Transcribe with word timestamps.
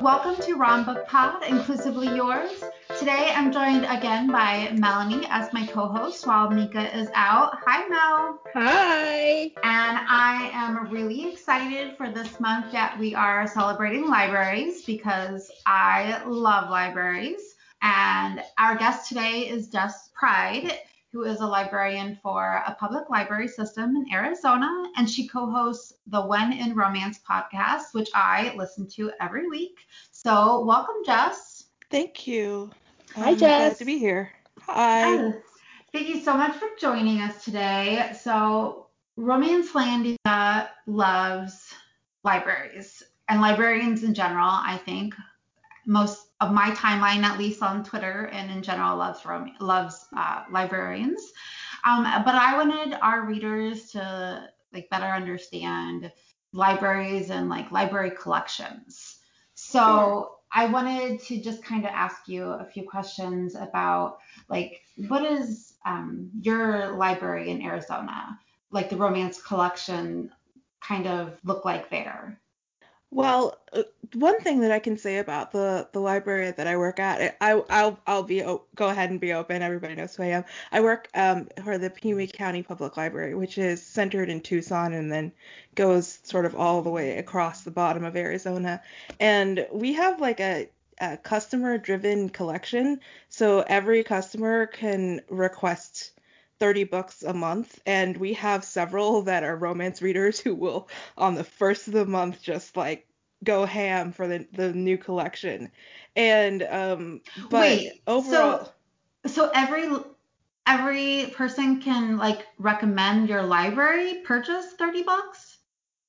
Welcome 0.00 0.40
to 0.44 0.54
Rom 0.54 0.84
Book 0.84 1.08
Pod, 1.08 1.42
inclusively 1.42 2.06
yours. 2.06 2.62
Today 3.00 3.32
I'm 3.34 3.50
joined 3.50 3.84
again 3.84 4.30
by 4.30 4.70
Melanie 4.74 5.26
as 5.28 5.52
my 5.52 5.66
co-host 5.66 6.24
while 6.24 6.50
Mika 6.50 6.96
is 6.96 7.08
out. 7.14 7.58
Hi 7.66 7.88
Mel. 7.88 8.40
Hi. 8.54 9.50
And 9.64 9.98
I 10.08 10.50
am 10.52 10.88
really 10.88 11.28
excited 11.28 11.96
for 11.96 12.10
this 12.10 12.38
month 12.38 12.70
that 12.70 12.96
we 12.96 13.16
are 13.16 13.48
celebrating 13.48 14.08
libraries 14.08 14.84
because 14.84 15.50
I 15.66 16.22
love 16.24 16.70
libraries. 16.70 17.56
And 17.82 18.40
our 18.56 18.76
guest 18.76 19.08
today 19.08 19.48
is 19.48 19.68
Jess 19.68 20.10
Pryde 20.14 20.78
who 21.18 21.24
is 21.24 21.40
a 21.40 21.46
librarian 21.46 22.16
for 22.22 22.62
a 22.64 22.76
public 22.78 23.10
library 23.10 23.48
system 23.48 23.96
in 23.96 24.06
Arizona, 24.12 24.68
and 24.96 25.10
she 25.10 25.26
co 25.26 25.50
hosts 25.50 25.94
the 26.06 26.20
When 26.22 26.52
in 26.52 26.76
Romance 26.76 27.18
podcast, 27.28 27.92
which 27.92 28.08
I 28.14 28.54
listen 28.56 28.86
to 28.90 29.10
every 29.20 29.48
week. 29.48 29.76
So, 30.12 30.64
welcome, 30.64 30.94
Jess. 31.04 31.64
Thank 31.90 32.28
you. 32.28 32.70
Hi, 33.16 33.30
I'm 33.30 33.36
Jess. 33.36 33.58
Glad 33.58 33.78
to 33.78 33.84
be 33.84 33.98
here. 33.98 34.30
Hi. 34.60 35.14
Yes. 35.14 35.34
Thank 35.92 36.08
you 36.08 36.20
so 36.20 36.34
much 36.34 36.54
for 36.54 36.68
joining 36.80 37.20
us 37.20 37.44
today. 37.44 38.12
So, 38.22 38.86
Romancelandia 39.18 40.68
loves 40.86 41.74
libraries 42.22 43.02
and 43.28 43.40
librarians 43.40 44.04
in 44.04 44.14
general, 44.14 44.50
I 44.50 44.80
think. 44.84 45.16
Most 45.88 46.28
of 46.40 46.52
my 46.52 46.70
timeline, 46.70 47.22
at 47.24 47.38
least 47.38 47.62
on 47.62 47.82
Twitter 47.82 48.28
and 48.32 48.50
in 48.50 48.62
general, 48.62 48.96
loves 48.96 49.24
loves 49.58 50.06
uh, 50.16 50.44
librarians. 50.52 51.32
Um, 51.84 52.04
but 52.24 52.34
I 52.34 52.56
wanted 52.56 52.98
our 53.00 53.26
readers 53.26 53.90
to 53.92 54.48
like 54.72 54.90
better 54.90 55.06
understand 55.06 56.12
libraries 56.52 57.30
and 57.30 57.48
like 57.48 57.72
library 57.72 58.12
collections. 58.20 59.16
So 59.54 59.80
sure. 59.80 60.30
I 60.52 60.66
wanted 60.66 61.20
to 61.22 61.40
just 61.40 61.64
kind 61.64 61.84
of 61.84 61.90
ask 61.92 62.28
you 62.28 62.44
a 62.44 62.64
few 62.64 62.88
questions 62.88 63.54
about 63.54 64.18
like 64.48 64.82
what 65.08 65.24
is 65.24 65.74
um, 65.86 66.30
your 66.40 66.96
library 66.96 67.50
in 67.50 67.62
Arizona, 67.62 68.38
like 68.70 68.90
the 68.90 68.96
romance 68.96 69.40
collection, 69.40 70.30
kind 70.80 71.06
of 71.06 71.38
look 71.44 71.64
like 71.64 71.90
there? 71.90 72.40
Well, 73.10 73.58
uh, 73.72 73.84
one 74.14 74.38
thing 74.40 74.60
that 74.60 74.70
I 74.70 74.78
can 74.80 74.98
say 74.98 75.18
about 75.18 75.50
the 75.52 75.88
the 75.92 76.00
library 76.00 76.50
that 76.50 76.66
I 76.66 76.76
work 76.76 76.98
at, 77.00 77.36
I 77.40 77.52
I'll 77.70 77.98
I'll 78.06 78.22
be 78.22 78.40
go 78.42 78.88
ahead 78.88 79.10
and 79.10 79.18
be 79.20 79.32
open. 79.32 79.62
Everybody 79.62 79.94
knows 79.94 80.14
who 80.16 80.24
I 80.24 80.26
am. 80.26 80.44
I 80.72 80.80
work 80.80 81.08
um 81.14 81.48
for 81.64 81.78
the 81.78 81.88
Pima 81.90 82.26
County 82.26 82.62
Public 82.62 82.96
Library, 82.98 83.34
which 83.34 83.56
is 83.58 83.82
centered 83.84 84.28
in 84.28 84.42
Tucson 84.42 84.92
and 84.92 85.10
then 85.10 85.32
goes 85.74 86.18
sort 86.22 86.44
of 86.44 86.54
all 86.54 86.82
the 86.82 86.90
way 86.90 87.16
across 87.18 87.62
the 87.62 87.70
bottom 87.70 88.04
of 88.04 88.14
Arizona. 88.16 88.82
And 89.18 89.66
we 89.72 89.94
have 89.94 90.20
like 90.20 90.40
a 90.40 90.68
a 91.00 91.16
customer 91.16 91.78
driven 91.78 92.28
collection. 92.28 93.00
So 93.30 93.60
every 93.66 94.04
customer 94.04 94.66
can 94.66 95.22
request 95.28 96.12
30 96.60 96.84
books 96.84 97.22
a 97.22 97.32
month 97.34 97.80
and 97.86 98.16
we 98.16 98.34
have 98.34 98.64
several 98.64 99.22
that 99.22 99.44
are 99.44 99.56
romance 99.56 100.02
readers 100.02 100.38
who 100.40 100.54
will 100.54 100.88
on 101.16 101.34
the 101.34 101.44
first 101.44 101.86
of 101.88 101.94
the 101.94 102.06
month 102.06 102.42
just 102.42 102.76
like 102.76 103.06
go 103.44 103.64
ham 103.64 104.12
for 104.12 104.26
the 104.26 104.46
the 104.52 104.72
new 104.72 104.98
collection. 104.98 105.70
And 106.16 106.62
um 106.62 107.20
but 107.50 107.60
Wait, 107.60 108.02
overall 108.06 108.72
so, 109.24 109.28
so 109.28 109.50
every 109.54 109.88
every 110.66 111.32
person 111.36 111.80
can 111.80 112.16
like 112.18 112.46
recommend 112.58 113.28
your 113.28 113.42
library 113.42 114.20
purchase 114.24 114.72
30 114.78 115.02
bucks 115.02 115.58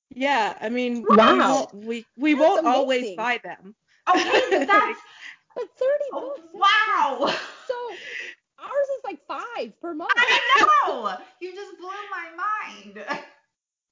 yeah 0.09 0.57
i 0.61 0.69
mean 0.69 1.05
wow. 1.09 1.67
we 1.73 1.87
we, 1.87 2.05
we 2.17 2.33
won't 2.33 2.59
amazing. 2.59 2.75
always 2.75 3.11
buy 3.11 3.39
them. 3.43 3.75
Okay 4.09 4.41
but 4.49 4.67
that's 4.67 4.99
but 5.55 5.65
30 5.77 6.03
books. 6.11 6.41
wow. 6.53 7.33
So 7.67 7.73
Ours 8.61 8.87
is 8.97 9.03
like 9.03 9.19
five 9.27 9.79
per 9.81 9.93
month. 9.93 10.11
I 10.17 10.67
know. 10.87 11.17
you 11.39 11.53
just 11.55 11.77
blew 11.77 11.89
my 12.11 12.29
mind. 12.95 13.21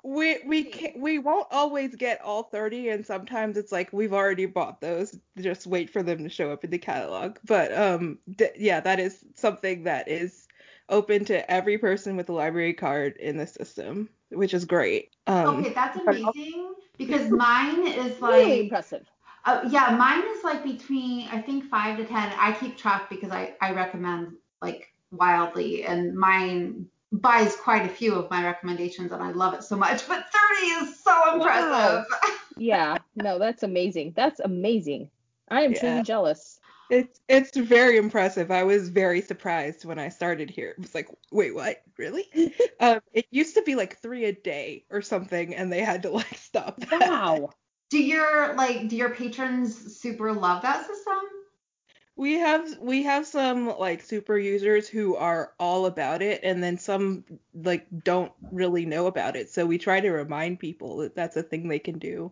We 0.04 0.38
we 0.46 0.64
can, 0.64 1.02
we 1.02 1.20
won't 1.20 1.48
always 1.52 1.96
get 1.96 2.22
all 2.22 2.44
30 2.44 2.90
and 2.90 3.06
sometimes 3.06 3.58
it's 3.58 3.72
like 3.72 3.92
we've 3.92 4.14
already 4.14 4.46
bought 4.46 4.80
those 4.80 5.18
just 5.38 5.68
wait 5.68 5.90
for 5.90 6.02
them 6.02 6.20
to 6.24 6.30
show 6.30 6.52
up 6.52 6.64
in 6.64 6.70
the 6.70 6.78
catalog 6.78 7.38
but 7.44 7.76
um 7.78 8.20
th- 8.38 8.54
yeah 8.58 8.80
that 8.80 9.00
is 9.00 9.26
something 9.36 9.84
that 9.84 10.08
is 10.08 10.48
open 10.88 11.26
to 11.26 11.52
every 11.52 11.78
person 11.78 12.16
with 12.16 12.30
a 12.30 12.32
library 12.32 12.74
card 12.74 13.18
in 13.18 13.38
the 13.38 13.48
system 13.48 14.08
which 14.30 14.54
is 14.54 14.64
great 14.66 15.12
um 15.26 15.58
okay 15.58 15.74
that's 15.74 15.98
amazing 15.98 16.76
because 16.98 17.30
mine 17.30 17.86
is 17.88 18.22
like 18.22 18.46
really 18.46 18.60
impressive 18.62 19.06
uh, 19.46 19.68
yeah 19.70 19.90
mine 19.90 20.24
is 20.38 20.44
like 20.44 20.64
between 20.64 21.28
i 21.30 21.42
think 21.42 21.66
five 21.66 21.98
to 21.98 22.06
ten 22.06 22.32
i 22.40 22.54
keep 22.54 22.78
track 22.78 23.10
because 23.10 23.32
i 23.32 23.54
i 23.62 23.74
recommend 23.74 24.32
like 24.62 24.94
wildly, 25.12 25.84
and 25.84 26.16
mine 26.16 26.88
buys 27.12 27.56
quite 27.56 27.86
a 27.86 27.94
few 27.94 28.16
of 28.16 28.30
my 28.30 28.44
recommendations, 28.44 29.12
and 29.12 29.24
I 29.24 29.32
love 29.32 29.54
it 29.54 29.64
so 29.64 29.76
much. 29.76 30.08
But 30.08 30.26
30 30.60 30.66
is 30.68 31.00
so 31.04 31.36
impressive. 31.36 32.06
Wow. 32.12 32.30
yeah, 32.58 32.98
no, 33.16 33.40
that's 33.40 33.64
amazing. 33.64 34.14
That's 34.16 34.40
amazing. 34.40 35.10
I 35.50 35.62
am 35.62 35.74
yeah. 35.74 35.80
truly 35.80 36.04
jealous. 36.04 36.60
It's 36.90 37.20
it's 37.28 37.56
very 37.58 37.98
impressive. 37.98 38.50
I 38.50 38.64
was 38.64 38.90
very 38.90 39.22
surprised 39.22 39.84
when 39.84 40.00
I 40.00 40.08
started 40.08 40.50
here. 40.50 40.70
It 40.70 40.80
was 40.80 40.96
like, 40.96 41.10
wait, 41.32 41.54
what? 41.54 41.82
Really? 41.98 42.26
um, 42.80 43.02
it 43.14 43.26
used 43.30 43.56
to 43.56 43.62
be 43.64 43.76
like 43.76 43.98
three 43.98 44.26
a 44.26 44.32
day 44.32 44.86
or 44.90 45.02
something, 45.02 45.54
and 45.54 45.72
they 45.72 45.82
had 45.82 46.04
to 46.04 46.10
like 46.10 46.38
stop. 46.38 46.80
That. 46.80 47.02
Wow. 47.02 47.50
Do 47.90 48.02
your 48.02 48.54
like 48.56 48.88
do 48.88 48.96
your 48.96 49.10
patrons 49.10 49.98
super 49.98 50.34
love 50.34 50.62
that 50.62 50.86
system? 50.86 51.20
We 52.18 52.34
have 52.34 52.78
we 52.80 53.04
have 53.04 53.28
some 53.28 53.78
like 53.78 54.02
super 54.02 54.38
users 54.38 54.90
who 54.90 55.16
are 55.16 55.54
all 55.60 55.86
about 55.86 56.24
it 56.24 56.42
and 56.44 56.62
then 56.64 56.78
some 56.78 57.24
like 57.54 57.86
don't 58.04 58.32
really 58.52 58.86
know 58.86 59.06
about 59.06 59.36
it. 59.36 59.50
So 59.52 59.66
we 59.66 59.78
try 59.78 60.02
to 60.02 60.10
remind 60.10 60.60
people 60.60 60.98
that 60.98 61.16
that's 61.16 61.38
a 61.38 61.44
thing 61.44 61.68
they 61.68 61.80
can 61.80 62.00
do. 62.00 62.32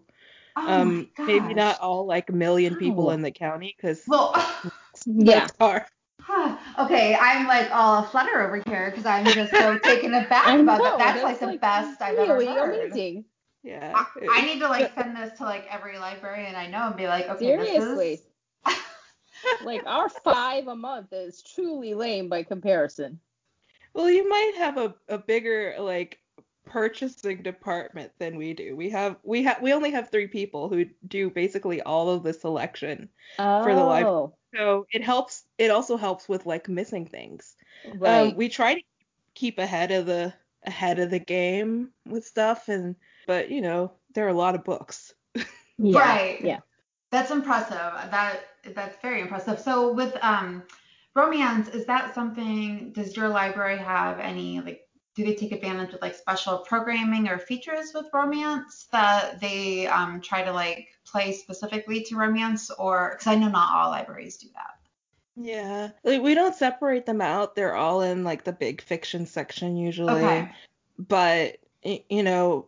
Oh 0.58 0.74
um 0.74 1.10
maybe 1.20 1.54
not 1.54 1.80
all 1.82 2.06
like 2.06 2.30
a 2.30 2.34
million 2.34 2.76
people 2.78 3.08
oh. 3.08 3.12
in 3.12 3.22
the 3.22 3.32
county 3.32 3.76
because 3.78 4.04
well 4.08 4.34
yeah. 5.06 5.48
Okay 6.80 7.16
i'm 7.20 7.46
like 7.46 7.70
all 7.72 8.04
a 8.04 8.08
flutter 8.08 8.42
over 8.42 8.64
here 8.66 8.90
because 8.90 9.06
i'm 9.06 9.26
just 9.26 9.52
so 9.52 9.78
taken 9.80 10.14
aback 10.14 10.60
about 10.60 10.82
that. 10.82 10.98
that's, 10.98 11.22
that's 11.22 11.24
like 11.24 11.40
the 11.40 11.46
like 11.48 11.62
best 11.62 12.02
i've 12.02 12.18
really 12.18 12.48
ever 12.48 12.68
heard. 12.68 12.86
amazing. 12.92 13.26
Yeah 13.64 13.94
I, 13.94 14.06
I, 14.32 14.42
need 14.46 14.60
to 14.60 14.68
like 14.68 14.96
send 14.96 15.16
this 15.16 15.38
to 15.40 15.44
like 15.44 15.68
every 15.70 16.00
library 16.00 16.48
and 16.48 16.56
i 16.56 16.68
know 16.68 16.88
and 16.88 16.96
be 16.96 17.08
like 17.08 17.28
okay 17.30 17.46
Seriously. 17.46 18.10
this 18.12 18.20
is 18.22 18.26
like 19.64 19.86
our 19.86 20.10
five 20.10 20.68
a 20.68 20.76
month 20.76 21.14
is 21.14 21.42
truly 21.42 21.94
lame 21.94 22.30
by 22.30 22.44
comparison. 22.44 23.20
Well, 23.94 24.10
you 24.10 24.28
might 24.28 24.54
have 24.58 24.78
a, 24.78 24.94
a 25.08 25.18
bigger 25.18 25.76
like 25.80 26.20
purchasing 26.66 27.42
department 27.42 28.12
than 28.20 28.36
we 28.36 28.54
do. 28.54 28.76
We 28.76 28.90
have 28.90 29.18
we 29.24 29.44
have 29.44 29.62
we 29.62 29.74
only 29.74 29.92
have 29.92 30.10
three 30.10 30.28
people 30.28 30.68
who 30.68 30.86
do 31.08 31.30
basically 31.30 31.82
all 31.82 32.10
of 32.10 32.24
the 32.24 32.34
selection 32.34 33.10
oh. 33.40 33.64
for 33.64 33.74
the 33.74 33.84
live. 33.84 34.06
Oh. 34.06 34.34
So 34.56 34.86
it 34.92 35.04
helps. 35.04 35.44
It 35.58 35.72
also 35.72 35.98
helps 35.98 36.28
with 36.28 36.46
like 36.46 36.70
missing 36.70 37.06
things. 37.06 37.56
Um, 37.90 38.00
right. 38.00 38.28
Um, 38.28 38.36
we 38.36 38.50
try 38.50 38.76
to 38.76 38.82
keep 39.34 39.60
ahead 39.60 39.92
of 39.92 40.06
the 40.06 40.34
ahead 40.64 41.00
of 41.00 41.10
the 41.10 41.20
game 41.20 41.90
with 42.06 42.26
stuff, 42.26 42.68
and 42.68 42.96
but 43.28 43.50
you 43.50 43.62
know 43.62 43.92
there 44.14 44.26
are 44.26 44.30
a 44.30 44.34
lot 44.34 44.56
of 44.56 44.64
books. 44.64 45.14
yeah. 45.78 46.00
Right. 46.00 46.42
Yeah. 46.42 46.60
That's 47.16 47.32
impressive. 47.32 48.12
That 48.12 48.42
that's 48.76 48.98
very 49.02 49.22
impressive. 49.22 49.58
So 49.62 49.94
with 49.94 50.18
um 50.22 50.64
romance, 51.14 51.70
is 51.70 51.86
that 51.86 52.14
something 52.14 52.92
does 52.92 53.16
your 53.16 53.30
library 53.30 53.78
have 53.78 54.20
any 54.20 54.60
like 54.60 54.82
do 55.16 55.24
they 55.24 55.34
take 55.34 55.54
advantage 55.54 55.94
of 55.94 56.02
like 56.02 56.14
special 56.14 56.58
programming 56.58 57.30
or 57.30 57.38
features 57.38 57.94
with 57.96 58.08
romance 58.14 58.88
that 58.92 59.40
they 59.40 59.88
um, 59.88 60.20
try 60.20 60.44
to 60.44 60.52
like 60.52 60.90
play 61.06 61.32
specifically 61.32 62.04
to 62.04 62.18
romance 62.18 62.70
or 62.70 63.12
because 63.14 63.28
I 63.28 63.36
know 63.36 63.48
not 63.48 63.74
all 63.74 63.92
libraries 63.92 64.36
do 64.36 64.50
that. 64.54 64.76
Yeah, 65.38 65.92
like, 66.04 66.22
we 66.22 66.34
don't 66.34 66.54
separate 66.54 67.06
them 67.06 67.22
out. 67.22 67.56
They're 67.56 67.76
all 67.76 68.02
in 68.02 68.26
like 68.26 68.44
the 68.44 68.52
big 68.52 68.82
fiction 68.82 69.26
section 69.26 69.78
usually. 69.78 70.22
Okay. 70.22 70.52
But 71.00 71.60
you 72.10 72.24
know, 72.24 72.66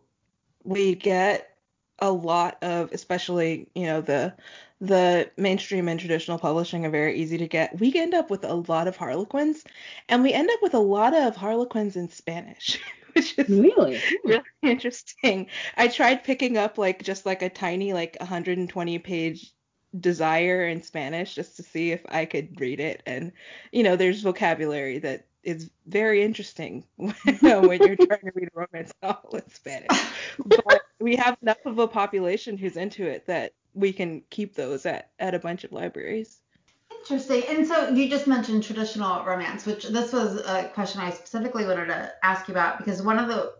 we 0.64 0.94
get 0.94 1.57
a 2.00 2.10
lot 2.10 2.58
of 2.62 2.92
especially 2.92 3.68
you 3.74 3.86
know 3.86 4.00
the 4.00 4.34
the 4.80 5.30
mainstream 5.36 5.88
and 5.88 5.98
traditional 5.98 6.38
publishing 6.38 6.86
are 6.86 6.90
very 6.90 7.18
easy 7.18 7.36
to 7.38 7.48
get. 7.48 7.80
We 7.80 7.92
end 7.96 8.14
up 8.14 8.30
with 8.30 8.44
a 8.44 8.54
lot 8.54 8.86
of 8.86 8.96
harlequins 8.96 9.64
and 10.08 10.22
we 10.22 10.32
end 10.32 10.48
up 10.52 10.62
with 10.62 10.74
a 10.74 10.78
lot 10.78 11.14
of 11.14 11.34
harlequins 11.34 11.96
in 11.96 12.08
spanish 12.08 12.78
which 13.14 13.36
is 13.38 13.48
really? 13.48 14.00
Really 14.24 14.42
interesting. 14.62 15.48
I 15.76 15.88
tried 15.88 16.24
picking 16.24 16.56
up 16.56 16.78
like 16.78 17.02
just 17.02 17.26
like 17.26 17.42
a 17.42 17.48
tiny 17.48 17.92
like 17.92 18.16
120 18.20 18.98
page 19.00 19.52
desire 19.98 20.68
in 20.68 20.82
spanish 20.82 21.34
just 21.34 21.56
to 21.56 21.62
see 21.62 21.92
if 21.92 22.02
i 22.10 22.26
could 22.26 22.60
read 22.60 22.78
it 22.78 23.02
and 23.06 23.32
you 23.72 23.82
know 23.82 23.96
there's 23.96 24.20
vocabulary 24.20 24.98
that 24.98 25.27
is 25.48 25.70
very 25.86 26.22
interesting 26.22 26.84
when, 26.96 27.80
you're 27.80 27.96
trying 27.96 28.20
to 28.20 28.32
read 28.34 28.50
a 28.54 28.60
romance 28.60 28.92
novel 29.02 29.36
in 29.36 29.50
Spanish. 29.50 29.88
But 30.44 30.82
we 31.00 31.16
have 31.16 31.38
enough 31.40 31.64
of 31.64 31.78
a 31.78 31.88
population 31.88 32.58
who's 32.58 32.76
into 32.76 33.06
it 33.06 33.26
that 33.26 33.54
we 33.72 33.92
can 33.92 34.22
keep 34.28 34.54
those 34.54 34.84
at 34.84 35.10
at 35.18 35.34
a 35.34 35.38
bunch 35.38 35.64
of 35.64 35.72
libraries. 35.72 36.40
Interesting. 37.00 37.44
And 37.48 37.66
so 37.66 37.88
you 37.88 38.10
just 38.10 38.26
mentioned 38.26 38.62
traditional 38.62 39.24
romance, 39.24 39.64
which 39.64 39.84
this 39.88 40.12
was 40.12 40.42
a 40.46 40.70
question 40.74 41.00
I 41.00 41.10
specifically 41.10 41.64
wanted 41.64 41.86
to 41.86 42.12
ask 42.22 42.46
you 42.46 42.52
about 42.52 42.76
because 42.78 43.00
one 43.00 43.18
of 43.18 43.28
the 43.28 43.54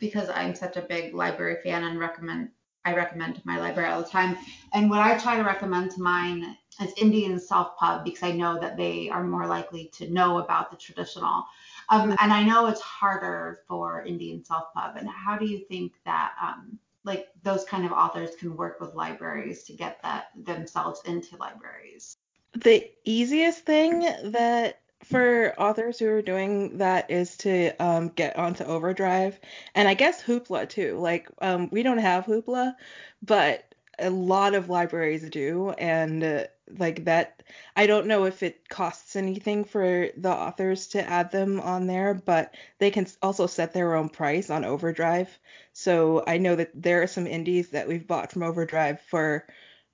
because 0.00 0.30
I'm 0.30 0.54
such 0.54 0.76
a 0.76 0.82
big 0.82 1.14
library 1.14 1.56
fan 1.62 1.84
and 1.84 1.98
recommend 1.98 2.48
I 2.86 2.94
recommend 2.94 3.42
my 3.44 3.58
library 3.58 3.90
all 3.90 4.02
the 4.02 4.08
time. 4.08 4.38
And 4.72 4.88
what 4.88 5.00
I 5.00 5.18
try 5.18 5.36
to 5.36 5.42
recommend 5.42 5.90
to 5.90 6.00
mine 6.00 6.56
is 6.80 6.94
indie 6.94 7.40
self 7.40 7.76
pub 7.76 8.04
because 8.04 8.22
I 8.22 8.32
know 8.32 8.58
that 8.60 8.76
they 8.76 9.08
are 9.10 9.24
more 9.24 9.46
likely 9.46 9.90
to 9.94 10.10
know 10.10 10.38
about 10.38 10.70
the 10.70 10.76
traditional. 10.76 11.44
Um, 11.88 12.16
and 12.20 12.32
I 12.32 12.44
know 12.44 12.66
it's 12.66 12.80
harder 12.80 13.60
for 13.66 14.04
indie 14.06 14.44
self 14.46 14.72
pub. 14.74 14.96
And 14.96 15.08
how 15.08 15.38
do 15.38 15.46
you 15.46 15.58
think 15.68 15.92
that 16.04 16.32
um, 16.40 16.78
like 17.04 17.28
those 17.42 17.64
kind 17.64 17.84
of 17.84 17.92
authors 17.92 18.36
can 18.36 18.56
work 18.56 18.80
with 18.80 18.94
libraries 18.94 19.64
to 19.64 19.72
get 19.72 20.00
that 20.02 20.28
themselves 20.36 21.00
into 21.04 21.36
libraries? 21.36 22.16
The 22.54 22.90
easiest 23.04 23.64
thing 23.64 24.00
that 24.32 24.80
for 25.04 25.54
authors 25.58 25.98
who 25.98 26.08
are 26.08 26.22
doing 26.22 26.78
that 26.78 27.10
is 27.10 27.36
to 27.38 27.70
um, 27.80 28.08
get 28.08 28.36
onto 28.36 28.64
Overdrive 28.64 29.38
and 29.74 29.86
I 29.86 29.94
guess 29.94 30.22
Hoopla 30.22 30.68
too. 30.68 30.98
Like 30.98 31.28
um, 31.40 31.68
we 31.70 31.82
don't 31.82 31.98
have 31.98 32.24
Hoopla, 32.24 32.74
but 33.22 33.64
a 33.98 34.10
lot 34.10 34.54
of 34.54 34.68
libraries 34.68 35.28
do, 35.28 35.70
and 35.70 36.22
uh, 36.22 36.44
like 36.76 37.04
that. 37.04 37.42
I 37.76 37.86
don't 37.86 38.06
know 38.06 38.24
if 38.24 38.42
it 38.42 38.68
costs 38.68 39.16
anything 39.16 39.64
for 39.64 40.08
the 40.16 40.30
authors 40.30 40.88
to 40.88 41.08
add 41.08 41.30
them 41.30 41.60
on 41.60 41.86
there, 41.86 42.14
but 42.14 42.54
they 42.78 42.90
can 42.90 43.06
also 43.22 43.46
set 43.46 43.72
their 43.72 43.94
own 43.94 44.08
price 44.08 44.50
on 44.50 44.64
Overdrive. 44.64 45.38
So 45.72 46.24
I 46.26 46.38
know 46.38 46.56
that 46.56 46.70
there 46.74 47.02
are 47.02 47.06
some 47.06 47.26
indies 47.26 47.70
that 47.70 47.88
we've 47.88 48.06
bought 48.06 48.32
from 48.32 48.42
Overdrive 48.42 49.00
for 49.00 49.46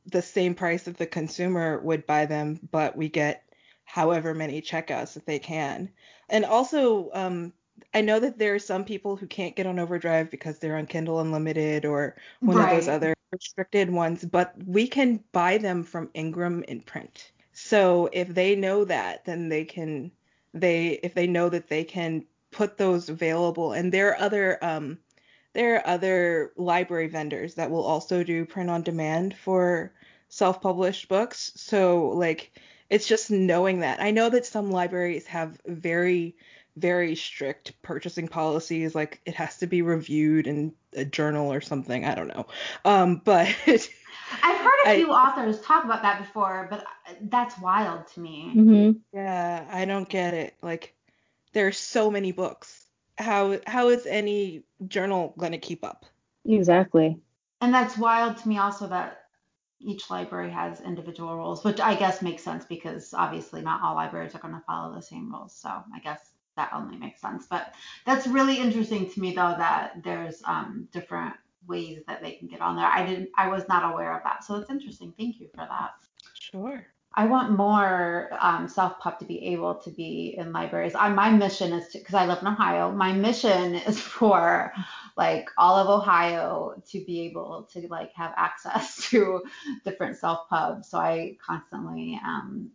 the 0.06 0.22
same 0.22 0.54
price 0.54 0.84
that 0.84 0.98
the 0.98 1.06
consumer 1.06 1.80
would 1.80 2.06
buy 2.06 2.26
them, 2.26 2.60
but 2.70 2.96
we 2.96 3.08
get 3.08 3.44
however 3.84 4.34
many 4.34 4.60
checkouts 4.60 5.14
that 5.14 5.26
they 5.26 5.38
can. 5.38 5.90
And 6.28 6.44
also, 6.44 7.10
um, 7.12 7.52
I 7.92 8.00
know 8.00 8.20
that 8.20 8.38
there 8.38 8.54
are 8.54 8.60
some 8.60 8.84
people 8.84 9.16
who 9.16 9.26
can't 9.26 9.56
get 9.56 9.66
on 9.66 9.78
Overdrive 9.78 10.30
because 10.30 10.58
they're 10.58 10.76
on 10.76 10.86
Kindle 10.86 11.20
Unlimited 11.20 11.84
or 11.84 12.16
one 12.40 12.56
right. 12.56 12.72
of 12.72 12.76
those 12.76 12.88
other 12.88 13.14
restricted 13.34 13.90
ones, 13.90 14.24
but 14.24 14.54
we 14.66 14.86
can 14.86 15.22
buy 15.32 15.58
them 15.58 15.82
from 15.82 16.10
Ingram 16.14 16.62
in 16.64 16.80
print. 16.80 17.32
So 17.52 18.08
if 18.12 18.28
they 18.28 18.56
know 18.56 18.84
that, 18.84 19.24
then 19.24 19.48
they 19.48 19.64
can 19.64 20.12
they 20.52 21.00
if 21.02 21.14
they 21.14 21.26
know 21.26 21.48
that 21.48 21.68
they 21.68 21.84
can 21.84 22.24
put 22.52 22.78
those 22.78 23.08
available 23.08 23.72
and 23.72 23.92
there 23.92 24.10
are 24.10 24.20
other 24.20 24.64
um 24.64 24.98
there 25.52 25.76
are 25.76 25.86
other 25.86 26.52
library 26.56 27.08
vendors 27.08 27.54
that 27.54 27.70
will 27.70 27.84
also 27.84 28.22
do 28.22 28.44
print 28.44 28.70
on 28.70 28.82
demand 28.82 29.36
for 29.36 29.92
self-published 30.28 31.08
books. 31.08 31.52
So 31.56 32.08
like 32.08 32.52
it's 32.90 33.06
just 33.06 33.30
knowing 33.30 33.80
that. 33.80 34.00
I 34.00 34.10
know 34.10 34.30
that 34.30 34.46
some 34.46 34.70
libraries 34.70 35.26
have 35.26 35.60
very 35.66 36.36
very 36.76 37.14
strict 37.14 37.80
purchasing 37.82 38.26
policies 38.26 38.94
like 38.94 39.20
it 39.26 39.34
has 39.34 39.58
to 39.58 39.66
be 39.66 39.82
reviewed 39.82 40.46
in 40.46 40.72
a 40.94 41.04
journal 41.04 41.52
or 41.52 41.60
something 41.60 42.04
i 42.04 42.14
don't 42.14 42.28
know. 42.28 42.46
Um 42.84 43.22
but 43.24 43.46
i've 43.66 44.58
heard 44.58 44.80
a 44.86 44.96
few 44.96 45.12
I, 45.12 45.28
authors 45.28 45.60
talk 45.60 45.84
about 45.84 46.02
that 46.02 46.18
before 46.20 46.66
but 46.70 46.84
that's 47.22 47.58
wild 47.58 48.06
to 48.08 48.20
me. 48.20 48.52
Mm-hmm. 48.54 48.90
yeah 49.16 49.66
i 49.70 49.84
don't 49.84 50.08
get 50.08 50.34
it. 50.34 50.56
Like 50.62 50.94
there's 51.54 51.78
so 51.78 52.10
many 52.10 52.32
books. 52.32 52.84
How 53.16 53.58
how 53.66 53.88
is 53.88 54.06
any 54.06 54.64
journal 54.86 55.34
going 55.38 55.52
to 55.52 55.58
keep 55.58 55.84
up? 55.84 56.04
Exactly. 56.44 57.18
And 57.60 57.72
that's 57.72 57.96
wild 57.96 58.36
to 58.38 58.48
me 58.48 58.58
also 58.58 58.88
that 58.88 59.20
each 59.80 60.10
library 60.10 60.50
has 60.50 60.80
individual 60.80 61.36
rules, 61.36 61.64
which 61.64 61.80
I 61.80 61.94
guess 61.94 62.20
makes 62.20 62.42
sense 62.42 62.64
because 62.64 63.14
obviously 63.14 63.62
not 63.62 63.82
all 63.82 63.94
libraries 63.94 64.34
are 64.34 64.38
going 64.38 64.54
to 64.54 64.62
follow 64.66 64.94
the 64.94 65.00
same 65.00 65.32
rules. 65.32 65.54
So 65.54 65.68
I 65.68 66.00
guess 66.02 66.20
that 66.56 66.70
only 66.72 66.96
makes 66.96 67.20
sense. 67.20 67.46
But 67.48 67.74
that's 68.06 68.26
really 68.26 68.58
interesting 68.58 69.10
to 69.10 69.20
me 69.20 69.30
though 69.30 69.54
that 69.56 70.02
there's 70.02 70.42
um, 70.44 70.88
different 70.92 71.34
ways 71.66 72.02
that 72.06 72.22
they 72.22 72.32
can 72.32 72.48
get 72.48 72.60
on 72.60 72.76
there. 72.76 72.86
I 72.86 73.06
didn't 73.06 73.30
I 73.36 73.48
was 73.48 73.68
not 73.68 73.92
aware 73.92 74.16
of 74.16 74.22
that. 74.24 74.44
So 74.44 74.56
it's 74.56 74.70
interesting. 74.70 75.12
Thank 75.16 75.40
you 75.40 75.48
for 75.54 75.66
that. 75.68 75.92
Sure. 76.34 76.86
I 77.16 77.26
want 77.26 77.56
more 77.56 78.30
um, 78.40 78.68
self 78.68 78.98
pub 78.98 79.20
to 79.20 79.24
be 79.24 79.52
able 79.52 79.76
to 79.76 79.90
be 79.90 80.34
in 80.36 80.52
libraries. 80.52 80.94
I, 80.96 81.08
my 81.10 81.30
mission 81.30 81.72
is 81.72 81.88
to, 81.90 81.98
because 81.98 82.14
I 82.14 82.26
live 82.26 82.38
in 82.40 82.48
Ohio, 82.48 82.90
my 82.90 83.12
mission 83.12 83.74
is 83.86 84.00
for 84.00 84.72
like 85.16 85.48
all 85.56 85.76
of 85.76 85.88
Ohio 85.88 86.82
to 86.90 87.04
be 87.04 87.20
able 87.22 87.68
to 87.72 87.86
like 87.88 88.12
have 88.14 88.32
access 88.36 88.96
to 89.10 89.42
different 89.84 90.18
self 90.18 90.48
pubs. 90.48 90.90
So 90.90 90.98
I 90.98 91.36
constantly, 91.44 92.20
um, 92.24 92.70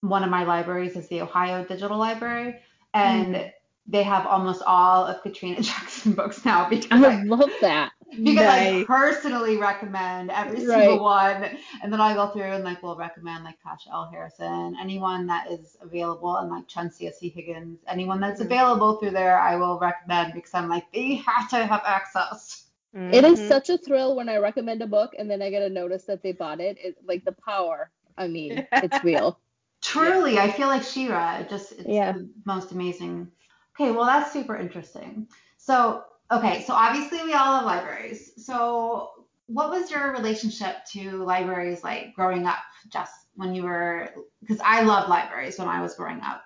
one 0.00 0.24
of 0.24 0.30
my 0.30 0.44
libraries 0.44 0.96
is 0.96 1.06
the 1.08 1.20
Ohio 1.20 1.64
Digital 1.64 1.98
Library, 1.98 2.56
and 2.94 3.34
mm 3.34 3.52
they 3.86 4.02
have 4.02 4.26
almost 4.26 4.62
all 4.64 5.06
of 5.06 5.22
Katrina 5.22 5.60
Jackson 5.62 6.12
books 6.12 6.44
now 6.44 6.68
because 6.68 7.02
I, 7.02 7.20
I 7.20 7.22
love 7.24 7.50
that 7.60 7.92
because 8.10 8.34
nice. 8.36 8.82
I 8.82 8.84
personally 8.84 9.56
recommend 9.56 10.30
every 10.30 10.66
right. 10.66 10.80
single 10.80 11.02
one, 11.02 11.58
and 11.82 11.92
then 11.92 12.00
I 12.00 12.14
go 12.14 12.28
through 12.28 12.42
and 12.42 12.64
like 12.64 12.82
will 12.82 12.96
recommend 12.96 13.44
like 13.44 13.56
Tasha 13.66 13.92
L 13.92 14.08
Harrison, 14.10 14.76
anyone 14.80 15.26
that 15.26 15.50
is 15.50 15.76
available, 15.80 16.36
and 16.36 16.50
like 16.50 16.68
Chencia 16.68 17.12
C 17.12 17.28
Higgins, 17.28 17.80
anyone 17.88 18.20
that's 18.20 18.40
mm-hmm. 18.40 18.52
available 18.52 18.96
through 18.96 19.10
there, 19.10 19.38
I 19.38 19.56
will 19.56 19.78
recommend 19.78 20.34
because 20.34 20.52
I'm 20.54 20.68
like 20.68 20.90
they 20.92 21.16
have 21.16 21.48
to 21.50 21.66
have 21.66 21.82
access. 21.86 22.66
Mm-hmm. 22.94 23.14
It 23.14 23.24
is 23.24 23.38
mm-hmm. 23.38 23.48
such 23.48 23.70
a 23.70 23.78
thrill 23.78 24.14
when 24.14 24.28
I 24.28 24.36
recommend 24.36 24.82
a 24.82 24.86
book 24.86 25.12
and 25.18 25.30
then 25.30 25.40
I 25.40 25.48
get 25.48 25.62
a 25.62 25.68
notice 25.68 26.04
that 26.04 26.22
they 26.22 26.32
bought 26.32 26.60
it. 26.60 26.76
It 26.78 26.96
like 27.06 27.24
the 27.24 27.32
power. 27.32 27.90
I 28.18 28.28
mean, 28.28 28.66
it's 28.72 29.02
real. 29.02 29.38
Truly, 29.92 30.34
yeah. 30.34 30.44
I 30.44 30.50
feel 30.50 30.68
like 30.68 30.82
She-Ra. 30.82 31.42
Just 31.48 31.72
it's 31.72 31.84
yeah. 31.86 32.12
the 32.12 32.28
most 32.44 32.72
amazing. 32.72 33.28
Okay, 33.74 33.90
well 33.90 34.06
that's 34.06 34.32
super 34.32 34.56
interesting. 34.56 35.28
So 35.58 36.04
Okay, 36.32 36.62
so 36.62 36.72
obviously 36.72 37.22
we 37.24 37.34
all 37.34 37.56
have 37.56 37.66
libraries. 37.66 38.32
So 38.38 39.10
what 39.48 39.68
was 39.68 39.90
your 39.90 40.12
relationship 40.12 40.76
to 40.92 41.22
libraries 41.24 41.84
like 41.84 42.14
growing 42.14 42.46
up, 42.46 42.60
just 42.88 43.12
when 43.34 43.54
you 43.54 43.64
were? 43.64 44.08
Because 44.40 44.58
I 44.64 44.80
loved 44.82 45.10
libraries 45.10 45.58
when 45.58 45.68
I 45.68 45.82
was 45.82 45.94
growing 45.94 46.20
up. 46.22 46.42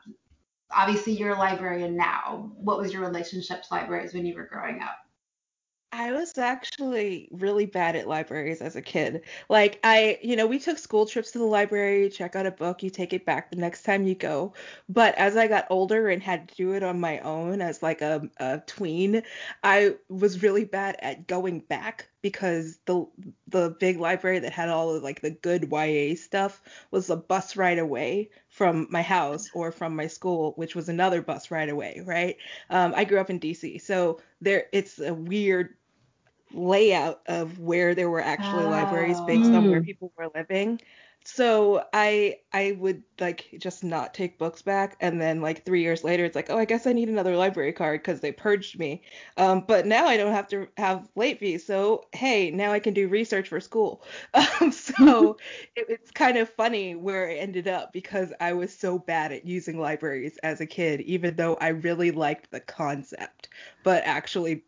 Obviously, 0.74 1.12
you're 1.12 1.36
a 1.36 1.38
librarian 1.38 1.96
now. 1.96 2.50
What 2.56 2.78
was 2.78 2.92
your 2.92 3.02
relationship 3.02 3.62
to 3.62 3.68
libraries 3.70 4.12
when 4.12 4.26
you 4.26 4.34
were 4.34 4.48
growing 4.50 4.82
up? 4.82 4.96
I 5.92 6.12
was 6.12 6.36
actually 6.36 7.28
really 7.32 7.64
bad 7.64 7.96
at 7.96 8.06
libraries 8.08 8.60
as 8.60 8.76
a 8.76 8.82
kid. 8.82 9.22
Like 9.48 9.80
I, 9.82 10.18
you 10.22 10.36
know, 10.36 10.46
we 10.46 10.58
took 10.58 10.78
school 10.78 11.06
trips 11.06 11.30
to 11.30 11.38
the 11.38 11.44
library, 11.44 12.10
check 12.10 12.36
out 12.36 12.44
a 12.44 12.50
book, 12.50 12.82
you 12.82 12.90
take 12.90 13.12
it 13.14 13.24
back 13.24 13.50
the 13.50 13.56
next 13.56 13.82
time 13.82 14.06
you 14.06 14.14
go. 14.14 14.52
But 14.88 15.14
as 15.14 15.36
I 15.36 15.46
got 15.46 15.66
older 15.70 16.08
and 16.08 16.22
had 16.22 16.48
to 16.48 16.54
do 16.54 16.72
it 16.74 16.82
on 16.82 17.00
my 17.00 17.20
own 17.20 17.62
as 17.62 17.82
like 17.82 18.02
a, 18.02 18.28
a 18.38 18.58
tween, 18.66 19.22
I 19.62 19.94
was 20.08 20.42
really 20.42 20.64
bad 20.64 20.96
at 21.00 21.26
going 21.28 21.60
back 21.60 22.08
because 22.20 22.78
the 22.86 23.06
the 23.48 23.70
big 23.80 23.98
library 23.98 24.40
that 24.40 24.52
had 24.52 24.68
all 24.68 24.94
of 24.94 25.02
like 25.02 25.20
the 25.20 25.30
good 25.30 25.70
YA 25.70 26.14
stuff 26.16 26.60
was 26.90 27.08
a 27.08 27.16
bus 27.16 27.56
ride 27.56 27.78
away 27.78 28.28
from 28.56 28.86
my 28.88 29.02
house 29.02 29.50
or 29.52 29.70
from 29.70 29.94
my 29.94 30.06
school, 30.06 30.54
which 30.56 30.74
was 30.74 30.88
another 30.88 31.20
bus 31.20 31.50
ride 31.50 31.68
away, 31.68 32.00
right? 32.06 32.38
Um, 32.70 32.94
I 32.96 33.04
grew 33.04 33.20
up 33.20 33.28
in 33.28 33.38
DC, 33.38 33.82
so 33.82 34.18
there 34.40 34.64
it's 34.72 34.98
a 34.98 35.12
weird 35.12 35.74
layout 36.54 37.20
of 37.26 37.58
where 37.58 37.94
there 37.94 38.08
were 38.08 38.22
actually 38.22 38.64
oh. 38.64 38.70
libraries 38.70 39.20
based 39.26 39.50
on 39.50 39.68
where 39.68 39.80
hmm. 39.80 39.84
people 39.84 40.10
were 40.16 40.30
living. 40.34 40.80
So 41.28 41.84
I 41.92 42.38
I 42.52 42.76
would 42.78 43.02
like 43.20 43.48
just 43.58 43.82
not 43.82 44.14
take 44.14 44.38
books 44.38 44.62
back, 44.62 44.96
and 45.00 45.20
then 45.20 45.40
like 45.40 45.64
three 45.64 45.82
years 45.82 46.04
later, 46.04 46.24
it's 46.24 46.36
like, 46.36 46.50
oh, 46.50 46.56
I 46.58 46.64
guess 46.64 46.86
I 46.86 46.92
need 46.92 47.08
another 47.08 47.36
library 47.36 47.72
card 47.72 48.00
because 48.00 48.20
they 48.20 48.30
purged 48.30 48.78
me. 48.78 49.02
Um, 49.36 49.64
but 49.66 49.86
now 49.86 50.06
I 50.06 50.16
don't 50.16 50.32
have 50.32 50.46
to 50.48 50.68
have 50.76 51.08
late 51.16 51.40
fees, 51.40 51.66
so 51.66 52.04
hey, 52.12 52.52
now 52.52 52.70
I 52.70 52.78
can 52.78 52.94
do 52.94 53.08
research 53.08 53.48
for 53.48 53.60
school. 53.60 54.04
Um, 54.60 54.70
so 54.70 55.36
it, 55.76 55.86
it's 55.88 56.10
kind 56.12 56.38
of 56.38 56.48
funny 56.48 56.94
where 56.94 57.28
it 57.28 57.36
ended 57.38 57.66
up 57.66 57.92
because 57.92 58.32
I 58.40 58.52
was 58.52 58.72
so 58.72 58.98
bad 58.98 59.32
at 59.32 59.44
using 59.44 59.78
libraries 59.80 60.38
as 60.44 60.60
a 60.60 60.66
kid, 60.66 61.00
even 61.02 61.34
though 61.36 61.56
I 61.56 61.68
really 61.68 62.12
liked 62.12 62.50
the 62.52 62.60
concept, 62.60 63.48
but 63.82 64.04
actually 64.04 64.64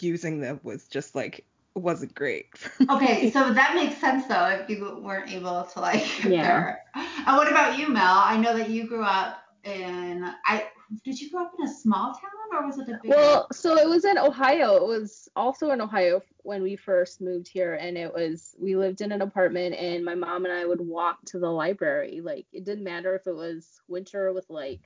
using 0.00 0.40
them 0.40 0.60
was 0.62 0.88
just 0.88 1.14
like 1.14 1.44
wasn't 1.74 2.14
great. 2.14 2.46
okay, 2.90 3.30
so 3.30 3.52
that 3.52 3.74
makes 3.74 3.98
sense 4.00 4.26
though 4.26 4.48
if 4.48 4.68
you 4.68 5.00
weren't 5.02 5.32
able 5.32 5.62
to 5.62 5.80
like 5.80 6.24
yeah. 6.24 6.42
there. 6.42 6.82
And 6.94 7.36
what 7.36 7.50
about 7.50 7.78
you, 7.78 7.88
Mel? 7.88 8.18
I 8.18 8.36
know 8.36 8.56
that 8.56 8.70
you 8.70 8.86
grew 8.86 9.04
up 9.04 9.42
in 9.64 10.24
I 10.46 10.68
did 11.04 11.20
you 11.20 11.30
grow 11.30 11.42
up 11.42 11.52
in 11.58 11.66
a 11.66 11.72
small 11.72 12.12
town 12.12 12.30
or 12.52 12.66
was 12.66 12.78
it 12.78 12.88
a 12.88 12.98
big 13.00 13.10
Well, 13.10 13.46
so 13.52 13.76
it 13.76 13.88
was 13.88 14.04
in 14.04 14.18
Ohio. 14.18 14.76
It 14.76 14.86
was 14.86 15.28
also 15.36 15.70
in 15.70 15.80
Ohio 15.80 16.22
when 16.42 16.62
we 16.62 16.76
first 16.76 17.20
moved 17.20 17.46
here 17.46 17.74
and 17.74 17.96
it 17.96 18.12
was 18.12 18.56
we 18.58 18.74
lived 18.74 19.00
in 19.00 19.12
an 19.12 19.22
apartment 19.22 19.74
and 19.76 20.04
my 20.04 20.14
mom 20.14 20.44
and 20.46 20.54
I 20.54 20.66
would 20.66 20.80
walk 20.80 21.24
to 21.26 21.38
the 21.38 21.50
library. 21.50 22.20
Like 22.22 22.46
it 22.52 22.64
didn't 22.64 22.84
matter 22.84 23.14
if 23.14 23.26
it 23.26 23.34
was 23.34 23.80
winter 23.86 24.32
with 24.32 24.48
like 24.48 24.80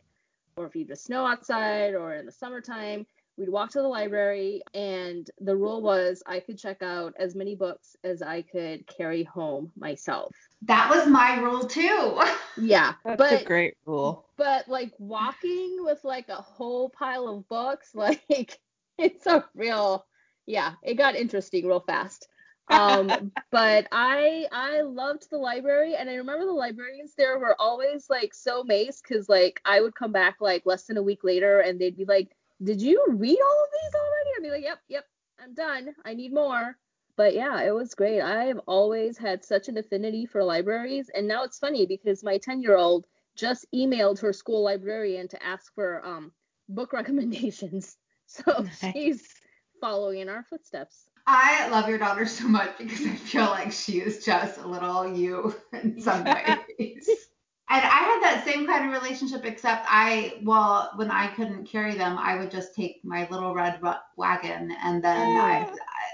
or 0.57 0.67
if 0.67 0.76
you 0.76 0.85
just 0.85 1.05
snow 1.05 1.26
outside 1.26 1.95
or 1.95 2.14
in 2.14 2.26
the 2.26 2.33
summertime 2.33 3.07
we'd 3.37 3.49
walk 3.49 3.71
to 3.73 3.83
the 3.83 3.88
library, 3.88 4.62
and 4.75 5.29
the 5.41 5.57
rule 5.57 5.83
was 5.83 6.23
I 6.26 6.41
could 6.41 6.59
check 6.59 6.83
out 6.83 7.14
as 7.19 7.35
many 7.35 7.55
books 7.55 7.97
as 8.05 8.23
I 8.23 8.43
could 8.43 8.87
carry 8.87 9.25
home 9.25 9.73
myself. 9.76 10.35
That 10.62 10.88
was 10.91 11.07
my 11.09 11.38
rule 11.41 11.64
too. 11.64 12.21
Yeah, 12.57 12.95
That's 13.05 13.19
but 13.19 13.43
a 13.43 13.45
great 13.45 13.76
rule. 13.87 14.26
but 14.37 14.69
like 14.69 14.93
walking 14.99 15.76
with 15.81 16.05
like 16.05 16.29
a 16.29 16.37
whole 16.37 16.91
pile 16.91 17.29
of 17.29 17.49
books, 17.49 17.91
like 17.95 18.59
it's 18.99 19.26
a 19.26 19.45
real 19.55 20.07
yeah, 20.47 20.75
it 20.83 20.95
got 20.95 21.17
interesting 21.17 21.67
real 21.67 21.81
fast. 21.81 22.29
Um, 22.69 23.33
but 23.50 23.87
I 23.93 24.47
I 24.53 24.83
loved 24.83 25.29
the 25.31 25.38
library, 25.38 25.97
and 25.97 26.09
I 26.09 26.14
remember 26.14 26.45
the 26.45 26.53
librarians 26.53 27.14
there 27.17 27.38
were 27.38 27.57
always 27.61 28.09
like 28.09 28.35
so 28.35 28.61
amazed 28.61 29.03
because 29.07 29.29
like 29.29 29.61
I 29.64 29.81
would 29.81 29.95
come 29.95 30.12
back 30.12 30.37
like 30.41 30.64
less 30.67 30.85
than 30.85 30.97
a 30.97 31.03
week 31.03 31.25
later, 31.25 31.61
and 31.61 31.81
they'd 31.81 31.97
be 31.97 32.05
like, 32.05 32.35
"Did 32.62 32.80
you 32.80 33.04
read 33.08 33.38
all 33.40 33.64
of 33.64 33.70
these 33.73 34.00
already?" 34.00 34.30
I'd 34.37 34.42
be 34.42 34.50
like, 34.50 34.64
"Yep, 34.64 34.78
yep, 34.88 35.04
I'm 35.38 35.54
done. 35.54 35.94
I 36.04 36.14
need 36.14 36.32
more." 36.32 36.76
But 37.16 37.34
yeah, 37.34 37.62
it 37.62 37.70
was 37.73 37.94
great. 37.94 38.20
I've 38.20 38.58
always 38.66 39.16
had 39.16 39.44
such 39.44 39.68
an 39.68 39.76
affinity 39.76 40.26
for 40.26 40.42
libraries, 40.42 41.11
and 41.14 41.28
now 41.28 41.44
it's 41.44 41.58
funny 41.58 41.87
because 41.87 42.25
my 42.25 42.38
10 42.38 42.61
year 42.61 42.76
old 42.76 43.06
just 43.37 43.66
emailed 43.75 44.20
her 44.20 44.32
school 44.32 44.62
librarian 44.62 45.28
to 45.28 45.42
ask 45.42 45.73
for 45.75 46.04
um, 46.04 46.32
book 46.68 46.92
recommendations. 46.92 47.96
So 48.26 48.42
Nice. 48.62 48.92
she's 48.92 49.34
following 49.80 50.20
in 50.20 50.28
our 50.28 50.44
footsteps. 50.44 51.08
I 51.26 51.68
love 51.68 51.88
your 51.88 51.99
daughter 51.99 52.26
so 52.26 52.49
much 52.49 52.76
because 52.78 53.06
I 53.06 53.14
feel 53.16 53.44
like 53.44 53.73
she 53.73 54.00
is 54.00 54.25
just 54.25 54.58
a 54.58 54.66
little 54.66 55.06
you 55.14 55.54
in 55.73 56.00
some 56.00 56.25
ways. 56.78 57.08
And 57.71 57.83
I 57.83 57.87
had 57.88 58.23
that 58.23 58.44
same 58.44 58.66
kind 58.66 58.85
of 58.87 59.02
relationship, 59.02 59.44
except 59.44 59.87
I, 59.88 60.40
well, 60.42 60.90
when 60.97 61.11
I 61.11 61.28
couldn't 61.28 61.66
carry 61.66 61.94
them, 61.94 62.18
I 62.18 62.37
would 62.37 62.50
just 62.50 62.75
take 62.75 63.00
my 63.04 63.26
little 63.30 63.54
red 63.54 63.80
wagon 64.16 64.71
and 64.83 65.02
then 65.02 65.16
I, 65.16 65.66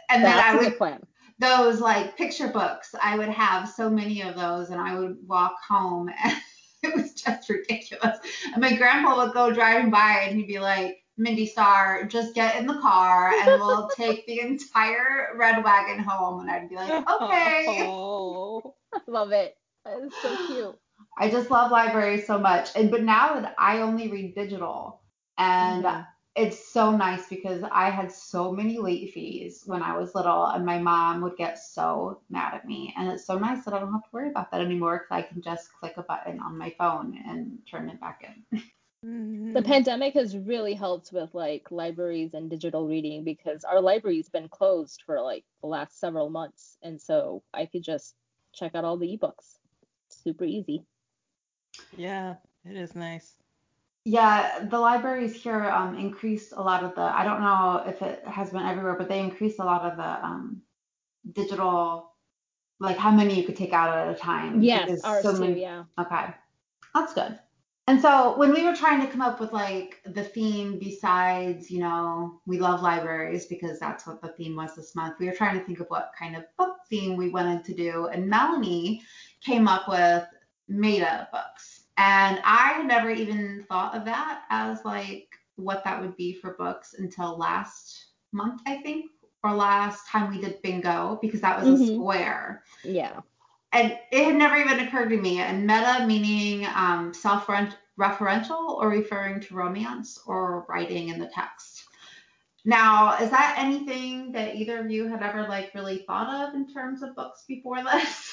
and 0.09 0.25
then 0.25 0.39
I 0.39 0.55
would 0.57 0.79
plan. 0.79 1.01
those 1.41 1.81
like 1.81 2.17
picture 2.17 2.49
books. 2.49 2.95
I 3.03 3.19
would 3.19 3.29
have 3.31 3.69
so 3.69 3.91
many 3.91 4.23
of 4.23 4.37
those, 4.37 4.71
and 4.71 4.81
I 4.81 4.99
would 4.99 5.17
walk 5.27 5.57
home, 5.69 6.09
and 6.25 6.37
it 6.83 6.95
was 6.95 7.15
just 7.15 7.49
ridiculous. 7.51 8.19
And 8.53 8.61
my 8.61 8.77
grandpa 8.77 9.25
would 9.25 9.35
go 9.35 9.53
driving 9.53 9.91
by, 9.91 10.25
and 10.27 10.37
he'd 10.39 10.47
be 10.47 10.61
like, 10.61 11.03
"Mindy 11.17 11.47
Star, 11.47 12.05
just 12.05 12.35
get 12.35 12.57
in 12.57 12.67
the 12.67 12.79
car, 12.81 13.33
and 13.33 13.61
we'll 13.61 13.89
take 13.97 14.25
the 14.27 14.41
entire 14.41 15.37
red 15.37 15.65
wagon 15.65 15.99
home." 15.99 16.41
And 16.41 16.51
I'd 16.51 16.69
be 16.69 16.77
like, 16.77 16.93
"Okay." 17.23 17.67
Oh. 17.81 18.75
I 18.95 19.01
love 19.07 19.33
it. 19.33 19.57
That 19.85 19.99
is 20.03 20.13
so 20.23 20.37
cute. 20.47 20.79
I 21.21 21.31
just 21.31 21.51
love 21.51 21.71
libraries 21.71 22.27
so 22.27 22.39
much, 22.39 22.71
and 22.77 22.91
but 22.91 23.05
now 23.05 23.41
that 23.41 23.55
I 23.59 23.81
only 23.83 24.09
read 24.09 24.35
digital, 24.35 25.03
and 25.39 25.87
Mhm. 25.87 26.07
it's 26.37 26.73
so 26.73 26.97
nice 26.97 27.29
because 27.29 27.63
I 27.71 27.91
had 27.91 28.11
so 28.13 28.53
many 28.53 28.79
late 28.79 29.13
fees 29.13 29.63
when 29.67 29.83
I 29.83 29.97
was 29.99 30.15
little, 30.17 30.47
and 30.47 30.67
my 30.67 30.79
mom 30.81 31.21
would 31.23 31.37
get 31.37 31.59
so 31.59 32.23
mad 32.31 32.55
at 32.55 32.67
me. 32.67 32.95
And 32.99 33.09
it's 33.11 33.27
so 33.27 33.39
nice 33.39 33.65
that 33.67 33.75
I 33.75 33.81
don't 33.81 33.93
have 33.93 34.05
to 34.05 34.11
worry 34.13 34.31
about 34.31 34.51
that 34.53 34.63
anymore 34.63 34.99
because 35.01 35.25
I 35.25 35.29
can 35.29 35.43
just 35.43 35.73
click 35.75 35.97
a 35.99 36.03
button 36.03 36.41
on 36.41 36.59
my 36.59 36.71
phone 36.79 37.17
and 37.27 37.59
turn 37.71 37.91
it 37.91 38.01
back 38.01 38.25
in. 38.53 38.61
Mhm. 39.05 39.55
The 39.55 39.63
pandemic 39.63 40.15
has 40.15 40.37
really 40.37 40.75
helped 40.75 41.13
with 41.13 41.35
like 41.35 41.71
libraries 41.71 42.35
and 42.35 42.51
digital 42.51 42.87
reading 42.89 43.25
because 43.25 43.65
our 43.65 43.81
library's 43.81 44.29
been 44.29 44.49
closed 44.49 45.03
for 45.05 45.21
like 45.23 45.45
the 45.61 45.69
last 45.69 45.99
several 46.01 46.31
months. 46.31 46.79
And 46.83 47.01
so 47.01 47.43
I 47.55 47.67
could 47.67 47.83
just 47.83 48.17
check 48.53 48.75
out 48.75 48.85
all 48.85 48.97
the 48.97 49.17
ebooks. 49.17 49.59
Super 50.09 50.45
easy. 50.45 50.87
Yeah, 51.97 52.37
it 52.65 52.77
is 52.77 52.95
nice. 52.95 53.35
Yeah, 54.05 54.67
the 54.71 54.79
libraries 54.79 55.35
here 55.43 55.69
um, 55.71 55.99
increased 55.99 56.53
a 56.57 56.63
lot 56.63 56.83
of 56.83 56.95
the. 56.95 57.03
I 57.03 57.25
don't 57.25 57.41
know 57.41 57.85
if 57.87 58.01
it 58.03 58.27
has 58.27 58.51
been 58.51 58.63
everywhere, 58.63 58.97
but 58.97 59.09
they 59.09 59.21
increased 59.21 59.59
a 59.59 59.65
lot 59.65 59.83
of 59.83 59.97
the 59.97 60.25
um, 60.27 60.63
digital, 61.33 62.13
like 62.79 62.97
how 62.97 63.11
many 63.11 63.35
you 63.39 63.45
could 63.45 63.57
take 63.57 63.73
out 63.73 63.97
at 63.97 64.15
a 64.15 64.19
time. 64.19 64.63
Yes, 64.63 64.87
because 64.87 65.05
ours 65.05 65.23
so 65.23 65.33
too, 65.35 65.41
many- 65.41 65.61
yeah. 65.61 65.85
Okay. 65.99 66.27
That's 66.95 67.13
good. 67.13 67.39
And 67.87 68.01
so 68.01 68.37
when 68.39 68.53
we 68.53 68.63
were 68.63 68.77
trying 68.77 69.01
to 69.01 69.09
come 69.09 69.21
up 69.21 69.41
with 69.41 69.53
like 69.53 70.01
the 70.07 70.23
theme 70.23 70.79
besides, 70.79 71.71
you 71.71 71.81
know, 71.81 72.41
we 72.47 72.61
love 72.61 72.83
libraries 72.83 73.47
because 73.47 73.81
that's 73.81 74.07
what 74.07 74.23
the 74.23 74.29
theme 74.29 74.55
was 74.55 74.77
this 74.77 74.95
month, 74.95 75.17
we 75.19 75.27
were 75.27 75.33
trying 75.35 75.59
to 75.59 75.65
think 75.65 75.81
of 75.81 75.89
what 75.89 76.13
kind 76.17 76.37
of 76.37 76.45
book 76.57 76.77
theme 76.89 77.17
we 77.17 77.31
wanted 77.31 77.65
to 77.65 77.75
do. 77.75 78.07
And 78.07 78.29
Melanie 78.29 79.03
came 79.45 79.67
up 79.67 79.89
with 79.89 80.25
meta 80.71 81.29
books. 81.33 81.83
And 81.99 82.41
I 82.45 82.69
had 82.75 82.87
never 82.87 83.11
even 83.11 83.67
thought 83.69 83.95
of 83.95 84.05
that 84.07 84.45
as 84.49 84.85
like 84.85 85.29
what 85.57 85.85
that 85.85 86.01
would 86.01 86.17
be 86.17 86.33
for 86.33 86.55
books 86.55 86.95
until 86.99 87.37
last 87.37 88.07
month, 88.33 88.63
I 88.67 88.77
think, 88.81 89.11
or 89.43 89.55
last 89.55 90.07
time 90.09 90.31
we 90.31 90.41
did 90.41 90.63
bingo 90.63 91.19
because 91.21 91.41
that 91.43 91.59
was 91.59 91.69
a 91.81 91.85
Mhm. 91.85 91.97
square 91.97 92.63
Yeah. 92.85 93.21
and 93.73 93.99
it 94.11 94.25
had 94.25 94.37
never 94.37 94.57
even 94.57 94.81
occurred 94.81 95.11
to 95.11 95.17
me. 95.17 95.41
And 95.41 95.67
meta 95.67 96.05
meaning 96.07 96.67
um, 96.75 97.13
self-referential 97.15 98.69
or 98.81 98.89
referring 98.89 99.41
to 99.41 99.55
romance 99.55 100.19
or 100.27 100.67
writing 100.69 101.09
in 101.09 101.19
the 101.19 101.29
text. 101.29 101.85
Now, 102.65 103.17
is 103.19 103.31
that 103.31 103.55
anything 103.59 104.33
that 104.33 104.55
either 104.57 104.81
of 104.81 104.91
you 104.91 105.09
had 105.09 105.23
ever 105.23 105.43
like 105.49 105.73
really 105.75 106.05
thought 106.07 106.49
of 106.49 106.55
in 106.55 106.67
terms 106.73 107.03
of 107.03 107.15
books 107.17 107.45
before 107.49 107.83
this? 107.83 108.30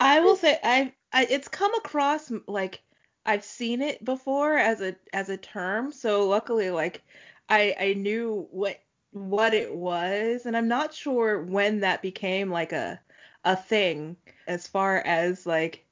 I 0.00 0.20
will 0.20 0.36
say 0.36 0.58
I, 0.62 0.92
I 1.12 1.26
it's 1.28 1.48
come 1.48 1.74
across 1.74 2.30
like 2.46 2.82
I've 3.26 3.44
seen 3.44 3.82
it 3.82 4.04
before 4.04 4.56
as 4.56 4.80
a 4.80 4.96
as 5.12 5.28
a 5.28 5.36
term, 5.36 5.92
so 5.92 6.26
luckily 6.26 6.70
like 6.70 7.02
I 7.48 7.74
I 7.78 7.94
knew 7.94 8.46
what 8.50 8.80
what 9.12 9.54
it 9.54 9.74
was, 9.74 10.46
and 10.46 10.56
I'm 10.56 10.68
not 10.68 10.94
sure 10.94 11.42
when 11.42 11.80
that 11.80 12.02
became 12.02 12.50
like 12.50 12.72
a 12.72 13.00
a 13.44 13.56
thing 13.56 14.16
as 14.46 14.66
far 14.66 14.98
as 14.98 15.46
like 15.46 15.84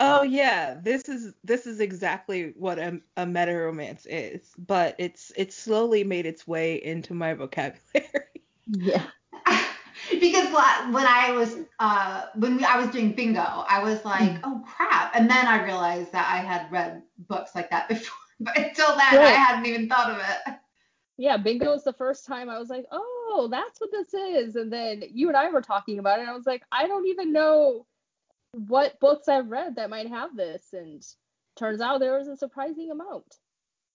oh 0.00 0.22
yeah 0.22 0.74
this 0.82 1.08
is 1.08 1.34
this 1.44 1.66
is 1.66 1.80
exactly 1.80 2.52
what 2.56 2.78
a, 2.78 3.00
a 3.16 3.26
meta 3.26 3.54
romance 3.54 4.06
is. 4.08 4.52
But 4.58 4.94
it's 4.98 5.32
it's 5.36 5.56
slowly 5.56 6.04
made 6.04 6.26
its 6.26 6.46
way 6.46 6.82
into 6.82 7.14
my 7.14 7.34
vocabulary. 7.34 8.42
Yeah. 8.66 9.06
Because 10.18 10.46
when 10.92 11.06
I 11.06 11.32
was 11.32 11.56
uh, 11.78 12.26
when 12.34 12.56
we, 12.56 12.64
I 12.64 12.78
was 12.78 12.90
doing 12.90 13.12
bingo, 13.12 13.40
I 13.40 13.82
was 13.82 14.04
like, 14.04 14.38
oh 14.44 14.62
crap, 14.66 15.14
and 15.14 15.28
then 15.28 15.46
I 15.46 15.64
realized 15.64 16.12
that 16.12 16.28
I 16.32 16.38
had 16.38 16.70
read 16.72 17.02
books 17.28 17.54
like 17.54 17.70
that 17.70 17.88
before. 17.88 18.16
But 18.42 18.56
until 18.56 18.96
then, 18.96 19.18
I 19.18 19.32
hadn't 19.32 19.66
even 19.66 19.86
thought 19.86 20.10
of 20.10 20.16
it. 20.16 20.54
Yeah, 21.18 21.36
bingo 21.36 21.72
was 21.72 21.84
the 21.84 21.92
first 21.92 22.24
time 22.24 22.48
I 22.48 22.58
was 22.58 22.70
like, 22.70 22.86
oh, 22.90 23.48
that's 23.50 23.78
what 23.78 23.90
this 23.92 24.14
is. 24.14 24.56
And 24.56 24.72
then 24.72 25.02
you 25.12 25.28
and 25.28 25.36
I 25.36 25.50
were 25.50 25.60
talking 25.60 25.98
about 25.98 26.20
it, 26.20 26.22
and 26.22 26.30
I 26.30 26.34
was 26.34 26.46
like, 26.46 26.62
I 26.72 26.86
don't 26.86 27.06
even 27.08 27.34
know 27.34 27.84
what 28.52 28.98
books 28.98 29.28
I've 29.28 29.50
read 29.50 29.76
that 29.76 29.90
might 29.90 30.08
have 30.08 30.34
this. 30.34 30.64
And 30.72 31.02
turns 31.54 31.82
out 31.82 32.00
there 32.00 32.16
was 32.16 32.28
a 32.28 32.36
surprising 32.38 32.90
amount. 32.90 33.36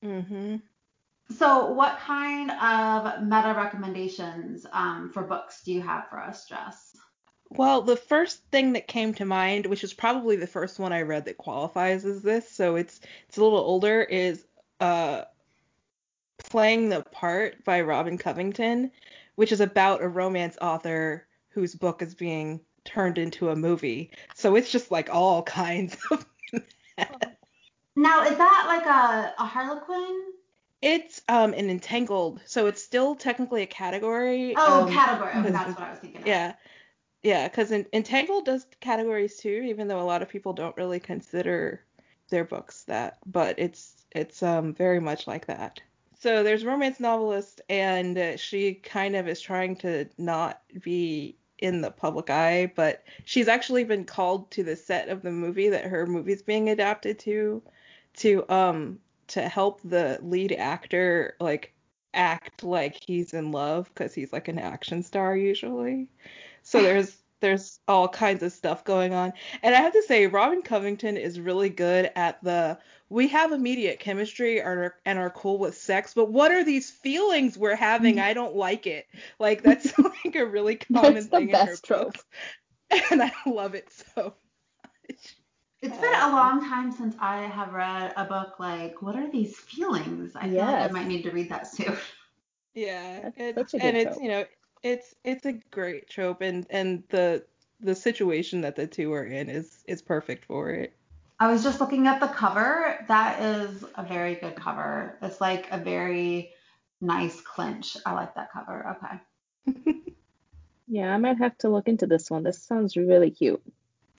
mm-hmm. 0.03 0.57
So, 1.29 1.72
what 1.72 2.00
kind 2.00 2.51
of 2.51 3.24
meta 3.24 3.53
recommendations 3.58 4.65
um, 4.72 5.10
for 5.12 5.24
books 5.24 5.63
do 5.63 5.74
you 5.74 5.82
have 5.82 6.08
for 6.10 6.20
us, 6.20 6.46
Jess? 6.46 6.96
Well, 7.50 7.82
the 7.82 7.96
first 7.96 8.44
thing 8.51 8.74
that 8.74 8.88
came 8.88 9.13
to 9.15 9.25
mind, 9.25 9.65
which 9.65 9.84
is 9.84 9.94
probably 9.94 10.36
the 10.36 10.48
first 10.48 10.77
one 10.77 10.94
I 10.94 11.01
read 11.01 11.25
that 11.25 11.38
qualifies 11.38 12.05
as 12.05 12.22
this, 12.22 12.50
so 12.50 12.75
it's 12.75 13.00
it's 13.27 13.38
a 13.38 13.44
little 13.44 13.60
older, 13.60 14.01
is 14.01 14.46
uh 14.79 15.24
Playing 16.38 16.89
the 16.89 17.01
Part 17.01 17.63
by 17.63 17.82
Robin 17.82 18.17
Covington, 18.17 18.91
which 19.36 19.51
is 19.51 19.62
about 19.62 20.03
a 20.03 20.08
romance 20.08 20.58
author 20.62 21.27
whose 21.50 21.74
book 21.74 22.01
is 22.01 22.13
being 22.13 22.60
turned 22.84 23.17
into 23.17 23.50
a 23.50 23.55
movie. 23.55 24.12
So 24.36 24.55
it's 24.55 24.72
just 24.72 24.91
like 24.91 25.10
all 25.13 25.41
kinds 25.62 25.98
of 26.12 26.25
Now, 27.96 28.24
is 28.24 28.38
that 28.38 28.65
like 28.67 28.86
a, 28.86 29.34
a 29.41 29.46
Harlequin? 29.46 30.34
It's 30.82 31.22
um 31.27 31.53
an 31.53 31.70
entangled, 31.70 32.41
so 32.46 32.67
it's 32.67 32.84
still 32.84 33.15
technically 33.15 33.63
a 33.63 33.67
category. 33.67 34.55
Oh, 34.58 34.84
um, 34.84 34.94
category. 34.94 35.32
Okay, 35.32 35.51
that's 35.51 35.79
what 35.79 35.88
I 35.88 35.91
was 35.91 36.00
thinking. 36.00 36.22
Of. 36.22 36.27
Yeah. 36.27 36.53
Yeah, 37.24 37.48
because 37.48 37.72
Entangled 37.72 38.46
does 38.46 38.67
categories 38.82 39.38
too, 39.38 39.63
even 39.65 39.88
though 39.88 40.00
a 40.00 40.05
lot 40.05 40.22
of 40.22 40.29
people 40.29 40.53
don't 40.53 40.77
really 40.77 41.00
consider 41.00 41.84
their 42.29 42.44
books 42.44 42.84
that. 42.84 43.17
But 43.25 43.58
it's 43.58 44.05
it's 44.12 44.44
um 44.44 44.75
very 44.75 45.00
much 45.00 45.25
like 45.25 45.48
that. 45.48 45.82
So 46.20 46.44
there's 46.44 46.63
romance 46.63 47.00
novelist, 47.00 47.62
and 47.67 48.39
she 48.39 48.75
kind 48.75 49.15
of 49.15 49.27
is 49.27 49.41
trying 49.41 49.75
to 49.77 50.08
not 50.20 50.62
be 50.84 51.36
in 51.58 51.82
the 51.82 51.89
public 51.89 52.29
eye, 52.29 52.72
but 52.75 53.03
she's 53.24 53.48
actually 53.48 53.86
been 53.86 54.05
called 54.05 54.51
to 54.51 54.63
the 54.63 54.75
set 54.75 55.10
of 55.10 55.24
the 55.24 55.32
movie 55.32 55.70
that 55.70 55.86
her 55.86 56.05
movie's 56.05 56.44
being 56.44 56.70
adapted 56.70 57.17
to, 57.20 57.63
to 58.17 58.48
um 58.53 59.00
to 59.27 59.48
help 59.48 59.82
the 59.84 60.20
lead 60.22 60.51
actor 60.51 61.36
like 61.39 61.74
act 62.13 62.63
like 62.63 62.98
he's 63.05 63.34
in 63.34 63.51
love 63.51 63.89
because 63.94 64.13
he's 64.13 64.32
like 64.32 64.48
an 64.48 64.60
action 64.60 65.03
star 65.03 65.36
usually. 65.36 66.08
So 66.63 66.82
there's 66.82 67.17
there's 67.41 67.79
all 67.88 68.08
kinds 68.08 68.41
of 68.44 68.51
stuff 68.51 68.84
going 68.84 69.13
on. 69.13 69.34
And 69.62 69.75
I 69.75 69.82
have 69.82 69.94
to 69.94 70.01
say, 70.03 70.27
Robin 70.27 70.62
Covington 70.62 71.17
is 71.17 71.39
really 71.39 71.70
good 71.70 72.12
at 72.15 72.44
the 72.44 72.79
we 73.10 73.27
have 73.27 73.51
immediate 73.51 74.00
chemistry 74.00 74.60
and 74.60 74.67
are, 74.67 74.96
and 75.05 75.20
are 75.20 75.29
cool 75.29 75.60
with 75.60 75.77
sex, 75.77 76.13
but 76.15 76.32
what 76.32 76.51
are 76.51 76.63
these 76.63 76.89
feelings 76.89 77.58
we're 77.58 77.75
having? 77.75 78.15
Mm-hmm. 78.15 78.25
I 78.25 78.34
don't 78.34 78.55
like 78.55 78.88
it. 78.88 79.05
Like 79.39 79.62
that's 79.62 79.98
like 80.25 80.36
a 80.36 80.46
really 80.46 80.77
common 80.77 81.13
That's 81.13 81.27
the 81.27 81.38
thing 81.38 81.50
in 81.50 81.60
her 81.60 81.75
trope. 81.75 82.13
books, 82.13 82.25
and 83.12 83.22
I 83.22 83.32
love 83.46 83.75
it 83.75 83.89
so. 83.91 84.34
It's 85.85 85.99
been 85.99 86.15
a 86.15 86.25
um, 86.25 86.33
long 86.33 86.67
time 86.67 86.91
since 86.91 87.15
I 87.19 87.43
have 87.43 87.71
read 87.71 88.11
a 88.17 88.25
book 88.25 88.59
like 88.59 89.03
What 89.03 89.15
Are 89.15 89.29
These 89.29 89.55
Feelings? 89.55 90.35
I 90.35 90.49
feel 90.49 90.65
like 90.65 90.89
I 90.89 90.91
might 90.91 91.05
need 91.05 91.21
to 91.23 91.31
read 91.31 91.49
that 91.49 91.67
soon. 91.67 91.95
Yeah, 92.73 93.21
That's 93.21 93.35
it's, 93.37 93.55
such 93.55 93.73
a 93.75 93.77
good 93.77 93.95
and 93.95 93.97
it's 93.97 94.19
you 94.19 94.27
know 94.27 94.43
it's 94.83 95.15
it's 95.23 95.45
a 95.45 95.53
great 95.71 96.09
trope, 96.09 96.41
and 96.41 96.67
and 96.69 97.03
the 97.07 97.45
the 97.79 97.95
situation 97.95 98.59
that 98.61 98.75
the 98.75 98.85
two 98.85 99.13
are 99.13 99.23
in 99.23 99.47
is 99.47 99.81
is 99.87 100.01
perfect 100.01 100.43
for 100.43 100.71
it. 100.71 100.91
I 101.39 101.49
was 101.49 101.63
just 101.63 101.79
looking 101.79 102.07
at 102.07 102.19
the 102.19 102.27
cover. 102.27 103.05
That 103.07 103.41
is 103.41 103.85
a 103.95 104.03
very 104.03 104.35
good 104.35 104.57
cover. 104.57 105.17
It's 105.21 105.39
like 105.39 105.71
a 105.71 105.77
very 105.77 106.51
nice 106.99 107.39
clinch. 107.39 107.95
I 108.05 108.11
like 108.11 108.35
that 108.35 108.51
cover. 108.51 108.97
Okay. 108.97 110.01
Yeah, 110.87 111.11
I 111.11 111.17
might 111.17 111.39
have 111.39 111.57
to 111.59 111.69
look 111.69 111.87
into 111.87 112.05
this 112.05 112.29
one. 112.29 112.43
This 112.43 112.61
sounds 112.61 112.95
really 112.95 113.31
cute. 113.31 113.63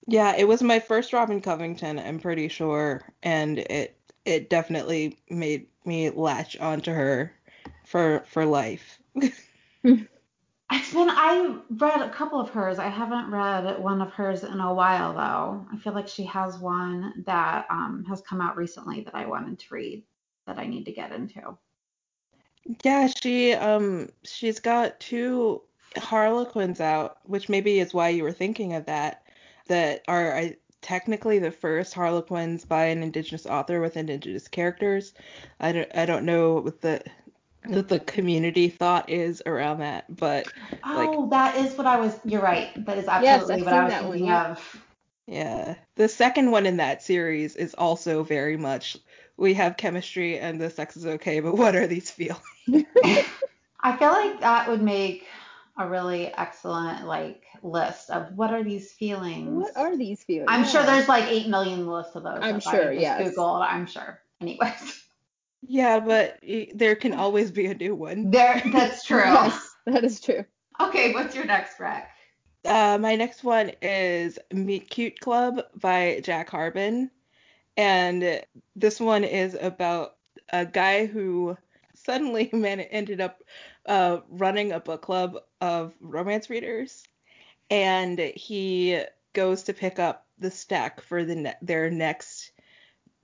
Yeah, 0.06 0.34
it 0.36 0.46
was 0.46 0.62
my 0.62 0.78
first 0.78 1.12
Robin 1.12 1.40
Covington, 1.40 1.98
I'm 1.98 2.18
pretty 2.20 2.48
sure, 2.48 3.02
and 3.22 3.58
it 3.58 3.98
it 4.24 4.50
definitely 4.50 5.18
made 5.30 5.66
me 5.84 6.10
latch 6.10 6.56
onto 6.58 6.92
her 6.92 7.32
for 7.84 8.24
for 8.28 8.44
life. 8.44 8.98
It's 10.72 10.92
been 10.92 11.08
I 11.08 11.58
read 11.70 12.02
a 12.02 12.10
couple 12.10 12.40
of 12.40 12.50
hers. 12.50 12.80
I 12.80 12.88
haven't 12.88 13.30
read 13.30 13.78
one 13.80 14.02
of 14.02 14.12
hers 14.12 14.42
in 14.42 14.58
a 14.58 14.74
while 14.74 15.12
though. 15.12 15.64
I 15.72 15.76
feel 15.78 15.92
like 15.92 16.08
she 16.08 16.24
has 16.24 16.58
one 16.58 17.22
that 17.24 17.66
um, 17.70 18.04
has 18.08 18.20
come 18.22 18.40
out 18.40 18.56
recently 18.56 19.02
that 19.02 19.14
I 19.14 19.26
wanted 19.26 19.60
to 19.60 19.74
read 19.74 20.02
that 20.46 20.58
I 20.58 20.66
need 20.66 20.84
to 20.86 20.92
get 20.92 21.12
into. 21.12 21.56
Yeah, 22.82 23.06
she 23.06 23.54
um 23.54 24.08
she's 24.24 24.58
got 24.58 24.98
two 24.98 25.62
Harlequins 25.96 26.80
out, 26.80 27.18
which 27.24 27.48
maybe 27.48 27.78
is 27.78 27.94
why 27.94 28.08
you 28.08 28.24
were 28.24 28.32
thinking 28.32 28.72
of 28.72 28.86
that, 28.86 29.22
that 29.68 30.02
are 30.08 30.34
I, 30.36 30.56
technically 30.82 31.38
the 31.38 31.50
first 31.50 31.94
Harlequins 31.94 32.64
by 32.64 32.86
an 32.86 33.02
Indigenous 33.02 33.46
author 33.46 33.80
with 33.80 33.96
Indigenous 33.96 34.48
characters. 34.48 35.14
I 35.60 35.72
don't 35.72 35.88
I 35.94 36.06
don't 36.06 36.24
know 36.24 36.54
what 36.60 36.80
the 36.80 37.02
what 37.66 37.88
the 37.88 37.98
community 37.98 38.68
thought 38.68 39.10
is 39.10 39.42
around 39.44 39.80
that, 39.80 40.04
but 40.14 40.46
Like- 40.70 41.08
Oh, 41.10 41.28
that 41.30 41.56
is 41.56 41.76
what 41.76 41.86
I 41.86 41.98
was. 41.98 42.16
You're 42.24 42.42
right. 42.42 42.70
That 42.86 42.98
is 42.98 43.08
absolutely 43.08 43.64
what 43.64 43.72
I 43.72 43.84
was 43.84 43.92
that 43.92 44.04
one, 44.04 44.12
thinking 44.12 44.32
of. 44.32 44.82
yeah. 45.26 45.74
The 45.96 46.08
second 46.08 46.52
one 46.52 46.66
in 46.66 46.76
that 46.76 47.02
series 47.02 47.56
is 47.56 47.74
also 47.74 48.22
very 48.22 48.56
much 48.56 48.96
we 49.36 49.54
have 49.54 49.76
chemistry 49.76 50.38
and 50.38 50.60
the 50.60 50.70
sex 50.70 50.96
is 50.96 51.04
okay, 51.06 51.40
but 51.40 51.56
what 51.56 51.74
are 51.74 51.86
these 51.88 52.10
feelings? 52.10 52.40
I 53.80 53.96
feel 53.98 54.10
like 54.10 54.40
that 54.40 54.68
would 54.68 54.82
make 54.82 55.26
a 55.78 55.88
really 55.88 56.32
excellent 56.34 57.06
like 57.06 57.44
list 57.62 58.10
of 58.10 58.32
what 58.34 58.52
are 58.52 58.64
these 58.64 58.92
feelings. 58.92 59.50
What 59.54 59.76
are 59.76 59.96
these 59.96 60.22
feelings? 60.24 60.48
I'm 60.48 60.64
sure 60.64 60.82
there's 60.84 61.08
like 61.08 61.24
eight 61.24 61.48
million 61.48 61.86
lists 61.86 62.16
of 62.16 62.22
those. 62.22 62.38
I'm 62.40 62.60
sure, 62.60 62.92
I 62.92 63.22
Google, 63.22 63.46
I'm 63.46 63.86
sure. 63.86 64.20
Anyways, 64.40 65.02
Yeah, 65.62 66.00
but 66.00 66.38
there 66.74 66.96
can 66.96 67.14
always 67.14 67.50
be 67.50 67.66
a 67.66 67.74
new 67.74 67.94
one. 67.94 68.30
there. 68.30 68.62
That's 68.72 69.04
true. 69.06 69.18
Yes, 69.18 69.74
that 69.86 70.04
is 70.04 70.20
true. 70.20 70.44
Okay, 70.80 71.12
what's 71.12 71.34
your 71.34 71.44
next 71.46 71.80
rec? 71.80 72.10
Uh, 72.64 72.98
my 72.98 73.14
next 73.14 73.44
one 73.44 73.70
is 73.80 74.38
Meet 74.52 74.90
Cute 74.90 75.20
Club 75.20 75.62
by 75.76 76.20
Jack 76.22 76.50
Harbon. 76.50 77.10
And 77.76 78.42
this 78.74 78.98
one 79.00 79.24
is 79.24 79.56
about 79.60 80.16
a 80.50 80.66
guy 80.66 81.06
who 81.06 81.56
suddenly 81.94 82.50
man 82.52 82.80
ended 82.80 83.20
up 83.20 83.42
uh, 83.86 84.20
running 84.28 84.72
a 84.72 84.80
book 84.80 85.02
club 85.02 85.38
of 85.60 85.94
romance 86.00 86.50
readers. 86.50 87.04
And 87.70 88.18
he 88.18 89.02
goes 89.32 89.64
to 89.64 89.74
pick 89.74 89.98
up 89.98 90.26
the 90.38 90.50
stack 90.50 91.00
for 91.00 91.24
the 91.24 91.34
ne- 91.34 91.56
their 91.62 91.90
next 91.90 92.52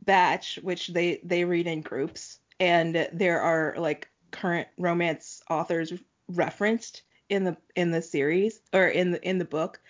batch, 0.05 0.59
which 0.63 0.89
they, 0.89 1.21
they 1.25 1.45
read 1.45 1.67
in 1.67 1.81
groups. 1.81 2.39
And 2.59 3.09
there 3.13 3.41
are 3.41 3.75
like 3.79 4.09
current 4.31 4.69
romance 4.79 5.43
authors 5.49 5.93
referenced 6.29 7.03
in 7.29 7.45
the 7.45 7.57
in 7.77 7.91
the 7.91 8.03
series 8.03 8.61
or 8.73 8.87
in 8.87 9.13
the 9.13 9.29
in 9.29 9.39
the 9.39 9.45
book 9.45 9.81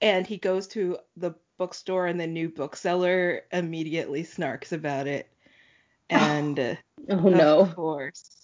and 0.00 0.26
he 0.26 0.36
goes 0.36 0.66
to 0.66 0.96
the 1.16 1.34
bookstore 1.58 2.06
and 2.06 2.20
the 2.20 2.26
new 2.26 2.48
bookseller 2.48 3.42
immediately 3.52 4.22
snarks 4.22 4.72
about 4.72 5.06
it 5.06 5.28
and 6.10 6.58
uh, 6.58 6.74
Oh 7.08 7.16
no. 7.16 7.60
of 7.60 7.74
course 7.74 8.35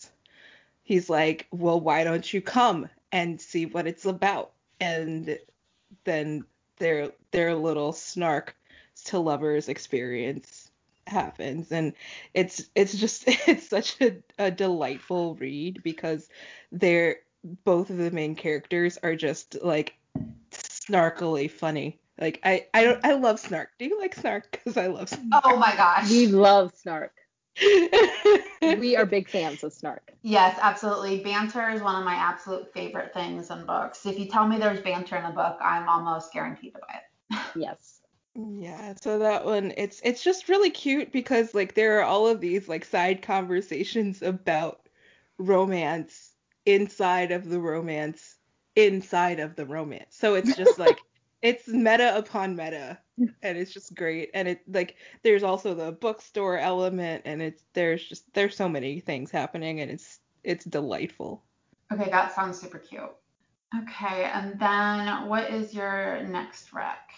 he's 0.83 1.09
like 1.09 1.47
well 1.51 1.81
why 1.81 2.05
don't 2.05 2.33
you 2.33 2.41
come 2.41 2.89
and 3.11 3.41
see 3.41 3.67
what 3.67 3.87
it's 3.87 4.05
about 4.05 4.53
and 4.81 5.39
then 6.05 6.45
their 6.79 7.11
their 7.31 7.55
little 7.55 7.93
snark 7.93 8.57
to 9.05 9.19
lovers 9.19 9.69
experience 9.69 10.71
happens 11.07 11.73
and 11.73 11.93
it's 12.35 12.69
it's 12.75 12.95
just 12.97 13.25
it's 13.27 13.69
such 13.69 14.01
a, 14.01 14.17
a 14.39 14.51
delightful 14.51 15.35
read 15.37 15.83
because 15.83 16.29
they're 16.71 17.17
both 17.65 17.91
of 17.91 17.99
the 17.99 18.11
main 18.11 18.35
characters 18.35 18.99
are 19.03 19.17
just 19.17 19.57
like 19.63 19.95
snarkily 20.53 21.51
funny 21.51 21.99
like 22.21 22.41
i 22.45 22.67
i 22.75 22.85
don't 22.85 23.05
i 23.05 23.15
love 23.15 23.41
snark 23.41 23.71
do 23.79 23.85
you 23.85 23.99
like 23.99 24.15
snark 24.15 24.51
because 24.53 24.77
i 24.77 24.87
love 24.87 25.09
Snark. 25.09 25.43
Oh 25.45 25.57
my 25.57 25.75
gosh. 25.77 26.11
We 26.11 26.27
love 26.27 26.73
Snark. 26.77 27.13
Snark 27.57 28.79
We 28.79 28.97
are 28.97 29.07
big 29.07 29.29
fans 29.29 29.65
of 29.65 29.73
Snark. 29.73 30.13
Yes, 30.23 30.59
absolutely. 30.61 31.21
Banter 31.21 31.71
is 31.71 31.83
one 31.83 31.97
of 31.97 32.05
my 32.05 32.15
absolute 32.15 32.73
favorite 32.73 33.13
things 33.13 33.51
in 33.51 33.67
books. 33.67 34.07
If 34.07 34.19
you 34.19 34.27
tell 34.27 34.47
me 34.47 34.59
there's 34.59 34.81
banter 34.81 35.17
in 35.17 35.25
a 35.25 35.33
book, 35.33 35.59
I'm 35.61 35.89
almost 35.89 36.33
guaranteed 36.33 36.75
to 36.75 36.81
buy 36.81 36.95
it. 36.95 37.39
Yes. 37.61 38.01
Yeah, 38.35 38.95
so 39.01 39.19
that 39.19 39.45
one 39.45 39.75
it's 39.77 40.01
it's 40.03 40.25
just 40.25 40.49
really 40.49 40.71
cute 40.71 41.13
because 41.13 41.53
like 41.53 41.75
there 41.75 41.99
are 41.99 42.05
all 42.05 42.27
of 42.27 42.41
these 42.41 42.67
like 42.67 42.85
side 42.85 43.21
conversations 43.21 44.23
about 44.23 44.89
romance 45.37 46.33
inside 46.65 47.31
of 47.31 47.49
the 47.49 47.61
romance 47.61 48.37
inside 48.75 49.39
of 49.39 49.55
the 49.55 49.67
romance. 49.67 50.17
So 50.17 50.35
it's 50.35 50.57
just 50.57 50.79
like 50.79 51.03
it's 51.43 51.69
meta 51.69 52.17
upon 52.17 52.57
meta 52.57 52.99
and 53.43 53.59
it's 53.59 53.73
just 53.73 53.95
great 53.95 54.31
and 54.33 54.49
it 54.49 54.63
like 54.69 54.97
there's 55.23 55.43
also 55.43 55.75
the 55.75 55.93
bookstore 55.93 56.57
element 56.57 57.23
and 57.25 57.43
it's 57.43 57.65
there's 57.75 58.05
just 58.05 58.33
there's 58.33 58.57
so 58.57 58.69
many 58.69 59.01
things 59.01 59.31
happening 59.31 59.81
and 59.81 59.91
it's 59.91 60.21
it's 60.45 60.65
delightful. 60.65 61.43
Okay, 61.93 62.11
that 62.11 62.35
sounds 62.35 62.61
super 62.61 62.79
cute. 62.79 63.11
Okay, 63.77 64.25
and 64.25 64.59
then 64.59 65.29
what 65.29 65.51
is 65.51 65.73
your 65.73 66.23
next 66.25 66.73
rec? 66.73 67.11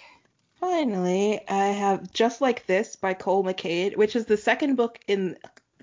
Finally, 0.60 1.40
I 1.48 1.66
have 1.66 2.12
Just 2.12 2.40
Like 2.40 2.66
This 2.66 2.96
by 2.96 3.14
Cole 3.14 3.44
McCade, 3.44 3.96
which 3.96 4.14
is 4.14 4.26
the 4.26 4.36
second 4.36 4.76
book 4.76 4.98
in 5.06 5.36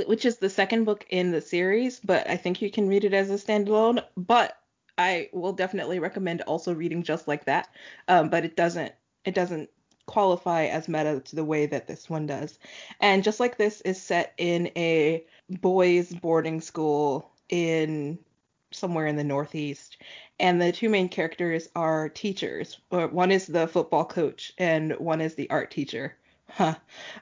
which 0.05 0.25
is 0.25 0.37
the 0.37 0.49
second 0.49 0.85
book 0.85 1.05
in 1.09 1.31
the 1.31 1.41
series, 1.41 1.99
but 1.99 2.27
I 2.29 2.37
think 2.37 2.61
you 2.61 2.71
can 2.71 2.87
read 2.87 3.03
it 3.03 3.13
as 3.13 3.29
a 3.29 3.33
standalone. 3.33 4.03
But 4.15 4.57
I 5.01 5.29
will 5.33 5.53
definitely 5.53 5.99
recommend 5.99 6.41
also 6.41 6.73
reading 6.73 7.03
Just 7.03 7.27
Like 7.27 7.45
That. 7.45 7.69
Um, 8.07 8.29
but 8.29 8.45
it 8.45 8.55
doesn't 8.55 8.93
it 9.25 9.35
doesn't 9.35 9.69
qualify 10.05 10.65
as 10.65 10.87
meta 10.87 11.21
to 11.21 11.35
the 11.35 11.43
way 11.43 11.65
that 11.67 11.87
this 11.87 12.09
one 12.09 12.27
does. 12.27 12.59
And 12.99 13.23
Just 13.23 13.39
Like 13.39 13.57
This 13.57 13.81
is 13.81 14.01
set 14.01 14.33
in 14.37 14.71
a 14.75 15.25
boys 15.49 16.13
boarding 16.13 16.61
school 16.61 17.31
in 17.49 18.19
somewhere 18.71 19.07
in 19.07 19.17
the 19.17 19.23
northeast 19.23 19.97
and 20.41 20.59
the 20.59 20.71
two 20.71 20.89
main 20.89 21.07
characters 21.07 21.69
are 21.75 22.09
teachers. 22.09 22.79
One 22.89 23.31
is 23.31 23.45
the 23.45 23.67
football 23.67 24.05
coach, 24.05 24.51
and 24.57 24.93
one 24.93 25.21
is 25.21 25.35
the 25.35 25.49
art 25.49 25.69
teacher. 25.71 26.17
Huh. 26.49 26.75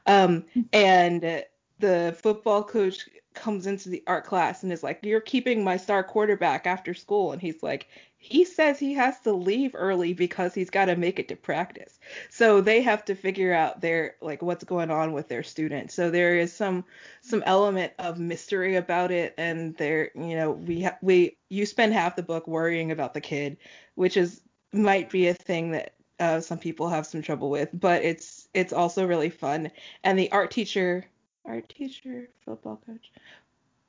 Um, 0.08 0.46
and 0.74 1.44
the 1.80 2.18
football 2.24 2.64
coach 2.64 3.08
comes 3.40 3.66
into 3.66 3.90
the 3.90 4.04
art 4.06 4.26
class 4.26 4.64
and 4.64 4.72
is 4.72 4.84
like, 4.84 5.00
"You're 5.04 5.22
keeping 5.22 5.64
my 5.64 5.78
star 5.78 6.04
quarterback 6.04 6.68
after 6.68 6.94
school," 6.94 7.32
and 7.32 7.42
he's 7.42 7.64
like, 7.64 7.88
"He 8.18 8.46
says 8.46 8.78
he 8.80 8.94
has 8.94 9.20
to 9.22 9.34
leave 9.34 9.72
early 9.74 10.14
because 10.14 10.54
he's 10.54 10.70
got 10.70 10.86
to 10.86 10.96
make 10.96 11.20
it 11.20 11.28
to 11.30 11.36
practice." 11.36 12.00
So 12.30 12.62
they 12.62 12.82
have 12.82 13.06
to 13.06 13.16
figure 13.16 13.54
out 13.54 13.82
their 13.82 14.16
like 14.22 14.42
what's 14.42 14.64
going 14.64 14.92
on 14.92 15.14
with 15.14 15.28
their 15.30 15.44
student. 15.44 15.92
So 15.92 16.12
there 16.12 16.38
is 16.38 16.54
some 16.54 16.86
some 17.22 17.44
element 17.46 17.94
of 18.00 18.20
mystery 18.20 18.76
about 18.76 19.12
it 19.12 19.34
and 19.38 19.76
there 19.78 20.12
you 20.16 20.36
know 20.36 20.52
we 20.52 20.84
ha- 20.84 20.98
we 21.02 21.38
you 21.50 21.66
spend 21.66 21.94
half 21.94 22.16
the 22.16 22.24
book 22.24 22.48
worrying 22.48 22.92
about 22.92 23.14
the 23.14 23.22
kid 23.22 23.58
which 23.96 24.18
is 24.18 24.42
might 24.72 25.10
be 25.10 25.28
a 25.28 25.34
thing 25.34 25.72
that 25.72 25.94
uh, 26.20 26.40
some 26.42 26.58
people 26.58 26.90
have 26.90 27.06
some 27.06 27.22
trouble 27.22 27.50
with 27.50 27.70
but 27.74 28.04
it's 28.04 28.48
it's 28.54 28.74
also 28.74 29.06
really 29.06 29.30
fun 29.30 29.72
and 30.04 30.20
the 30.20 30.32
art 30.32 30.52
teacher 30.52 31.06
art 31.50 31.68
teacher 31.70 32.30
football 32.46 32.82
coach 32.86 33.12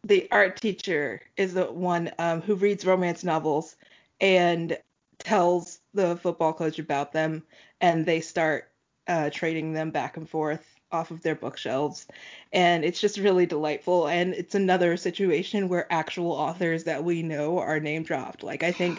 the 0.04 0.28
art 0.30 0.60
teacher 0.60 1.20
is 1.36 1.54
the 1.54 1.66
one 1.66 2.10
um, 2.18 2.40
who 2.40 2.54
reads 2.54 2.84
romance 2.86 3.22
novels 3.22 3.76
and 4.20 4.78
tells 5.18 5.80
the 5.94 6.16
football 6.16 6.52
coach 6.52 6.78
about 6.78 7.12
them, 7.12 7.42
and 7.80 8.06
they 8.06 8.20
start 8.20 8.70
uh, 9.06 9.30
trading 9.30 9.72
them 9.72 9.90
back 9.90 10.16
and 10.16 10.28
forth 10.28 10.64
off 10.92 11.10
of 11.10 11.22
their 11.22 11.34
bookshelves. 11.34 12.06
And 12.52 12.84
it's 12.84 13.00
just 13.00 13.18
really 13.18 13.46
delightful. 13.46 14.08
And 14.08 14.34
it's 14.34 14.54
another 14.54 14.96
situation 14.96 15.68
where 15.68 15.92
actual 15.92 16.32
authors 16.32 16.84
that 16.84 17.04
we 17.04 17.22
know 17.22 17.58
are 17.58 17.78
name 17.78 18.02
dropped. 18.02 18.42
Like 18.42 18.62
I 18.62 18.72
think, 18.72 18.98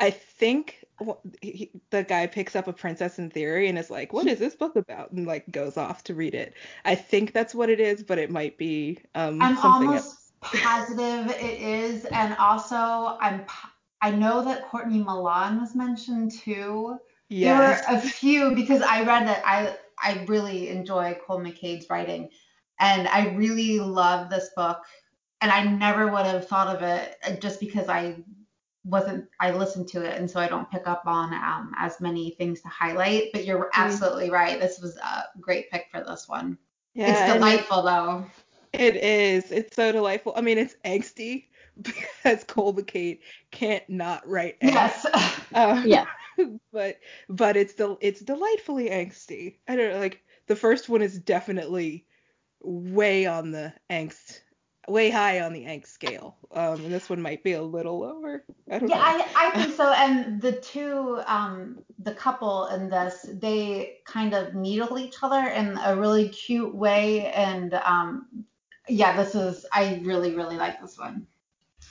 I 0.00 0.10
think 0.10 0.81
he, 1.40 1.70
the 1.90 2.02
guy 2.02 2.26
picks 2.26 2.56
up 2.56 2.68
a 2.68 2.72
Princess 2.72 3.18
in 3.18 3.30
Theory 3.30 3.68
and 3.68 3.78
is 3.78 3.90
like, 3.90 4.12
"What 4.12 4.26
is 4.26 4.38
this 4.38 4.54
book 4.54 4.76
about?" 4.76 5.12
and 5.12 5.26
like 5.26 5.50
goes 5.50 5.76
off 5.76 6.04
to 6.04 6.14
read 6.14 6.34
it. 6.34 6.54
I 6.84 6.94
think 6.94 7.32
that's 7.32 7.54
what 7.54 7.70
it 7.70 7.80
is, 7.80 8.02
but 8.02 8.18
it 8.18 8.30
might 8.30 8.58
be 8.58 8.98
um, 9.14 9.40
I'm 9.40 9.56
something 9.56 9.88
almost 9.88 10.32
else. 10.42 10.62
positive 10.62 11.30
it 11.30 11.60
is, 11.60 12.04
and 12.06 12.36
also 12.36 12.76
I'm 13.20 13.44
I 14.00 14.10
know 14.10 14.44
that 14.44 14.68
Courtney 14.68 15.02
Milan 15.02 15.60
was 15.60 15.74
mentioned 15.74 16.32
too. 16.32 16.98
Yes. 17.28 17.86
There 17.86 17.94
were 17.94 17.98
a 17.98 18.00
few 18.00 18.54
because 18.54 18.82
I 18.82 19.04
read 19.04 19.26
that 19.28 19.42
I 19.46 19.76
I 19.98 20.24
really 20.26 20.68
enjoy 20.68 21.16
Cole 21.24 21.40
McCade's 21.40 21.88
writing, 21.88 22.28
and 22.80 23.08
I 23.08 23.28
really 23.28 23.78
love 23.78 24.28
this 24.28 24.50
book, 24.56 24.82
and 25.40 25.50
I 25.50 25.64
never 25.64 26.08
would 26.08 26.26
have 26.26 26.48
thought 26.48 26.74
of 26.74 26.82
it 26.82 27.16
uh, 27.24 27.32
just 27.36 27.60
because 27.60 27.88
I 27.88 28.16
wasn't 28.84 29.26
I 29.40 29.52
listened 29.52 29.88
to 29.88 30.02
it 30.02 30.18
and 30.18 30.28
so 30.30 30.40
I 30.40 30.48
don't 30.48 30.70
pick 30.70 30.86
up 30.86 31.02
on 31.06 31.32
um, 31.34 31.72
as 31.78 32.00
many 32.00 32.30
things 32.32 32.60
to 32.62 32.68
highlight. 32.68 33.30
But 33.32 33.44
you're 33.44 33.70
absolutely 33.74 34.30
right. 34.30 34.58
This 34.60 34.80
was 34.80 34.96
a 34.96 35.24
great 35.40 35.70
pick 35.70 35.86
for 35.90 36.02
this 36.02 36.28
one. 36.28 36.58
yeah, 36.94 37.26
it's 37.26 37.32
delightful 37.34 37.82
though. 37.82 38.24
It 38.72 38.96
is. 38.96 39.52
It's 39.52 39.76
so 39.76 39.92
delightful. 39.92 40.32
I 40.36 40.40
mean, 40.40 40.58
it's 40.58 40.76
angsty 40.84 41.44
because 41.82 42.44
Cole 42.44 42.74
McCade 42.74 43.20
can't 43.50 43.88
not 43.88 44.26
write 44.26 44.58
angst. 44.60 44.72
Yes. 44.72 45.06
Um, 45.54 45.86
Yeah. 45.86 46.06
but 46.72 46.98
but 47.28 47.56
it's 47.58 47.74
del- 47.74 47.98
it's 48.00 48.20
delightfully 48.20 48.88
angsty. 48.88 49.56
I 49.68 49.76
don't 49.76 49.92
know, 49.92 49.98
like 49.98 50.22
the 50.46 50.56
first 50.56 50.88
one 50.88 51.02
is 51.02 51.18
definitely 51.18 52.06
way 52.62 53.26
on 53.26 53.50
the 53.50 53.74
angst, 53.90 54.40
way 54.88 55.10
high 55.10 55.40
on 55.40 55.52
the 55.52 55.64
angst 55.64 55.88
scale. 55.88 56.36
Um, 56.50 56.84
and 56.84 56.92
this 56.92 57.08
one 57.08 57.22
might 57.22 57.44
be 57.44 57.52
a 57.52 57.62
little 57.62 58.00
lower. 58.00 58.44
I 58.70 58.78
don't 58.78 58.88
Yeah, 58.88 58.96
know. 58.96 59.02
I, 59.04 59.26
I 59.36 59.50
think 59.50 59.74
so. 59.74 59.92
And 59.92 60.40
the 60.40 60.52
two, 60.52 61.20
um, 61.26 61.78
the 62.00 62.14
couple 62.14 62.66
in 62.66 62.90
this, 62.90 63.26
they 63.34 63.98
kind 64.06 64.34
of 64.34 64.54
needle 64.54 64.98
each 64.98 65.16
other 65.22 65.48
in 65.48 65.78
a 65.84 65.96
really 65.96 66.28
cute 66.28 66.74
way. 66.74 67.26
And 67.32 67.74
um, 67.74 68.44
yeah, 68.88 69.16
this 69.16 69.34
is, 69.34 69.64
I 69.72 70.00
really, 70.04 70.34
really 70.34 70.56
like 70.56 70.80
this 70.80 70.98
one. 70.98 71.26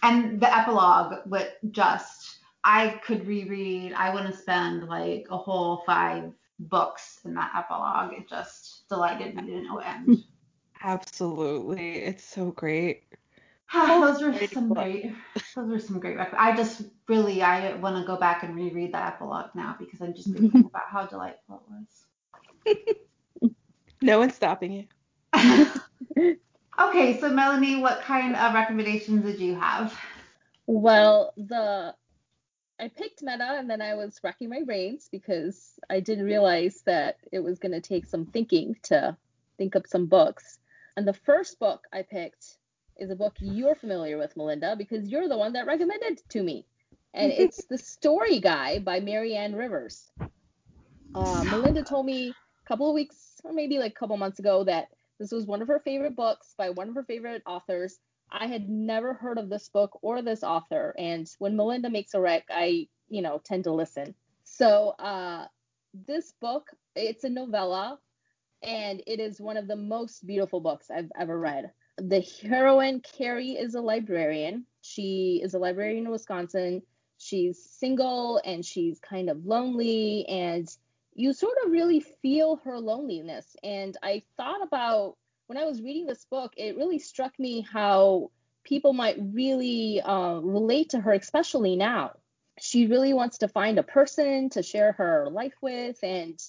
And 0.04 0.41
the 0.41 0.54
epilogue 0.54 1.19
with 1.25 1.49
just, 1.71 2.39
I 2.63 2.99
could 3.06 3.25
reread, 3.25 3.93
I 3.93 4.13
wouldn't 4.13 4.36
spend 4.36 4.88
like 4.88 5.27
a 5.32 5.38
whole 5.38 5.84
five 5.86 6.32
books 6.60 7.19
in 7.25 7.34
that 7.36 7.51
epilogue. 7.56 8.13
It 8.13 8.30
just 8.30 8.88
delighted 8.89 9.36
me 9.36 9.47
to 9.47 9.62
no 9.63 9.77
end. 9.77 10.23
Absolutely, 10.83 11.95
it's 11.97 12.23
so 12.23 12.51
great. 12.51 13.03
those 13.73 14.21
were 14.21 14.33
some 14.47 14.69
book. 14.69 14.77
great, 14.77 15.13
those 15.55 15.69
were 15.69 15.79
some 15.79 15.99
great. 15.99 16.17
rec- 16.17 16.33
I 16.37 16.55
just 16.55 16.83
really, 17.07 17.41
I 17.41 17.73
want 17.75 17.97
to 17.97 18.05
go 18.05 18.17
back 18.17 18.43
and 18.43 18.55
reread 18.55 18.93
the 18.93 19.03
epilogue 19.03 19.51
now 19.55 19.75
because 19.79 20.01
I'm 20.01 20.13
just 20.13 20.31
thinking 20.31 20.65
about 20.73 20.89
how 20.89 21.05
delightful 21.05 21.63
it 21.65 21.71
was. 21.71 23.53
No 24.01 24.19
one's 24.19 24.35
stopping 24.35 24.71
you. 24.71 24.87
okay, 26.81 27.19
so 27.19 27.29
Melanie, 27.29 27.79
what 27.79 28.01
kind 28.01 28.35
of 28.35 28.53
recommendations 28.53 29.23
did 29.23 29.39
you 29.39 29.55
have? 29.59 29.97
Well, 30.65 31.33
the 31.37 31.93
I 32.79 32.87
picked 32.87 33.21
Meta 33.21 33.57
and 33.59 33.69
then 33.69 33.79
I 33.79 33.93
was 33.93 34.19
racking 34.23 34.49
my 34.49 34.63
brains 34.63 35.07
because 35.11 35.73
I 35.87 35.99
didn't 35.99 36.25
realize 36.25 36.81
that 36.87 37.17
it 37.31 37.39
was 37.39 37.59
going 37.59 37.73
to 37.73 37.81
take 37.81 38.07
some 38.07 38.25
thinking 38.25 38.75
to 38.83 39.15
think 39.57 39.75
up 39.75 39.85
some 39.85 40.07
books. 40.07 40.57
And 40.97 41.08
the 41.08 41.13
first 41.13 41.60
book 41.60 41.88
I 41.93 42.04
picked 42.04 42.58
is 42.97 43.10
a 43.10 43.15
book 43.15 43.36
you're 43.39 43.75
familiar 43.75 44.17
with, 44.17 44.36
Melinda, 44.36 44.75
because 44.77 45.08
you're 45.08 45.27
the 45.27 45.38
one 45.38 45.54
that 45.54 45.65
recommended 45.65 46.13
it 46.13 46.30
to 46.30 46.43
me. 46.43 46.65
And 47.13 47.32
it's 47.38 47.65
The 47.65 47.77
Story 47.77 48.39
Guy 48.39 48.80
by 48.80 48.99
Mary 48.99 49.36
Ann 49.36 49.56
Rivers. 49.56 50.12
Uh, 51.15 51.43
Melinda 51.45 51.84
told 51.84 52.06
me 52.06 52.30
a 52.30 52.67
couple 52.67 52.89
of 52.89 52.95
weeks, 52.95 53.41
or 53.43 53.54
maybe 53.54 53.80
like 53.80 53.91
a 53.91 53.99
couple 53.99 54.17
months 54.17 54.39
ago, 54.39 54.63
that 54.63 54.89
this 55.19 55.32
was 55.32 55.45
one 55.45 55.62
of 55.62 55.67
her 55.67 55.80
favorite 55.80 56.15
books 56.15 56.54
by 56.58 56.69
one 56.69 56.89
of 56.89 56.95
her 56.95 57.04
favorite 57.04 57.43
authors. 57.45 57.99
I 58.32 58.47
had 58.47 58.69
never 58.69 59.13
heard 59.13 59.38
of 59.38 59.49
this 59.49 59.69
book 59.69 59.99
or 60.01 60.21
this 60.21 60.43
author, 60.43 60.95
and 60.97 61.30
when 61.39 61.56
Melinda 61.56 61.89
makes 61.89 62.13
a 62.13 62.21
rec, 62.21 62.45
I, 62.49 62.88
you 63.10 63.21
know, 63.21 63.41
tend 63.43 63.65
to 63.65 63.73
listen. 63.73 64.15
So, 64.45 64.89
uh, 64.99 65.47
this 66.08 66.32
book, 66.39 66.69
it's 66.95 67.25
a 67.25 67.30
novella, 67.30 67.99
and 68.63 69.02
it 69.08 69.19
is 69.19 69.41
one 69.41 69.58
of 69.58 69.67
the 69.67 69.76
most 69.76 70.26
beautiful 70.26 70.60
books 70.60 70.89
I've 70.89 71.12
ever 71.19 71.38
read. 71.38 71.71
The 71.97 72.26
heroine, 72.41 73.02
Carrie, 73.02 73.52
is 73.52 73.76
a 73.76 73.82
librarian. 73.82 74.65
She 74.82 75.41
is 75.43 75.54
a 75.54 75.60
librarian 75.60 76.06
in 76.06 76.12
Wisconsin. 76.12 76.82
She's 77.17 77.63
single 77.63 78.41
and 78.43 78.65
she's 78.65 79.00
kind 79.00 79.30
of 79.30 79.45
lonely, 79.45 80.26
and 80.28 80.67
you 81.13 81.34
sort 81.34 81.58
of 81.63 81.71
really 81.71 82.00
feel 82.00 82.58
her 82.63 82.80
loneliness. 82.80 83.56
And 83.63 83.95
I 84.02 84.24
thought 84.38 84.63
about 84.63 85.17
when 85.47 85.58
I 85.58 85.65
was 85.65 85.82
reading 85.82 86.06
this 86.06 86.26
book, 86.26 86.54
it 86.58 86.78
really 86.78 87.00
struck 87.00 87.38
me 87.38 87.62
how 87.62 88.32
people 88.63 88.93
might 88.93 89.17
really 89.19 90.02
uh, 90.02 90.36
relate 90.36 90.89
to 90.91 91.00
her, 91.00 91.13
especially 91.13 91.76
now. 91.76 92.13
She 92.60 92.88
really 92.88 93.13
wants 93.13 93.39
to 93.39 93.47
find 93.47 93.78
a 93.78 93.84
person 93.84 94.50
to 94.52 94.63
share 94.63 94.93
her 94.93 95.28
life 95.30 95.56
with, 95.62 96.00
and 96.04 96.39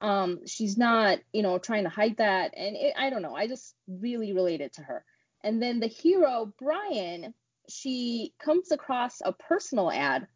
um, 0.00 0.46
she's 0.46 0.78
not, 0.78 1.18
you 1.32 1.42
know, 1.42 1.58
trying 1.58 1.84
to 1.84 1.90
hide 1.90 2.16
that. 2.18 2.54
And 2.56 2.76
it, 2.76 2.94
I 2.98 3.10
don't 3.10 3.22
know, 3.22 3.34
I 3.34 3.46
just 3.46 3.74
really 3.88 4.32
related 4.32 4.72
to 4.74 4.82
her. 4.82 5.04
And 5.42 5.62
then 5.62 5.80
the 5.80 5.86
hero, 5.86 6.52
Brian, 6.58 7.34
she 7.68 8.34
comes 8.38 8.72
across 8.72 9.22
a 9.24 9.32
personal 9.32 9.90
ad 9.90 10.26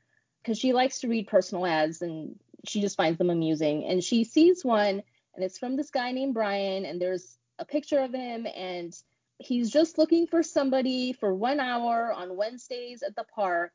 because 0.42 0.59
she 0.59 0.72
likes 0.72 1.00
to 1.00 1.09
read 1.09 1.27
personal 1.27 1.66
ads 1.66 2.03
and 2.03 2.37
she 2.66 2.81
just 2.81 2.96
finds 2.96 3.18
them 3.18 3.31
amusing. 3.31 3.85
And 3.85 4.03
she 4.03 4.24
sees 4.24 4.64
one, 4.64 5.03
and 5.35 5.44
it's 5.44 5.59
from 5.59 5.77
this 5.77 5.90
guy 5.90 6.12
named 6.12 6.35
Brian, 6.35 6.85
and 6.85 7.00
there's 7.00 7.37
a 7.59 7.64
picture 7.64 7.98
of 7.98 8.12
him, 8.12 8.46
and 8.46 8.94
he's 9.38 9.70
just 9.70 9.98
looking 9.98 10.27
for 10.27 10.42
somebody 10.42 11.12
for 11.12 11.35
one 11.35 11.61
hour 11.61 12.12
on 12.12 12.37
Wednesdays 12.37 13.03
at 13.03 13.16
the 13.16 13.24
park, 13.35 13.72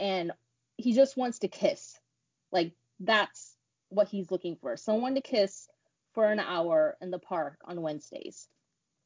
and 0.00 0.32
he 0.76 0.92
just 0.92 1.16
wants 1.16 1.40
to 1.40 1.48
kiss. 1.48 1.98
Like, 2.50 2.72
that's 3.00 3.51
what 3.92 4.08
he's 4.08 4.30
looking 4.30 4.56
for 4.56 4.76
someone 4.76 5.14
to 5.14 5.20
kiss 5.20 5.68
for 6.14 6.30
an 6.30 6.40
hour 6.40 6.96
in 7.00 7.10
the 7.10 7.18
park 7.18 7.58
on 7.64 7.80
Wednesdays. 7.82 8.48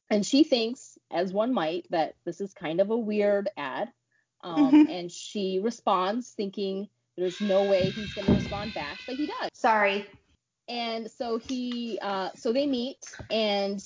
And 0.09 0.25
she 0.25 0.43
thinks, 0.43 0.97
as 1.11 1.33
one 1.33 1.53
might, 1.53 1.85
that 1.91 2.15
this 2.25 2.39
is 2.41 2.53
kind 2.53 2.79
of 2.81 2.89
a 2.89 2.97
weird 2.97 3.49
ad. 3.57 3.89
Um, 4.41 4.85
Mhm. 4.85 4.89
And 4.89 5.11
she 5.11 5.59
responds 5.59 6.29
thinking 6.31 6.87
there's 7.17 7.41
no 7.41 7.63
way 7.65 7.89
he's 7.89 8.13
going 8.13 8.27
to 8.27 8.33
respond 8.33 8.73
back, 8.73 8.99
but 9.07 9.15
he 9.15 9.25
does 9.27 9.49
Sorry. 9.53 10.05
and 10.67 11.09
so 11.11 11.37
he 11.39 11.97
uh, 12.01 12.29
so 12.35 12.53
they 12.53 12.67
meet 12.67 12.99
and 13.31 13.83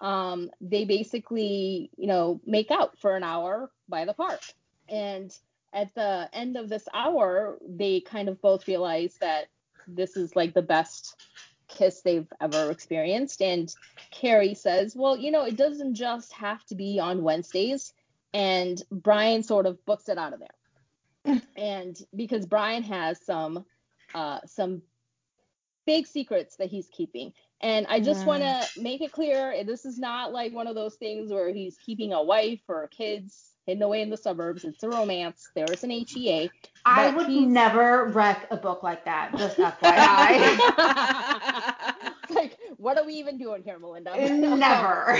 um, 0.00 0.50
they 0.60 0.84
basically 0.84 1.90
you 1.96 2.06
know 2.06 2.40
make 2.46 2.70
out 2.70 2.98
for 2.98 3.16
an 3.16 3.24
hour 3.24 3.70
by 3.88 4.04
the 4.04 4.14
park 4.14 4.40
and 4.88 5.36
at 5.72 5.92
the 5.94 6.28
end 6.32 6.56
of 6.56 6.68
this 6.68 6.86
hour 6.94 7.58
they 7.68 8.00
kind 8.00 8.28
of 8.28 8.40
both 8.40 8.68
realize 8.68 9.16
that 9.20 9.48
this 9.88 10.16
is 10.16 10.36
like 10.36 10.54
the 10.54 10.62
best 10.62 11.16
kiss 11.68 12.02
they've 12.02 12.32
ever 12.40 12.70
experienced. 12.70 13.42
And 13.42 13.74
carrie 14.10 14.54
says 14.54 14.96
well 14.96 15.16
you 15.16 15.30
know 15.30 15.44
it 15.44 15.56
doesn't 15.56 15.94
just 15.94 16.32
have 16.32 16.64
to 16.66 16.74
be 16.74 16.98
on 17.00 17.22
wednesdays. 17.22 17.92
And 18.34 18.82
brian 18.90 19.42
sort 19.42 19.66
of 19.66 19.84
books 19.86 20.08
it 20.08 20.18
out 20.18 20.34
of 20.34 20.40
there. 20.40 21.42
And 21.56 21.98
because 22.16 22.46
brian 22.46 22.82
has 22.84 23.24
some 23.24 23.64
uh, 24.14 24.40
some 24.46 24.82
big 25.86 26.06
secrets 26.06 26.56
that 26.56 26.68
he's 26.70 26.88
keeping. 26.88 27.32
And 27.60 27.86
I 27.88 28.00
just 28.00 28.26
Yeah. 28.26 28.26
want 28.26 28.42
to 28.42 28.70
make 28.80 29.00
it 29.00 29.12
clear 29.12 29.64
this 29.64 29.84
is 29.84 29.98
not 29.98 30.32
like 30.32 30.52
one 30.52 30.66
of 30.66 30.74
those 30.74 30.96
things 30.96 31.32
where 31.32 31.50
he's 31.52 31.78
keeping 31.78 32.12
a 32.12 32.22
wife 32.22 32.62
or 32.68 32.88
kids 32.88 33.54
hidden 33.68 33.82
away 33.82 34.00
in 34.00 34.08
the 34.08 34.16
suburbs. 34.16 34.64
It's 34.64 34.82
a 34.82 34.88
romance. 34.88 35.50
There 35.54 35.66
is 35.70 35.84
an 35.84 35.90
HEA. 35.90 36.50
I 36.86 37.10
would 37.10 37.26
he's- 37.26 37.46
never 37.46 38.06
wreck 38.06 38.46
a 38.50 38.56
book 38.56 38.82
like 38.82 39.04
that. 39.04 39.36
Just 39.36 39.56
FYI. 39.58 40.54
Like, 42.30 42.58
what 42.76 42.98
are 42.98 43.06
we 43.06 43.14
even 43.14 43.38
doing 43.38 43.62
here, 43.62 43.78
Melinda? 43.78 44.14
never. 44.56 45.18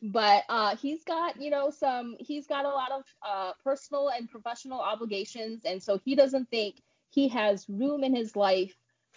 but 0.00 0.44
uh, 0.48 0.76
he's 0.76 1.02
got 1.04 1.40
you 1.42 1.50
know 1.50 1.70
some 1.70 2.14
he's 2.20 2.46
got 2.46 2.64
a 2.64 2.68
lot 2.68 2.92
of 2.92 3.02
uh, 3.26 3.52
personal 3.64 4.10
and 4.10 4.30
professional 4.30 4.80
obligations 4.80 5.62
and 5.64 5.82
so 5.82 5.98
he 6.04 6.14
doesn't 6.14 6.48
think 6.50 6.76
he 7.10 7.26
has 7.28 7.68
room 7.68 8.04
in 8.04 8.14
his 8.14 8.36
life 8.36 8.74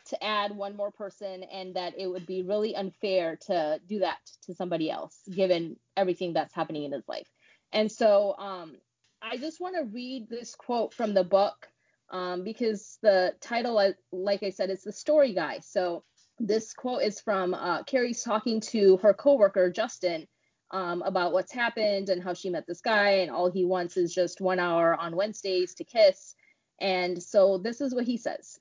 to 0.07 0.23
add 0.23 0.55
one 0.55 0.75
more 0.75 0.91
person 0.91 1.43
and 1.43 1.75
that 1.75 1.93
it 1.97 2.07
would 2.07 2.25
be 2.25 2.41
really 2.43 2.75
unfair 2.75 3.35
to 3.47 3.79
do 3.87 3.99
that 3.99 4.17
to 4.45 4.53
somebody 4.55 4.89
else 4.89 5.19
given 5.33 5.75
everything 5.95 6.33
that's 6.33 6.53
happening 6.53 6.83
in 6.83 6.91
his 6.91 7.07
life 7.07 7.27
and 7.75 7.91
so 7.91 8.35
um, 8.39 8.75
i 9.21 9.37
just 9.37 9.61
want 9.61 9.75
to 9.75 9.83
read 9.93 10.27
this 10.27 10.55
quote 10.55 10.93
from 10.93 11.13
the 11.13 11.23
book 11.23 11.67
um, 12.09 12.43
because 12.43 12.97
the 13.01 13.33
title, 13.41 13.93
like 14.11 14.43
I 14.43 14.49
said, 14.49 14.69
is 14.69 14.83
the 14.83 14.91
story 14.91 15.33
guy. 15.33 15.59
So 15.59 16.03
this 16.39 16.73
quote 16.73 17.01
is 17.01 17.19
from 17.19 17.53
uh, 17.53 17.83
Carrie's 17.83 18.23
talking 18.23 18.59
to 18.61 18.97
her 18.97 19.13
coworker 19.13 19.71
Justin 19.71 20.27
um, 20.71 21.01
about 21.03 21.33
what's 21.33 21.53
happened 21.53 22.09
and 22.09 22.23
how 22.23 22.33
she 22.33 22.49
met 22.49 22.65
this 22.67 22.81
guy, 22.81 23.09
and 23.21 23.31
all 23.31 23.49
he 23.49 23.65
wants 23.65 23.97
is 23.97 24.13
just 24.13 24.41
one 24.41 24.59
hour 24.59 24.95
on 24.95 25.15
Wednesdays 25.15 25.75
to 25.75 25.83
kiss. 25.83 26.35
And 26.79 27.21
so 27.21 27.57
this 27.57 27.81
is 27.81 27.95
what 27.95 28.05
he 28.05 28.17
says. 28.17 28.59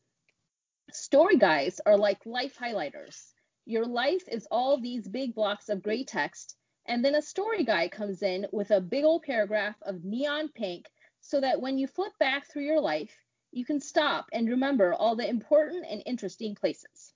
Story 0.93 1.37
guys 1.37 1.81
are 1.85 1.97
like 1.97 2.25
life 2.25 2.57
highlighters. 2.61 3.33
Your 3.67 3.87
life 3.87 4.23
is 4.31 4.47
all 4.51 4.81
these 4.81 5.09
big 5.09 5.35
blocks 5.35 5.69
of 5.69 5.83
gray 5.83 6.05
text, 6.05 6.57
and 6.87 7.05
then 7.05 7.15
a 7.15 7.23
story 7.23 7.65
guy 7.65 7.89
comes 7.89 8.23
in 8.23 8.47
with 8.53 8.71
a 8.71 8.81
big 8.81 9.05
old 9.05 9.23
paragraph 9.23 9.77
of 9.83 10.05
neon 10.05 10.49
pink 10.49 10.87
so 11.21 11.41
that 11.41 11.61
when 11.61 11.79
you 11.79 11.87
flip 11.87 12.13
back 12.19 12.47
through 12.47 12.65
your 12.65 12.81
life, 12.81 13.17
you 13.53 13.65
can 13.65 13.81
stop 13.81 14.27
and 14.33 14.49
remember 14.49 14.93
all 14.93 15.17
the 15.17 15.29
important 15.29 15.87
and 15.89 16.03
interesting 16.05 16.55
places. 16.55 17.13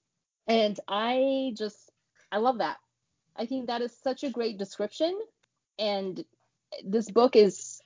And 0.46 0.78
I 0.88 1.52
just, 1.56 1.90
I 2.32 2.38
love 2.38 2.58
that. 2.58 2.78
I 3.36 3.44
think 3.44 3.66
that 3.66 3.82
is 3.82 3.94
such 4.02 4.24
a 4.24 4.30
great 4.30 4.56
description. 4.56 5.18
And 5.78 6.24
this 6.84 7.10
book 7.10 7.36
is 7.36 7.82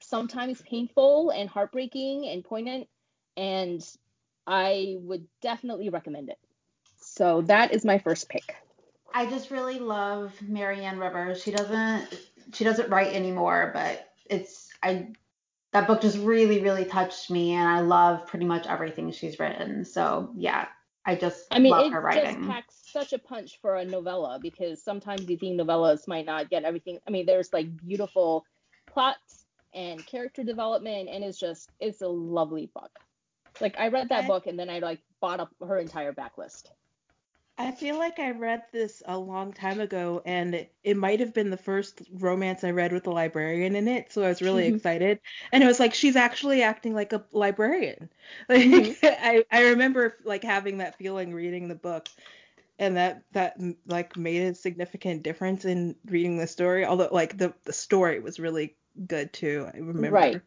sometimes 0.00 0.62
painful 0.62 1.30
and 1.30 1.48
heartbreaking 1.48 2.28
and 2.28 2.44
poignant. 2.44 2.88
And 3.36 3.84
I 4.46 4.96
would 5.00 5.26
definitely 5.42 5.88
recommend 5.88 6.28
it. 6.30 6.38
So 7.00 7.42
that 7.42 7.72
is 7.72 7.84
my 7.84 7.98
first 7.98 8.28
pick. 8.28 8.54
I 9.14 9.26
just 9.26 9.50
really 9.50 9.78
love 9.78 10.32
Mary 10.42 10.84
Ann 10.84 10.98
Rivers. 10.98 11.42
She 11.42 11.50
doesn't 11.50 12.08
she 12.52 12.64
doesn't 12.64 12.90
write 12.90 13.14
anymore, 13.14 13.70
but 13.74 14.12
it's 14.30 14.70
I 14.82 15.08
that 15.72 15.86
book 15.86 16.00
just 16.00 16.18
really 16.18 16.60
really 16.62 16.84
touched 16.84 17.30
me 17.30 17.52
and 17.52 17.68
I 17.68 17.80
love 17.80 18.26
pretty 18.26 18.46
much 18.46 18.66
everything 18.66 19.10
she's 19.12 19.38
written. 19.38 19.84
So 19.84 20.30
yeah, 20.36 20.68
I 21.04 21.14
just 21.14 21.46
I 21.50 21.58
mean, 21.58 21.72
love 21.72 21.92
her 21.92 22.00
writing. 22.00 22.36
Just 22.36 22.48
packs 22.48 22.82
such 22.92 23.12
a 23.12 23.18
punch 23.18 23.58
for 23.60 23.76
a 23.76 23.84
novella 23.84 24.38
because 24.40 24.82
sometimes 24.82 25.28
you 25.28 25.36
think 25.36 25.60
novellas 25.60 26.06
might 26.06 26.26
not 26.26 26.50
get 26.50 26.64
everything. 26.64 26.98
I 27.06 27.10
mean, 27.10 27.26
there's 27.26 27.52
like 27.52 27.74
beautiful 27.76 28.44
plots 28.86 29.46
and 29.74 30.04
character 30.06 30.42
development 30.42 31.08
and 31.08 31.22
it's 31.22 31.38
just 31.38 31.70
it's 31.80 32.02
a 32.02 32.08
lovely 32.08 32.70
book. 32.74 32.90
Like 33.60 33.76
I 33.78 33.88
read 33.88 34.08
that 34.10 34.26
book 34.26 34.46
and 34.46 34.58
then 34.58 34.70
I 34.70 34.78
like 34.78 35.00
bought 35.20 35.40
up 35.40 35.50
her 35.66 35.78
entire 35.78 36.12
backlist. 36.12 36.64
I 37.58 37.72
feel 37.72 37.98
like 37.98 38.20
I 38.20 38.30
read 38.30 38.62
this 38.72 39.02
a 39.04 39.18
long 39.18 39.52
time 39.52 39.80
ago, 39.80 40.22
and 40.24 40.54
it, 40.54 40.72
it 40.84 40.96
might 40.96 41.18
have 41.18 41.34
been 41.34 41.50
the 41.50 41.56
first 41.56 42.02
romance 42.12 42.62
I 42.62 42.70
read 42.70 42.92
with 42.92 43.08
a 43.08 43.10
librarian 43.10 43.74
in 43.74 43.88
it, 43.88 44.12
so 44.12 44.22
I 44.22 44.28
was 44.28 44.40
really 44.40 44.66
mm-hmm. 44.66 44.76
excited. 44.76 45.18
And 45.50 45.64
it 45.64 45.66
was 45.66 45.80
like 45.80 45.92
she's 45.92 46.14
actually 46.14 46.62
acting 46.62 46.94
like 46.94 47.12
a 47.12 47.24
librarian. 47.32 48.10
Like 48.48 48.62
mm-hmm. 48.62 49.06
I 49.22 49.44
I 49.50 49.70
remember 49.70 50.14
like 50.22 50.44
having 50.44 50.78
that 50.78 50.98
feeling 50.98 51.32
reading 51.32 51.68
the 51.68 51.74
book, 51.74 52.08
and 52.78 52.96
that 52.98 53.22
that 53.32 53.56
like 53.86 54.16
made 54.16 54.42
a 54.42 54.54
significant 54.54 55.22
difference 55.22 55.64
in 55.64 55.96
reading 56.04 56.36
the 56.36 56.46
story. 56.46 56.84
Although 56.84 57.08
like 57.10 57.38
the 57.38 57.54
the 57.64 57.72
story 57.72 58.20
was 58.20 58.38
really 58.38 58.76
good 59.06 59.32
too. 59.32 59.66
I 59.72 59.78
remember. 59.78 60.10
Right. 60.10 60.42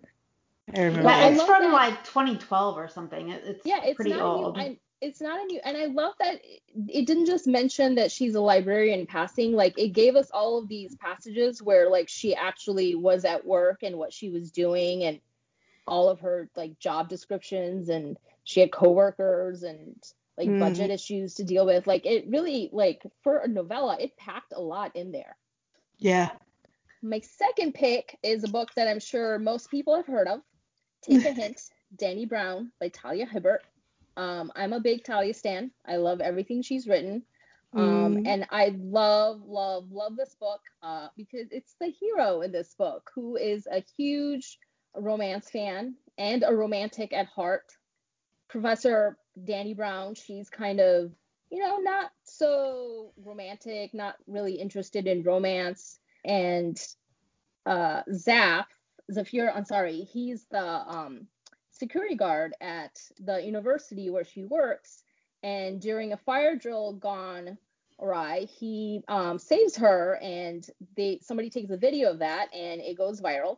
I 0.76 0.82
remember. 0.82 1.10
Yeah, 1.10 1.30
it's 1.30 1.44
from 1.44 1.64
that. 1.64 1.74
like 1.74 2.04
2012 2.04 2.78
or 2.78 2.88
something. 2.88 3.30
It, 3.30 3.42
it's 3.46 3.66
yeah, 3.66 3.82
it's 3.84 3.96
pretty 3.96 4.14
old. 4.14 4.58
New, 4.58 4.78
it's 5.02 5.20
not 5.20 5.42
a 5.42 5.46
new 5.46 5.60
and 5.64 5.76
i 5.76 5.86
love 5.86 6.14
that 6.20 6.40
it 6.88 7.06
didn't 7.06 7.26
just 7.26 7.48
mention 7.48 7.96
that 7.96 8.12
she's 8.12 8.36
a 8.36 8.42
librarian 8.42 9.06
passing 9.06 9.54
like 9.54 9.78
it 9.78 9.90
gave 9.90 10.16
us 10.16 10.30
all 10.32 10.60
of 10.60 10.68
these 10.68 10.96
passages 10.96 11.62
where 11.62 11.90
like 11.90 12.08
she 12.08 12.36
actually 12.36 12.96
was 12.96 13.26
at 13.26 13.46
work 13.46 13.82
and 13.84 13.98
what 13.98 14.14
she 14.14 14.30
was 14.30 14.52
doing 14.52 15.04
and 15.04 15.20
all 15.88 16.10
of 16.10 16.20
her 16.22 16.50
like 16.56 16.80
job 16.80 17.10
descriptions 17.10 17.90
and 17.90 18.18
she 18.44 18.60
had 18.60 18.72
coworkers 18.72 19.64
and 19.64 19.96
like 20.38 20.48
mm. 20.48 20.60
budget 20.60 20.90
issues 20.90 21.36
to 21.36 21.44
deal 21.44 21.66
with. 21.66 21.88
Like 21.88 22.06
it 22.06 22.26
really 22.30 22.70
like 22.72 23.04
for 23.24 23.38
a 23.38 23.48
novella 23.48 23.98
it 24.00 24.18
packed 24.18 24.54
a 24.56 24.62
lot 24.62 24.96
in 24.96 25.12
there. 25.12 25.36
Yeah. 25.98 26.32
My 27.02 27.20
second 27.20 27.74
pick 27.74 28.18
is 28.24 28.44
a 28.44 28.48
book 28.48 28.70
that 28.76 28.88
i'm 28.88 29.00
sure 29.00 29.40
most 29.40 29.70
people 29.70 29.96
have 29.96 30.08
heard 30.08 30.28
of. 30.28 30.42
Take 31.02 31.26
a 31.26 31.32
hint 31.34 31.62
dani 31.96 32.28
brown 32.28 32.72
by 32.80 32.88
talia 32.88 33.26
hibbert 33.26 33.64
um, 34.18 34.52
I'm 34.56 34.74
a 34.74 34.80
big 34.80 35.04
Talia 35.04 35.34
stan. 35.34 35.72
I 35.86 35.98
love 35.98 36.22
everything 36.22 36.62
she's 36.62 36.88
written. 36.88 37.24
Um, 37.74 38.18
mm. 38.18 38.28
and 38.28 38.46
I 38.52 38.76
love, 38.78 39.44
love, 39.46 39.92
love 39.92 40.18
this 40.18 40.36
book 40.36 40.60
uh, 40.84 41.08
because 41.16 41.48
it's 41.52 41.76
the 41.80 41.88
hero 41.88 42.42
in 42.42 42.52
this 42.52 42.74
book 42.74 43.10
who 43.16 43.38
is 43.38 43.66
a 43.66 43.84
huge 43.98 44.60
romance 44.94 45.50
fan 45.50 45.96
and 46.18 46.44
a 46.46 46.54
romantic 46.54 47.14
at 47.14 47.28
heart. 47.28 47.72
Professor 48.50 49.18
Dani 49.40 49.76
Brown, 49.76 50.16
she's 50.16 50.50
kind 50.50 50.82
of, 50.82 51.14
you 51.50 51.60
know, 51.60 51.78
not 51.78 52.12
so 52.26 53.14
romantic, 53.24 53.94
not 53.94 54.16
really 54.28 54.56
interested 54.56 55.08
in 55.08 55.24
romance. 55.24 56.00
And 56.26 56.78
uh, 57.66 58.04
Zaf, 58.12 58.66
Zafir 59.14 59.50
Ansari, 59.56 60.06
he's 60.06 60.46
the 60.52 60.62
um, 60.62 61.28
security 61.82 62.16
guard 62.16 62.54
at 62.62 63.02
the 63.20 63.44
university 63.44 64.12
where 64.12 64.24
she 64.24 64.44
works. 64.46 65.04
And 65.42 65.82
during 65.82 66.14
a 66.14 66.18
fire 66.18 66.56
drill 66.56 66.94
gone 66.94 67.58
awry, 68.00 68.42
he 68.60 69.04
um, 69.08 69.40
saves 69.40 69.76
her, 69.78 70.20
and 70.22 70.70
they 70.96 71.20
somebody 71.24 71.50
takes 71.50 71.72
a 71.72 71.78
video 71.78 72.12
of 72.12 72.20
that, 72.20 72.54
and 72.54 72.80
it 72.80 72.96
goes 72.96 73.20
viral. 73.20 73.58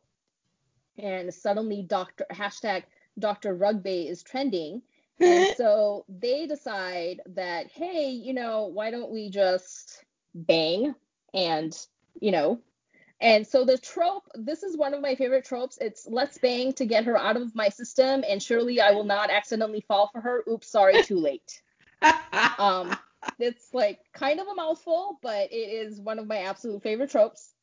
And 0.97 1.33
suddenly, 1.33 1.83
Doctor 1.83 2.25
hashtag 2.31 2.83
Dr. 3.19 3.55
Rugbae 3.55 4.09
is 4.09 4.23
trending. 4.23 4.81
And 5.19 5.53
so 5.57 6.05
they 6.07 6.47
decide 6.47 7.19
that, 7.27 7.67
hey, 7.71 8.09
you 8.09 8.33
know, 8.33 8.67
why 8.67 8.89
don't 8.89 9.11
we 9.11 9.29
just 9.29 10.05
bang 10.33 10.95
and, 11.33 11.77
you 12.21 12.31
know, 12.31 12.59
and 13.23 13.47
so 13.47 13.63
the 13.63 13.77
trope, 13.77 14.29
this 14.35 14.63
is 14.63 14.75
one 14.75 14.93
of 14.93 14.99
my 14.99 15.15
favorite 15.15 15.45
tropes. 15.45 15.77
It's 15.79 16.05
let's 16.09 16.37
bang 16.37 16.73
to 16.73 16.85
get 16.85 17.05
her 17.05 17.17
out 17.17 17.37
of 17.37 17.55
my 17.55 17.69
system, 17.69 18.21
and 18.27 18.43
surely 18.43 18.81
I 18.81 18.91
will 18.91 19.05
not 19.05 19.31
accidentally 19.31 19.79
fall 19.87 20.09
for 20.11 20.19
her. 20.19 20.43
Oops, 20.45 20.69
sorry, 20.69 21.01
too 21.03 21.17
late. 21.17 21.61
um, 22.59 22.93
it's 23.39 23.73
like 23.73 23.99
kind 24.11 24.41
of 24.41 24.47
a 24.47 24.55
mouthful, 24.55 25.19
but 25.21 25.53
it 25.53 25.55
is 25.55 26.01
one 26.01 26.19
of 26.19 26.27
my 26.27 26.39
absolute 26.39 26.83
favorite 26.83 27.11
tropes. 27.11 27.53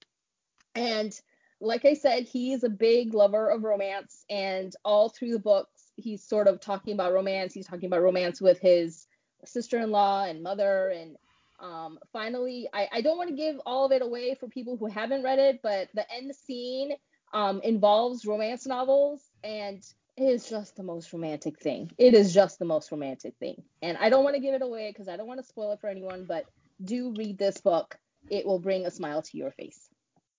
And 0.75 1.13
like 1.61 1.85
I 1.85 1.93
said, 1.93 2.23
he 2.25 2.55
is 2.55 2.65
a 2.65 2.71
big 2.71 3.13
lover 3.13 3.51
of 3.51 3.63
romance, 3.63 4.25
and 4.31 4.75
all 4.83 5.11
through 5.11 5.33
the 5.33 5.39
books, 5.39 5.93
he's 5.97 6.25
sort 6.25 6.49
of 6.49 6.63
talking 6.63 6.95
about 6.95 7.13
romance. 7.13 7.53
He's 7.53 7.67
talking 7.67 7.89
about 7.89 8.01
romance 8.01 8.41
with 8.41 8.61
his 8.61 9.07
sister-in-law 9.45 10.25
and 10.25 10.43
mother, 10.43 10.89
and 10.89 11.19
um, 11.61 11.99
finally, 12.13 12.69
I, 12.73 12.89
I 12.93 13.01
don't 13.01 13.19
want 13.19 13.31
to 13.31 13.37
give 13.37 13.61
all 13.67 13.87
of 13.87 13.93
it 13.93 14.03
away 14.03 14.35
for 14.35 14.49
people 14.49 14.77
who 14.77 14.87
haven't 14.87 15.23
read 15.23 15.39
it, 15.39 15.61
but 15.63 15.89
the 15.95 16.05
end 16.13 16.35
scene 16.35 16.93
um, 17.33 17.61
involves 17.63 18.25
romance 18.25 18.67
novels 18.67 19.21
and 19.45 19.85
it 20.17 20.25
is 20.25 20.49
just 20.49 20.77
the 20.77 20.83
most 20.83 21.13
romantic 21.13 21.59
thing. 21.61 21.91
It 21.97 22.15
is 22.15 22.35
just 22.35 22.59
the 22.59 22.65
most 22.65 22.91
romantic 22.91 23.35
thing. 23.39 23.63
And 23.83 23.97
I 23.99 24.11
don't 24.11 24.25
want 24.25 24.37
to 24.37 24.41
give 24.43 24.55
it 24.55 24.63
away 24.63 24.91
because 24.91 25.09
I 25.09 25.17
don't 25.17 25.27
want 25.27 25.41
to 25.41 25.47
spoil 25.47 25.73
it 25.73 25.81
for 25.81 25.89
anyone, 25.89 26.25
but 26.27 26.47
do 26.85 27.15
read 27.17 27.39
this 27.39 27.61
book. 27.61 27.99
It 28.29 28.45
will 28.47 28.59
bring 28.59 28.87
a 28.87 28.91
smile 28.91 29.23
to 29.23 29.37
your 29.37 29.51
face. 29.51 29.89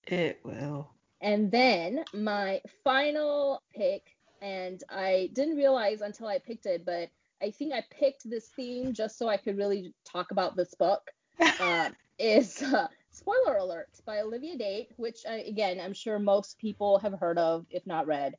It 0.06 0.40
will. 0.44 0.90
And 1.20 1.50
then 1.50 2.04
my 2.12 2.60
final 2.84 3.62
pick, 3.74 4.02
and 4.40 4.82
I 4.88 5.30
didn't 5.32 5.56
realize 5.56 6.00
until 6.00 6.26
I 6.26 6.38
picked 6.38 6.66
it, 6.66 6.84
but 6.84 7.10
I 7.42 7.50
think 7.50 7.72
I 7.72 7.84
picked 7.90 8.28
this 8.28 8.48
theme 8.54 8.92
just 8.92 9.18
so 9.18 9.28
I 9.28 9.36
could 9.36 9.56
really 9.58 9.94
talk 10.04 10.30
about 10.30 10.56
this 10.56 10.74
book. 10.74 11.10
Uh, 11.40 11.90
is 12.18 12.62
uh, 12.62 12.86
Spoiler 13.10 13.56
Alert 13.56 13.88
by 14.06 14.20
Olivia 14.20 14.56
Dade, 14.56 14.86
which 14.96 15.20
uh, 15.28 15.38
again 15.46 15.80
I'm 15.80 15.92
sure 15.92 16.18
most 16.18 16.58
people 16.58 16.98
have 16.98 17.18
heard 17.18 17.38
of, 17.38 17.66
if 17.70 17.86
not 17.86 18.06
read. 18.06 18.34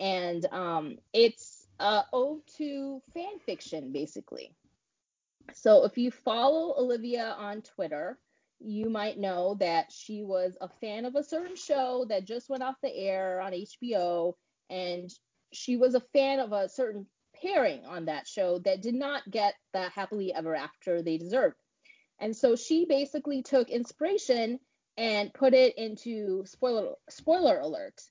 And 0.00 0.44
um, 0.52 0.96
it's 1.12 1.66
uh, 1.78 2.02
ode 2.12 2.40
to 2.56 3.00
fan 3.14 3.38
fiction, 3.44 3.92
basically. 3.92 4.52
So 5.54 5.84
if 5.84 5.96
you 5.96 6.10
follow 6.10 6.74
Olivia 6.76 7.34
on 7.38 7.62
Twitter, 7.62 8.18
you 8.60 8.90
might 8.90 9.18
know 9.18 9.56
that 9.60 9.92
she 9.92 10.24
was 10.24 10.56
a 10.60 10.68
fan 10.68 11.04
of 11.04 11.14
a 11.14 11.24
certain 11.24 11.56
show 11.56 12.06
that 12.08 12.26
just 12.26 12.50
went 12.50 12.62
off 12.62 12.74
the 12.82 12.94
air 12.94 13.40
on 13.40 13.52
HBO, 13.52 14.34
and 14.68 15.10
she 15.52 15.76
was 15.76 15.94
a 15.94 16.02
fan 16.12 16.40
of 16.40 16.52
a 16.52 16.68
certain 16.68 17.06
pairing 17.42 17.84
on 17.86 18.06
that 18.06 18.26
show 18.26 18.58
that 18.60 18.82
did 18.82 18.94
not 18.94 19.28
get 19.30 19.54
the 19.72 19.88
happily 19.90 20.32
ever 20.32 20.54
after 20.54 21.02
they 21.02 21.18
deserved. 21.18 21.56
And 22.18 22.36
so 22.36 22.56
she 22.56 22.84
basically 22.84 23.42
took 23.42 23.70
inspiration 23.70 24.58
and 24.96 25.32
put 25.32 25.54
it 25.54 25.78
into 25.78 26.44
spoiler 26.46 26.94
spoiler 27.08 27.58
alert. 27.60 28.02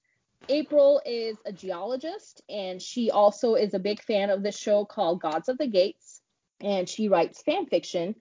April 0.50 1.02
is 1.06 1.38
a 1.46 1.52
geologist 1.52 2.42
and 2.48 2.82
she 2.82 3.12
also 3.12 3.56
is 3.56 3.74
a 3.74 3.80
big 3.80 4.02
fan 4.02 4.30
of 4.30 4.44
this 4.44 4.58
show 4.58 4.86
called 4.86 5.22
Gods 5.22 5.50
of 5.50 5.58
the 5.58 5.68
Gates 5.68 6.22
and 6.62 6.88
she 6.88 7.10
writes 7.10 7.42
fan 7.42 7.66
fiction 7.66 8.16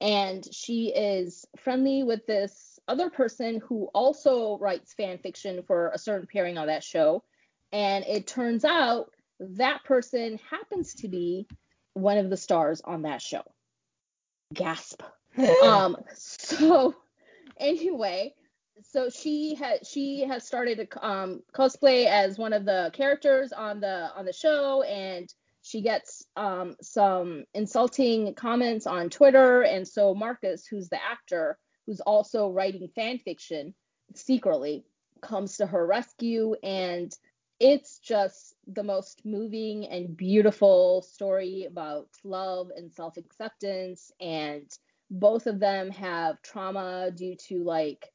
and 0.00 0.44
she 0.52 0.88
is 0.88 1.46
friendly 1.58 2.02
with 2.02 2.26
this 2.26 2.78
other 2.88 3.08
person 3.08 3.62
who 3.66 3.88
also 3.94 4.58
writes 4.58 4.92
fan 4.92 5.18
fiction 5.18 5.62
for 5.62 5.90
a 5.94 5.98
certain 5.98 6.26
pairing 6.30 6.58
on 6.58 6.66
that 6.66 6.84
show 6.84 7.22
and 7.72 8.04
it 8.06 8.26
turns 8.26 8.64
out 8.64 9.10
that 9.56 9.84
person 9.84 10.38
happens 10.50 10.94
to 10.94 11.08
be 11.08 11.46
one 11.94 12.18
of 12.18 12.30
the 12.30 12.36
stars 12.36 12.80
on 12.84 13.02
that 13.02 13.20
show. 13.20 13.42
Gasp. 14.54 15.02
um, 15.64 15.96
so 16.14 16.94
anyway, 17.58 18.34
so 18.82 19.08
she 19.08 19.54
has 19.54 19.88
she 19.88 20.24
has 20.24 20.46
started 20.46 20.80
a 20.80 21.06
um, 21.06 21.42
cosplay 21.54 22.06
as 22.06 22.38
one 22.38 22.52
of 22.52 22.64
the 22.64 22.90
characters 22.92 23.52
on 23.52 23.80
the 23.80 24.10
on 24.16 24.24
the 24.24 24.32
show, 24.32 24.82
and 24.82 25.32
she 25.62 25.80
gets 25.80 26.24
um, 26.36 26.76
some 26.82 27.44
insulting 27.54 28.34
comments 28.34 28.86
on 28.86 29.08
Twitter, 29.08 29.62
and 29.62 29.86
so 29.86 30.14
Marcus, 30.14 30.66
who's 30.66 30.88
the 30.88 31.02
actor, 31.02 31.58
who's 31.86 32.00
also 32.00 32.50
writing 32.50 32.88
fan 32.94 33.18
fiction 33.18 33.74
secretly, 34.14 34.84
comes 35.20 35.56
to 35.58 35.66
her 35.66 35.86
rescue, 35.86 36.54
and 36.62 37.14
it's 37.62 38.00
just 38.00 38.56
the 38.66 38.82
most 38.82 39.24
moving 39.24 39.86
and 39.86 40.16
beautiful 40.16 41.00
story 41.00 41.64
about 41.70 42.08
love 42.24 42.70
and 42.76 42.92
self 42.92 43.16
acceptance 43.16 44.10
and 44.20 44.68
both 45.12 45.46
of 45.46 45.60
them 45.60 45.88
have 45.90 46.42
trauma 46.42 47.12
due 47.14 47.36
to 47.36 47.62
like 47.62 48.10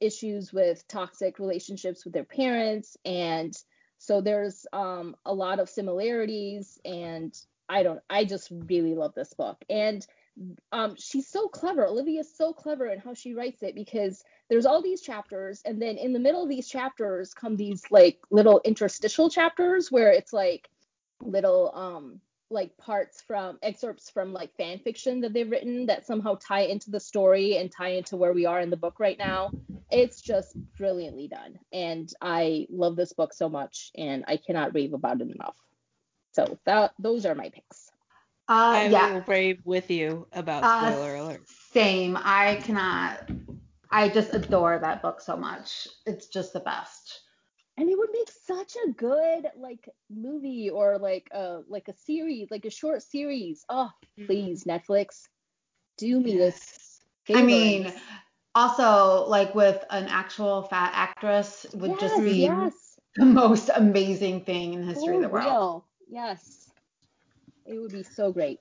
issues 0.00 0.52
with 0.52 0.86
toxic 0.86 1.40
relationships 1.40 2.04
with 2.04 2.14
their 2.14 2.24
parents. 2.24 2.96
And 3.04 3.52
so 3.98 4.20
there's 4.20 4.66
um, 4.72 5.16
a 5.24 5.34
lot 5.34 5.58
of 5.58 5.68
similarities. 5.68 6.78
And 6.84 7.36
i 7.68 7.82
don't 7.82 7.98
i 8.08 8.24
just 8.24 8.52
really 8.68 8.94
love 8.94 9.14
this 9.14 9.34
book. 9.34 9.58
And 9.68 10.06
um, 10.72 10.94
she's 10.96 11.26
so 11.28 11.48
clever 11.48 11.86
olivia's 11.86 12.34
so 12.34 12.52
clever 12.52 12.86
in 12.86 12.98
how 12.98 13.14
she 13.14 13.34
writes 13.34 13.62
it 13.62 13.74
because 13.74 14.22
there's 14.50 14.66
all 14.66 14.82
these 14.82 15.00
chapters 15.00 15.62
and 15.64 15.80
then 15.80 15.96
in 15.96 16.12
the 16.12 16.18
middle 16.18 16.42
of 16.42 16.48
these 16.48 16.68
chapters 16.68 17.32
come 17.32 17.56
these 17.56 17.82
like 17.90 18.18
little 18.30 18.60
interstitial 18.64 19.30
chapters 19.30 19.90
where 19.90 20.10
it's 20.10 20.32
like 20.32 20.68
little 21.22 21.72
um 21.74 22.20
like 22.50 22.76
parts 22.76 23.20
from 23.20 23.58
excerpts 23.62 24.08
from 24.10 24.32
like 24.32 24.54
fan 24.56 24.78
fiction 24.78 25.20
that 25.20 25.32
they've 25.32 25.50
written 25.50 25.86
that 25.86 26.06
somehow 26.06 26.36
tie 26.36 26.62
into 26.62 26.90
the 26.90 27.00
story 27.00 27.56
and 27.56 27.72
tie 27.72 27.88
into 27.88 28.16
where 28.16 28.32
we 28.32 28.46
are 28.46 28.60
in 28.60 28.70
the 28.70 28.76
book 28.76 29.00
right 29.00 29.18
now. 29.18 29.50
It's 29.90 30.20
just 30.20 30.56
brilliantly 30.78 31.26
done. 31.26 31.58
And 31.72 32.12
I 32.20 32.66
love 32.70 32.94
this 32.94 33.12
book 33.12 33.32
so 33.34 33.48
much 33.48 33.90
and 33.96 34.24
I 34.28 34.36
cannot 34.36 34.74
rave 34.74 34.94
about 34.94 35.20
it 35.20 35.30
enough. 35.30 35.56
So 36.32 36.58
that 36.66 36.92
those 36.98 37.26
are 37.26 37.34
my 37.34 37.48
picks. 37.48 37.90
Uh, 38.48 38.52
I 38.52 38.88
yeah. 38.88 39.14
will 39.14 39.24
rave 39.26 39.60
with 39.64 39.90
you 39.90 40.26
about 40.32 40.64
uh, 40.64 40.90
spoiler 40.90 41.16
uh, 41.16 41.22
alert. 41.22 41.42
Same. 41.72 42.16
I 42.20 42.56
cannot 42.62 43.28
I 43.90 44.08
just 44.08 44.34
adore 44.34 44.78
that 44.78 45.02
book 45.02 45.20
so 45.20 45.36
much. 45.36 45.88
It's 46.06 46.26
just 46.26 46.52
the 46.52 46.60
best 46.60 47.20
and 47.76 47.88
it 47.88 47.98
would 47.98 48.10
make 48.12 48.30
such 48.46 48.76
a 48.86 48.92
good 48.92 49.46
like 49.58 49.88
movie 50.10 50.70
or 50.70 50.98
like 50.98 51.28
a 51.32 51.60
like 51.68 51.88
a 51.88 51.94
series 51.94 52.50
like 52.50 52.64
a 52.64 52.70
short 52.70 53.02
series 53.02 53.64
oh 53.68 53.90
mm-hmm. 54.18 54.26
please 54.26 54.64
netflix 54.64 55.28
do 55.98 56.20
me 56.20 56.36
yes. 56.36 56.60
this 56.60 57.00
favor. 57.24 57.40
i 57.40 57.42
mean 57.42 57.92
also 58.54 59.26
like 59.26 59.54
with 59.54 59.84
an 59.90 60.06
actual 60.08 60.62
fat 60.62 60.90
actress 60.94 61.66
would 61.74 61.90
yes, 61.90 62.00
just 62.00 62.22
be 62.22 62.42
yes. 62.42 62.72
the 63.16 63.24
most 63.24 63.70
amazing 63.74 64.42
thing 64.42 64.74
in 64.74 64.80
the 64.80 64.86
history 64.86 65.08
For 65.08 65.14
of 65.14 65.22
the 65.22 65.28
world 65.28 65.44
real. 65.46 65.84
yes 66.08 66.65
it 67.68 67.78
would 67.80 67.92
be 67.92 68.02
so 68.02 68.32
great 68.32 68.60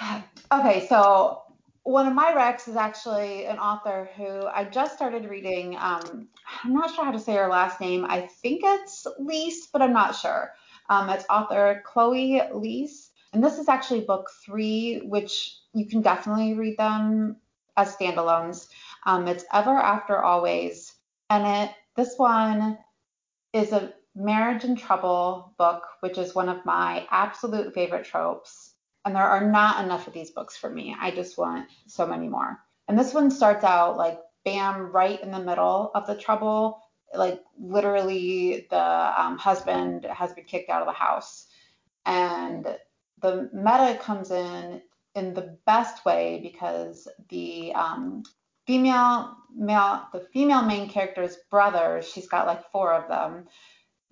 okay 0.52 0.86
so 0.88 1.44
one 1.84 2.06
of 2.06 2.14
my 2.14 2.32
recs 2.32 2.66
is 2.66 2.76
actually 2.76 3.44
an 3.44 3.58
author 3.58 4.08
who 4.16 4.46
I 4.46 4.64
just 4.64 4.96
started 4.96 5.28
reading. 5.28 5.76
Um, 5.78 6.28
I'm 6.64 6.72
not 6.72 6.94
sure 6.94 7.04
how 7.04 7.12
to 7.12 7.18
say 7.18 7.34
her 7.34 7.48
last 7.48 7.78
name. 7.78 8.06
I 8.08 8.22
think 8.22 8.62
it's 8.64 9.06
Liese, 9.20 9.70
but 9.70 9.82
I'm 9.82 9.92
not 9.92 10.16
sure. 10.16 10.54
Um, 10.88 11.10
it's 11.10 11.26
author 11.28 11.82
Chloe 11.84 12.40
Liese. 12.54 13.10
And 13.34 13.44
this 13.44 13.58
is 13.58 13.68
actually 13.68 14.00
book 14.00 14.30
three, 14.44 15.00
which 15.04 15.58
you 15.74 15.86
can 15.86 16.00
definitely 16.00 16.54
read 16.54 16.78
them 16.78 17.36
as 17.76 17.94
standalones. 17.94 18.68
Um, 19.04 19.28
it's 19.28 19.44
Ever 19.52 19.76
After 19.76 20.22
Always. 20.22 20.94
And 21.28 21.46
it 21.46 21.74
this 21.96 22.14
one 22.16 22.78
is 23.52 23.72
a 23.72 23.92
marriage 24.14 24.64
in 24.64 24.76
trouble 24.76 25.54
book, 25.58 25.82
which 26.00 26.18
is 26.18 26.34
one 26.34 26.48
of 26.48 26.64
my 26.64 27.06
absolute 27.10 27.74
favorite 27.74 28.04
tropes 28.04 28.74
and 29.04 29.14
there 29.14 29.22
are 29.22 29.50
not 29.50 29.84
enough 29.84 30.06
of 30.06 30.14
these 30.14 30.30
books 30.30 30.56
for 30.56 30.70
me. 30.70 30.96
I 30.98 31.10
just 31.10 31.36
want 31.36 31.68
so 31.86 32.06
many 32.06 32.28
more. 32.28 32.58
And 32.88 32.98
this 32.98 33.12
one 33.12 33.30
starts 33.30 33.64
out 33.64 33.96
like 33.96 34.18
bam, 34.44 34.92
right 34.92 35.22
in 35.22 35.30
the 35.30 35.40
middle 35.40 35.90
of 35.94 36.06
the 36.06 36.16
trouble. 36.16 36.80
Like 37.14 37.40
literally, 37.58 38.66
the 38.70 39.22
um, 39.22 39.38
husband 39.38 40.04
has 40.06 40.32
been 40.32 40.44
kicked 40.44 40.70
out 40.70 40.82
of 40.82 40.88
the 40.88 40.92
house, 40.92 41.46
and 42.06 42.66
the 43.20 43.50
meta 43.52 43.98
comes 44.00 44.30
in 44.30 44.82
in 45.14 45.32
the 45.32 45.56
best 45.66 46.04
way 46.04 46.40
because 46.42 47.06
the 47.28 47.72
um, 47.74 48.24
female 48.66 49.36
male 49.54 50.08
the 50.12 50.26
female 50.32 50.62
main 50.62 50.88
character's 50.88 51.36
brother, 51.50 52.02
she's 52.02 52.26
got 52.26 52.46
like 52.46 52.70
four 52.72 52.92
of 52.92 53.08
them, 53.08 53.46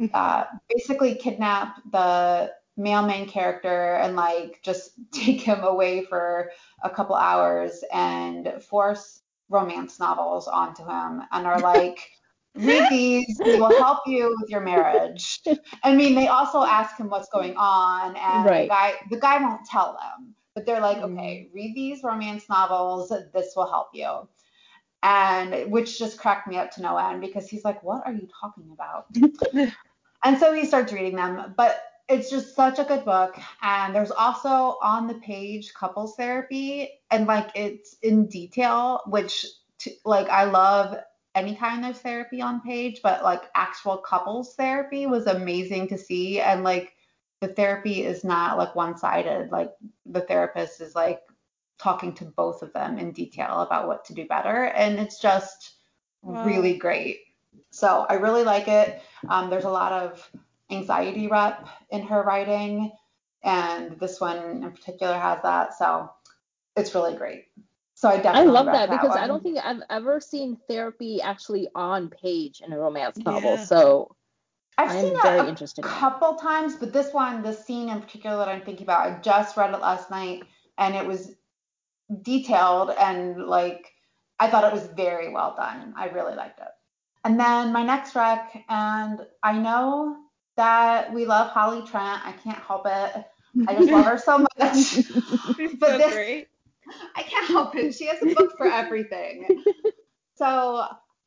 uh, 0.15 0.45
basically 0.69 1.15
kidnap 1.15 1.77
the 1.91 2.53
male 2.77 3.07
main 3.07 3.29
character 3.29 3.95
and 3.97 4.17
like 4.17 4.61
just 4.63 4.93
take 5.13 5.41
him 5.41 5.63
away 5.63 6.05
for 6.05 6.51
a 6.83 6.91
couple 6.91 7.15
hours 7.15 7.85
and 7.93 8.53
force 8.63 9.23
romance 9.49 9.99
novels 10.01 10.49
onto 10.49 10.83
him 10.83 11.23
and 11.33 11.47
are 11.47 11.61
like 11.61 12.09
read 12.55 12.87
these 12.91 13.39
they 13.43 13.59
will 13.59 13.75
help 13.79 14.01
you 14.07 14.35
with 14.39 14.51
your 14.51 14.61
marriage 14.61 15.41
i 15.85 15.95
mean 15.95 16.15
they 16.15 16.27
also 16.27 16.63
ask 16.63 16.99
him 16.99 17.09
what's 17.09 17.29
going 17.31 17.55
on 17.57 18.15
and 18.15 18.45
right. 18.45 18.63
the 18.63 18.69
guy 18.69 18.93
the 19.11 19.19
guy 19.19 19.39
won't 19.39 19.65
tell 19.65 19.93
them 19.99 20.35
but 20.55 20.67
they're 20.67 20.81
like 20.81 20.99
mm. 20.99 21.13
okay 21.13 21.49
read 21.55 21.75
these 21.75 22.03
romance 22.03 22.45
novels 22.51 23.11
this 23.33 23.55
will 23.57 23.67
help 23.67 23.89
you 23.95 24.29
and 25.03 25.71
which 25.71 25.99
just 25.99 26.19
cracked 26.19 26.47
me 26.47 26.57
up 26.57 26.71
to 26.71 26.83
no 26.83 26.97
end 26.99 27.23
because 27.23 27.49
he's 27.49 27.65
like 27.65 27.83
what 27.83 28.03
are 28.07 28.13
you 28.13 28.29
talking 28.39 28.71
about 28.71 29.07
and 30.25 30.39
so 30.39 30.53
he 30.53 30.65
starts 30.65 30.93
reading 30.93 31.17
them 31.17 31.55
but 31.57 31.83
it's 32.09 32.31
just 32.31 32.55
such 32.55 32.79
a 32.79 32.85
good 32.85 33.05
book. 33.05 33.39
And 33.63 33.95
there's 33.95 34.11
also 34.11 34.77
on 34.83 35.07
the 35.07 35.15
page 35.15 35.73
couples 35.73 36.15
therapy 36.17 36.91
and 37.11 37.27
like 37.27 37.51
it's 37.55 37.97
in 38.03 38.27
detail 38.27 39.01
which 39.07 39.47
t- 39.79 39.99
like 40.05 40.29
i 40.29 40.45
love 40.45 40.97
any 41.35 41.55
kind 41.55 41.87
of 41.87 41.99
therapy 41.99 42.43
on 42.43 42.61
page 42.61 43.01
but 43.03 43.25
like 43.25 43.43
actual 43.55 43.97
couples 43.97 44.55
therapy 44.55 45.07
was 45.07 45.27
amazing 45.27 45.89
to 45.89 45.99
see. 45.99 46.41
And 46.41 46.63
like 46.63 46.95
the 47.41 47.49
therapy 47.49 48.05
is 48.05 48.25
not 48.25 48.59
like 48.59 48.75
one-sided. 48.75 49.51
Like 49.51 49.73
the 50.05 50.21
therapist 50.21 50.81
is 50.81 50.95
like 50.95 51.23
talking 51.79 52.13
to 52.15 52.25
both 52.25 52.63
of 52.63 52.73
them 52.73 52.99
in 52.99 53.13
detail 53.13 53.61
about 53.61 53.89
what 53.89 54.05
to 54.07 54.15
do 54.15 54.27
better. 54.27 54.65
And 54.65 54.99
it's 54.99 55.19
just 55.19 55.77
wow. 56.23 56.45
really 56.45 56.77
great 56.77 57.21
so 57.71 58.07
i 58.09 58.15
really 58.15 58.45
like 58.45 58.69
it 58.69 59.03
um, 59.29 59.51
there's 59.51 59.65
a 59.65 59.71
lot 59.71 59.93
of 59.93 60.31
anxiety 60.73 61.29
rep 61.29 61.69
in 61.91 62.03
her 62.03 62.23
writing, 62.23 62.93
and 63.45 63.99
this 64.01 64.21
one 64.21 64.63
in 64.63 64.71
particular 64.71 65.15
has 65.19 65.39
that. 65.43 65.77
So 65.79 66.11
it's 66.77 66.95
really 66.95 67.15
great. 67.15 67.47
So 67.95 68.09
I 68.09 68.17
definitely 68.17 68.49
I 68.49 68.53
love 68.53 68.67
that, 68.67 68.89
that 68.89 68.91
because 68.91 69.11
one. 69.11 69.19
I 69.19 69.27
don't 69.27 69.43
think 69.43 69.59
I've 69.63 69.83
ever 69.91 70.21
seen 70.21 70.59
therapy 70.69 71.21
actually 71.23 71.69
on 71.75 72.09
page 72.09 72.63
in 72.65 72.73
a 72.73 72.79
romance 72.79 73.19
novel. 73.19 73.55
Yeah. 73.55 73.65
So 73.65 74.17
I've 74.79 74.91
I'm 74.91 75.01
seen 75.01 75.17
it 75.17 75.79
a 75.79 75.83
couple 75.83 76.35
times, 76.35 76.75
but 76.77 76.93
this 76.93 77.13
one, 77.13 77.43
the 77.43 77.53
scene 77.53 77.89
in 77.91 78.01
particular 78.01 78.39
that 78.39 78.49
I'm 78.49 78.63
thinking 78.63 78.85
about, 78.85 79.07
I 79.07 79.21
just 79.21 79.57
read 79.57 79.73
it 79.73 79.81
last 79.81 80.11
night, 80.11 80.43
and 80.79 80.97
it 80.97 81.07
was 81.07 81.33
detailed 82.23 82.91
and 82.99 83.47
like 83.47 83.93
I 84.39 84.51
thought 84.51 84.65
it 84.65 84.73
was 84.73 84.87
very 84.97 85.33
well 85.33 85.55
done. 85.57 85.95
I 85.97 86.09
really 86.09 86.35
liked 86.35 86.59
it. 86.59 86.67
And 87.25 87.39
then 87.39 87.73
my 87.73 87.85
next 87.85 88.15
rec, 88.15 88.65
and 88.69 89.21
I 89.43 89.59
know 89.59 90.17
that 90.57 91.13
we 91.13 91.25
love 91.25 91.51
Holley 91.51 91.87
Trent. 91.87 92.27
I 92.27 92.33
can't 92.43 92.59
help 92.59 92.85
it. 92.87 93.25
I 93.69 93.75
just 93.75 93.91
love 93.91 94.07
her 94.07 94.19
so 94.19 94.39
much. 94.59 94.77
She's 94.77 95.75
but 95.79 95.91
so 95.91 95.99
this, 95.99 96.13
great. 96.13 96.49
I 97.15 97.23
can't 97.23 97.47
help 97.47 97.77
it. 97.77 97.95
She 97.95 98.07
has 98.07 98.21
a 98.23 98.35
book 98.35 98.57
for 98.57 98.67
everything. 98.67 99.63
so 100.35 100.85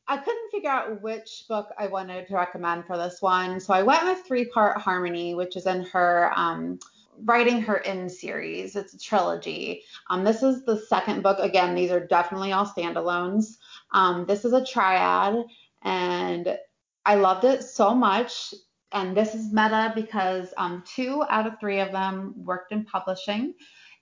I 0.08 0.18
couldn't 0.18 0.52
figure 0.52 0.70
out 0.70 1.02
which 1.02 1.46
book 1.48 1.70
I 1.78 1.88
wanted 1.88 2.28
to 2.28 2.36
recommend 2.36 2.86
for 2.86 2.98
this 2.98 3.22
one. 3.22 3.60
So 3.60 3.74
I 3.74 3.84
went 3.84 4.04
with 4.04 4.26
Three 4.26 4.46
Part 4.46 4.80
Harmony, 4.80 5.34
which 5.34 5.56
is 5.56 5.66
in 5.66 5.84
her 5.86 6.32
um, 6.36 6.80
Writing 7.24 7.62
Her 7.62 7.78
In 7.78 8.10
series. 8.10 8.76
It's 8.76 8.94
a 8.94 9.00
trilogy. 9.00 9.84
Um, 10.10 10.24
this 10.24 10.44
is 10.44 10.66
the 10.66 10.78
second 10.78 11.24
book. 11.24 11.40
Again, 11.40 11.74
these 11.74 11.92
are 11.92 12.06
definitely 12.06 12.52
all 12.52 12.66
standalones. 12.66 13.58
Um, 13.92 14.26
this 14.26 14.46
is 14.46 14.54
a 14.54 14.66
triad, 14.66 15.46
and 15.84 16.58
I 17.06 17.16
loved 17.16 17.46
it 17.46 17.64
so 17.64 17.94
much. 17.94 18.54
And 18.92 19.16
this 19.16 19.36
is 19.36 19.52
meta 19.52 19.92
because 19.94 20.54
um, 20.58 20.84
two 20.86 21.24
out 21.30 21.48
of 21.48 21.60
three 21.60 21.80
of 21.80 21.92
them 21.92 22.34
worked 22.38 22.72
in 22.72 22.86
publishing. 22.86 23.54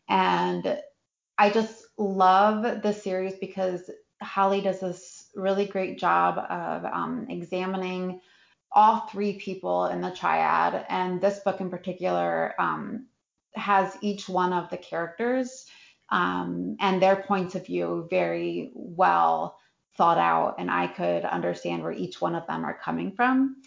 And 0.08 0.80
I 1.38 1.50
just 1.50 1.86
love 1.98 2.82
the 2.84 2.94
series 2.94 3.36
because 3.36 3.90
Holley 4.22 4.62
does 4.62 4.80
this 4.80 5.30
really 5.36 5.66
great 5.66 6.00
job 6.00 6.38
of 6.38 6.86
um, 6.86 7.26
examining 7.30 8.22
all 8.72 9.02
three 9.02 9.34
people 9.34 9.86
in 9.88 10.02
the 10.02 10.12
triad, 10.12 10.86
and 10.90 11.22
this 11.22 11.40
book 11.40 11.62
in 11.62 11.70
particular 11.70 12.56
um, 12.60 13.08
has 13.54 13.96
each 14.02 14.28
one 14.28 14.52
of 14.52 14.70
the 14.70 14.78
characters 14.78 15.66
um, 16.10 16.76
and 16.80 17.02
their 17.02 17.16
points 17.16 17.56
of 17.56 17.66
view 17.66 18.08
very 18.10 18.72
well 18.74 19.58
thought 19.96 20.18
out, 20.18 20.56
and 20.58 20.72
I 20.72 20.88
could 20.88 21.26
understand 21.26 21.84
where 21.84 21.92
each 21.92 22.22
one 22.22 22.36
of 22.36 22.48
them 22.48 22.66
are 22.66 22.80
coming 22.84 23.12
from. 23.12 23.58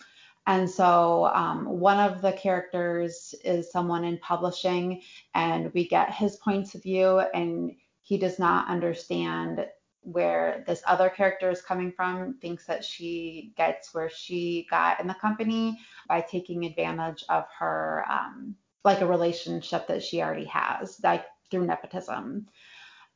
And 0.48 0.68
so 0.70 1.26
um, 1.34 1.66
one 1.66 1.98
of 1.98 2.22
the 2.22 2.32
characters 2.32 3.34
is 3.44 3.70
someone 3.72 4.04
in 4.04 4.18
publishing, 4.18 5.02
and 5.34 5.72
we 5.74 5.88
get 5.88 6.12
his 6.14 6.36
points 6.36 6.74
of 6.74 6.82
view, 6.82 7.18
and 7.34 7.72
he 8.02 8.16
does 8.16 8.38
not 8.38 8.68
understand 8.68 9.66
where 10.02 10.62
this 10.68 10.82
other 10.86 11.08
character 11.08 11.50
is 11.50 11.62
coming 11.62 11.90
from, 11.90 12.34
thinks 12.40 12.64
that 12.66 12.84
she 12.84 13.52
gets 13.56 13.92
where 13.92 14.08
she 14.08 14.68
got 14.70 15.00
in 15.00 15.08
the 15.08 15.14
company 15.14 15.80
by 16.08 16.20
taking 16.20 16.64
advantage 16.64 17.24
of 17.28 17.44
her, 17.58 18.04
um, 18.08 18.54
like 18.84 19.00
a 19.00 19.06
relationship 19.06 19.88
that 19.88 20.04
she 20.04 20.22
already 20.22 20.44
has, 20.44 21.00
like 21.02 21.24
through 21.50 21.66
nepotism. 21.66 22.46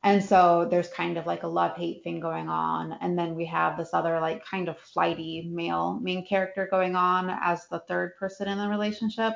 And 0.03 0.23
so 0.23 0.67
there's 0.69 0.87
kind 0.89 1.17
of 1.17 1.27
like 1.27 1.43
a 1.43 1.47
love 1.47 1.77
hate 1.77 2.03
thing 2.03 2.19
going 2.19 2.49
on. 2.49 2.93
And 3.01 3.17
then 3.17 3.35
we 3.35 3.45
have 3.45 3.77
this 3.77 3.93
other, 3.93 4.19
like, 4.19 4.43
kind 4.43 4.67
of 4.67 4.79
flighty 4.79 5.47
male 5.51 5.99
main 6.01 6.25
character 6.25 6.67
going 6.71 6.95
on 6.95 7.29
as 7.29 7.67
the 7.67 7.83
third 7.87 8.15
person 8.17 8.47
in 8.47 8.57
the 8.57 8.67
relationship. 8.67 9.33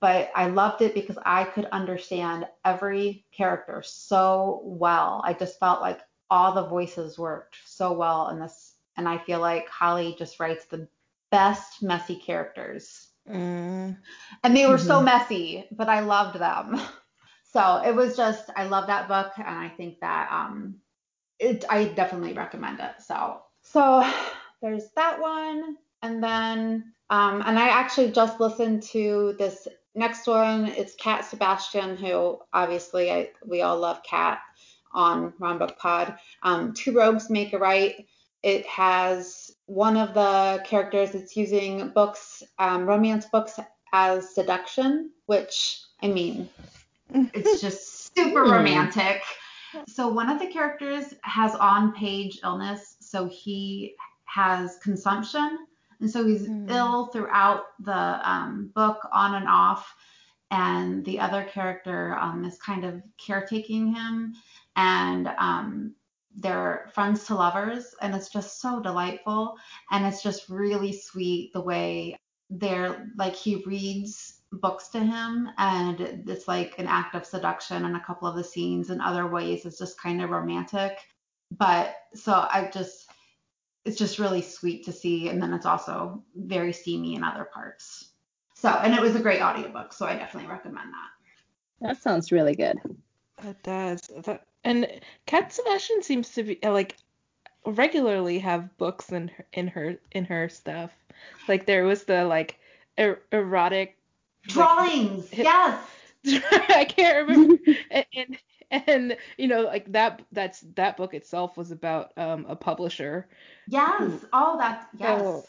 But 0.00 0.30
I 0.34 0.46
loved 0.48 0.80
it 0.80 0.94
because 0.94 1.18
I 1.26 1.44
could 1.44 1.66
understand 1.66 2.46
every 2.64 3.26
character 3.30 3.82
so 3.84 4.62
well. 4.64 5.20
I 5.22 5.34
just 5.34 5.60
felt 5.60 5.82
like 5.82 6.00
all 6.30 6.54
the 6.54 6.66
voices 6.66 7.18
worked 7.18 7.56
so 7.66 7.92
well 7.92 8.30
in 8.30 8.40
this. 8.40 8.76
And 8.96 9.06
I 9.06 9.18
feel 9.18 9.40
like 9.40 9.68
Holley 9.68 10.16
just 10.18 10.40
writes 10.40 10.64
the 10.64 10.88
best 11.30 11.82
messy 11.82 12.16
characters. 12.16 13.08
Mm. 13.28 13.98
And 14.42 14.56
they 14.56 14.66
were 14.66 14.76
mm-hmm. 14.76 14.86
so 14.86 15.02
messy, 15.02 15.66
but 15.70 15.90
I 15.90 16.00
loved 16.00 16.38
them. 16.38 16.80
So 17.54 17.80
it 17.86 17.94
was 17.94 18.16
just, 18.16 18.50
I 18.56 18.64
love 18.64 18.88
that 18.88 19.06
book, 19.06 19.32
and 19.38 19.46
I 19.46 19.68
think 19.68 20.00
that 20.00 20.28
um, 20.32 20.74
it, 21.38 21.64
I 21.70 21.84
definitely 21.84 22.32
recommend 22.32 22.80
it. 22.80 22.94
So, 22.98 23.42
so 23.62 24.04
there's 24.60 24.90
that 24.96 25.20
one, 25.20 25.76
and 26.02 26.20
then, 26.20 26.92
um, 27.10 27.44
and 27.46 27.56
I 27.56 27.68
actually 27.68 28.10
just 28.10 28.40
listened 28.40 28.82
to 28.94 29.36
this 29.38 29.68
next 29.94 30.26
one. 30.26 30.66
It's 30.66 30.96
Cat 30.96 31.24
Sebastian, 31.24 31.96
who 31.96 32.40
obviously 32.52 33.12
I, 33.12 33.30
we 33.46 33.62
all 33.62 33.78
love 33.78 34.02
Cat 34.02 34.40
on 34.92 35.32
Rom 35.38 35.58
Book 35.58 35.78
Pod. 35.78 36.18
Um, 36.42 36.74
Two 36.74 36.90
Rogues 36.90 37.30
Make 37.30 37.52
a 37.52 37.58
Right. 37.58 38.04
It 38.42 38.66
has 38.66 39.52
one 39.66 39.96
of 39.96 40.12
the 40.12 40.60
characters. 40.66 41.14
It's 41.14 41.36
using 41.36 41.90
books, 41.90 42.42
um, 42.58 42.84
romance 42.84 43.26
books, 43.26 43.60
as 43.92 44.34
seduction, 44.34 45.12
which 45.26 45.80
I 46.02 46.08
mean, 46.08 46.50
it's 47.10 47.60
just 47.60 48.14
super 48.16 48.44
hmm. 48.44 48.50
romantic. 48.50 49.22
So 49.88 50.08
one 50.08 50.30
of 50.30 50.38
the 50.38 50.46
characters 50.46 51.14
has 51.22 51.54
on-page 51.56 52.40
illness, 52.44 52.96
so 53.00 53.28
he 53.28 53.94
has 54.24 54.78
consumption, 54.82 55.66
and 56.00 56.10
so 56.10 56.24
he's 56.26 56.48
mm. 56.48 56.70
ill 56.70 57.06
throughout 57.06 57.64
the 57.80 57.92
um, 57.92 58.70
book, 58.74 58.98
on 59.12 59.34
and 59.34 59.48
off. 59.48 59.92
And 60.50 61.04
the 61.04 61.18
other 61.18 61.44
character 61.44 62.16
um, 62.20 62.44
is 62.44 62.56
kind 62.58 62.84
of 62.84 63.02
caretaking 63.18 63.94
him, 63.94 64.34
and 64.76 65.28
um, 65.38 65.94
they're 66.36 66.90
friends 66.94 67.24
to 67.24 67.34
lovers, 67.34 67.94
and 68.00 68.14
it's 68.14 68.28
just 68.28 68.60
so 68.60 68.80
delightful, 68.80 69.56
and 69.90 70.06
it's 70.06 70.22
just 70.22 70.48
really 70.48 70.92
sweet 70.92 71.52
the 71.52 71.60
way 71.60 72.16
they're 72.50 73.10
like 73.16 73.34
he 73.34 73.62
reads 73.66 74.33
books 74.60 74.88
to 74.88 75.00
him 75.00 75.48
and 75.58 76.00
it's 76.00 76.48
like 76.48 76.78
an 76.78 76.86
act 76.86 77.14
of 77.14 77.26
seduction 77.26 77.84
in 77.84 77.94
a 77.94 78.04
couple 78.04 78.28
of 78.28 78.36
the 78.36 78.44
scenes 78.44 78.90
in 78.90 79.00
other 79.00 79.26
ways 79.26 79.64
it's 79.64 79.78
just 79.78 80.00
kind 80.00 80.22
of 80.22 80.30
romantic. 80.30 80.98
But 81.50 81.94
so 82.14 82.32
i 82.32 82.70
just 82.72 83.10
it's 83.84 83.98
just 83.98 84.18
really 84.18 84.42
sweet 84.42 84.84
to 84.86 84.92
see 84.92 85.28
and 85.28 85.42
then 85.42 85.52
it's 85.52 85.66
also 85.66 86.22
very 86.34 86.72
steamy 86.72 87.14
in 87.14 87.24
other 87.24 87.44
parts. 87.44 88.10
So 88.54 88.68
and 88.68 88.94
it 88.94 89.00
was 89.00 89.16
a 89.16 89.20
great 89.20 89.42
audiobook 89.42 89.92
so 89.92 90.06
i 90.06 90.14
definitely 90.16 90.50
recommend 90.50 90.90
that. 90.92 91.86
That 91.86 92.02
sounds 92.02 92.32
really 92.32 92.54
good. 92.54 92.78
It 93.42 93.62
does. 93.62 94.00
That, 94.24 94.46
and 94.62 94.88
cat 95.26 95.52
sebastian 95.52 96.02
seems 96.02 96.30
to 96.30 96.42
be 96.42 96.58
like 96.62 96.96
regularly 97.66 98.38
have 98.38 98.76
books 98.78 99.10
in 99.10 99.28
her 99.28 99.46
in 99.52 99.68
her 99.68 99.96
in 100.12 100.24
her 100.24 100.48
stuff. 100.48 100.92
Like 101.48 101.66
there 101.66 101.84
was 101.84 102.04
the 102.04 102.24
like 102.24 102.58
er- 102.98 103.22
erotic 103.32 103.98
Drawings, 104.48 105.30
like, 105.32 105.38
yes. 105.44 105.80
I 106.26 106.86
can't 106.88 107.28
remember. 107.28 107.56
and, 107.90 108.06
and, 108.14 108.38
and 108.86 109.16
you 109.36 109.46
know 109.46 109.62
like 109.62 109.92
that 109.92 110.22
that's 110.32 110.60
that 110.74 110.96
book 110.96 111.14
itself 111.14 111.56
was 111.56 111.70
about 111.70 112.12
um 112.16 112.46
a 112.48 112.56
publisher. 112.56 113.28
Yes. 113.68 113.98
Who, 113.98 114.20
oh, 114.32 114.56
that's 114.58 114.86
yes. 114.98 115.46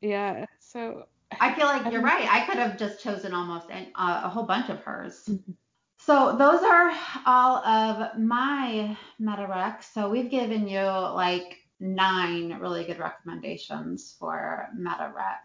Yeah. 0.00 0.46
So 0.60 1.06
I 1.40 1.54
feel 1.54 1.66
like 1.66 1.90
you're 1.92 2.02
right. 2.02 2.28
I 2.30 2.44
could 2.46 2.56
have 2.56 2.78
just 2.78 3.02
chosen 3.02 3.32
almost 3.32 3.70
an, 3.70 3.86
uh, 3.94 4.22
a 4.24 4.28
whole 4.28 4.44
bunch 4.44 4.68
of 4.68 4.80
hers. 4.80 5.24
Mm-hmm. 5.28 5.52
So 5.98 6.36
those 6.36 6.62
are 6.62 6.92
all 7.26 7.58
of 7.58 8.18
my 8.18 8.96
meta 9.20 9.46
recs. 9.48 9.84
So 9.84 10.10
we've 10.10 10.30
given 10.30 10.66
you 10.66 10.82
like 10.82 11.58
nine 11.82 12.58
really 12.60 12.84
good 12.84 12.98
recommendations 12.98 14.16
for 14.18 14.68
MetaRec. 14.78 15.38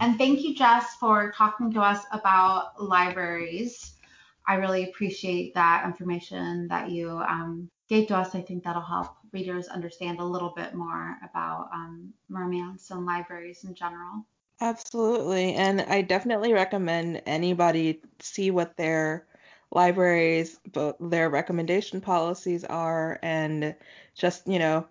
And 0.00 0.18
thank 0.18 0.42
you, 0.42 0.54
Jess, 0.54 0.96
for 0.96 1.32
talking 1.32 1.72
to 1.72 1.80
us 1.80 2.04
about 2.12 2.82
libraries. 2.82 3.92
I 4.46 4.56
really 4.56 4.84
appreciate 4.84 5.54
that 5.54 5.84
information 5.86 6.68
that 6.68 6.90
you 6.90 7.10
um, 7.10 7.70
gave 7.88 8.08
to 8.08 8.16
us. 8.16 8.34
I 8.34 8.42
think 8.42 8.64
that'll 8.64 8.82
help 8.82 9.14
readers 9.32 9.68
understand 9.68 10.18
a 10.18 10.24
little 10.24 10.52
bit 10.54 10.74
more 10.74 11.16
about 11.24 11.68
um, 11.72 12.12
romance 12.28 12.90
and 12.90 13.06
libraries 13.06 13.64
in 13.64 13.74
general. 13.74 14.26
Absolutely. 14.60 15.54
And 15.54 15.82
I 15.82 16.02
definitely 16.02 16.52
recommend 16.52 17.22
anybody 17.26 18.00
see 18.20 18.50
what 18.50 18.76
their 18.76 19.26
libraries, 19.70 20.58
their 21.00 21.30
recommendation 21.30 22.00
policies 22.00 22.64
are, 22.64 23.18
and 23.22 23.74
just, 24.14 24.46
you 24.46 24.58
know, 24.58 24.86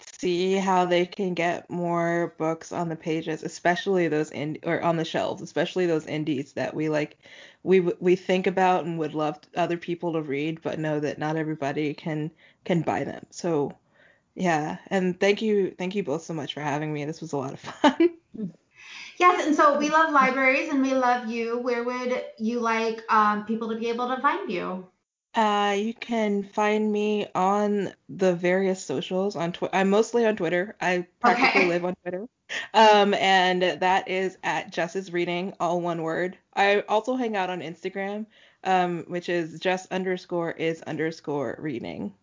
see 0.00 0.54
how 0.54 0.84
they 0.84 1.06
can 1.06 1.34
get 1.34 1.68
more 1.70 2.34
books 2.38 2.72
on 2.72 2.88
the 2.88 2.96
pages, 2.96 3.42
especially 3.42 4.08
those 4.08 4.30
in 4.30 4.58
or 4.64 4.82
on 4.82 4.96
the 4.96 5.04
shelves, 5.04 5.42
especially 5.42 5.86
those 5.86 6.06
indies 6.06 6.52
that 6.54 6.74
we 6.74 6.88
like 6.88 7.18
we 7.62 7.80
we 7.80 8.16
think 8.16 8.46
about 8.46 8.84
and 8.84 8.98
would 8.98 9.14
love 9.14 9.38
other 9.56 9.76
people 9.78 10.12
to 10.14 10.22
read, 10.22 10.60
but 10.62 10.78
know 10.78 11.00
that 11.00 11.18
not 11.18 11.36
everybody 11.36 11.94
can 11.94 12.30
can 12.64 12.82
buy 12.82 13.04
them. 13.04 13.26
So 13.30 13.72
yeah, 14.34 14.78
and 14.88 15.18
thank 15.20 15.42
you 15.42 15.74
thank 15.78 15.94
you 15.94 16.02
both 16.04 16.22
so 16.24 16.34
much 16.34 16.54
for 16.54 16.60
having 16.60 16.92
me. 16.92 17.04
This 17.04 17.20
was 17.20 17.32
a 17.32 17.38
lot 17.38 17.54
of 17.54 17.60
fun. 17.60 18.10
Yes, 19.18 19.46
and 19.46 19.54
so 19.54 19.78
we 19.78 19.90
love 19.90 20.12
libraries 20.12 20.68
and 20.70 20.82
we 20.82 20.94
love 20.94 21.28
you. 21.28 21.58
Where 21.58 21.84
would 21.84 22.24
you 22.38 22.60
like 22.60 23.02
um, 23.08 23.44
people 23.44 23.68
to 23.70 23.76
be 23.76 23.88
able 23.88 24.08
to 24.08 24.20
find 24.20 24.50
you? 24.50 24.88
Uh, 25.34 25.74
you 25.76 25.94
can 25.94 26.44
find 26.44 26.92
me 26.92 27.26
on 27.34 27.92
the 28.08 28.34
various 28.34 28.84
socials 28.84 29.34
on 29.34 29.52
Twitter. 29.52 29.74
I'm 29.74 29.90
mostly 29.90 30.24
on 30.26 30.36
Twitter. 30.36 30.76
I 30.80 31.06
practically 31.20 31.62
okay. 31.62 31.68
live 31.68 31.84
on 31.84 31.94
Twitter. 32.02 32.28
Um, 32.72 33.14
and 33.14 33.62
that 33.62 34.08
is 34.08 34.38
at 34.44 34.70
Jess's 34.70 35.12
Reading, 35.12 35.54
all 35.58 35.80
one 35.80 36.02
word. 36.02 36.38
I 36.54 36.80
also 36.82 37.16
hang 37.16 37.36
out 37.36 37.50
on 37.50 37.60
Instagram, 37.60 38.26
um, 38.62 39.04
which 39.08 39.28
is 39.28 39.58
Jess 39.58 39.86
underscore 39.90 40.52
is 40.52 40.82
underscore 40.82 41.56
reading. 41.58 42.14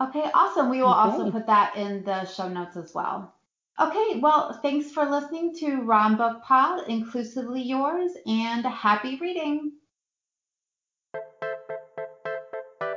Okay, 0.00 0.30
awesome. 0.32 0.70
We 0.70 0.78
will 0.78 0.88
okay. 0.88 0.98
also 0.98 1.30
put 1.30 1.46
that 1.46 1.76
in 1.76 2.04
the 2.04 2.24
show 2.24 2.48
notes 2.48 2.76
as 2.76 2.94
well. 2.94 3.34
Okay, 3.80 4.20
well, 4.20 4.58
thanks 4.62 4.90
for 4.92 5.06
listening 5.06 5.56
to 5.56 5.82
Rom 5.82 6.16
Book 6.16 6.42
Pod, 6.42 6.88
inclusively 6.88 7.62
yours, 7.62 8.12
and 8.26 8.64
happy 8.64 9.16
reading. 9.16 9.72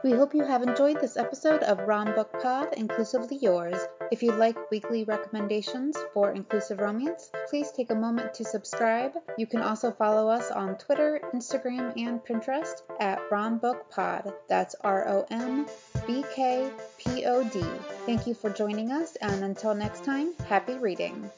We 0.03 0.11
hope 0.11 0.35
you 0.35 0.43
have 0.43 0.63
enjoyed 0.63 0.99
this 0.99 1.15
episode 1.15 1.63
of 1.63 1.87
Rom 1.87 2.13
Book 2.13 2.33
Pod, 2.41 2.73
Inclusively 2.73 3.37
Yours. 3.37 3.77
If 4.11 4.21
you'd 4.21 4.35
like 4.35 4.69
weekly 4.69 5.05
recommendations 5.05 5.95
for 6.13 6.31
inclusive 6.31 6.79
romance, 6.79 7.31
please 7.47 7.71
take 7.71 7.89
a 7.89 7.95
moment 7.95 8.33
to 8.33 8.43
subscribe. 8.43 9.13
You 9.37 9.47
can 9.47 9.61
also 9.61 9.91
follow 9.91 10.27
us 10.27 10.51
on 10.51 10.77
Twitter, 10.77 11.21
Instagram, 11.33 11.93
and 11.95 12.19
Pinterest 12.19 12.81
at 12.99 13.21
Rom 13.31 13.59
Book 13.59 13.89
Pod. 13.89 14.33
That's 14.49 14.75
R 14.81 15.07
O 15.07 15.25
M 15.31 15.67
B 16.05 16.25
K 16.35 16.69
P 16.97 17.23
O 17.23 17.41
D. 17.45 17.63
Thank 18.05 18.27
you 18.27 18.33
for 18.33 18.49
joining 18.49 18.91
us, 18.91 19.15
and 19.21 19.41
until 19.41 19.73
next 19.73 20.03
time, 20.03 20.33
happy 20.49 20.73
reading. 20.73 21.31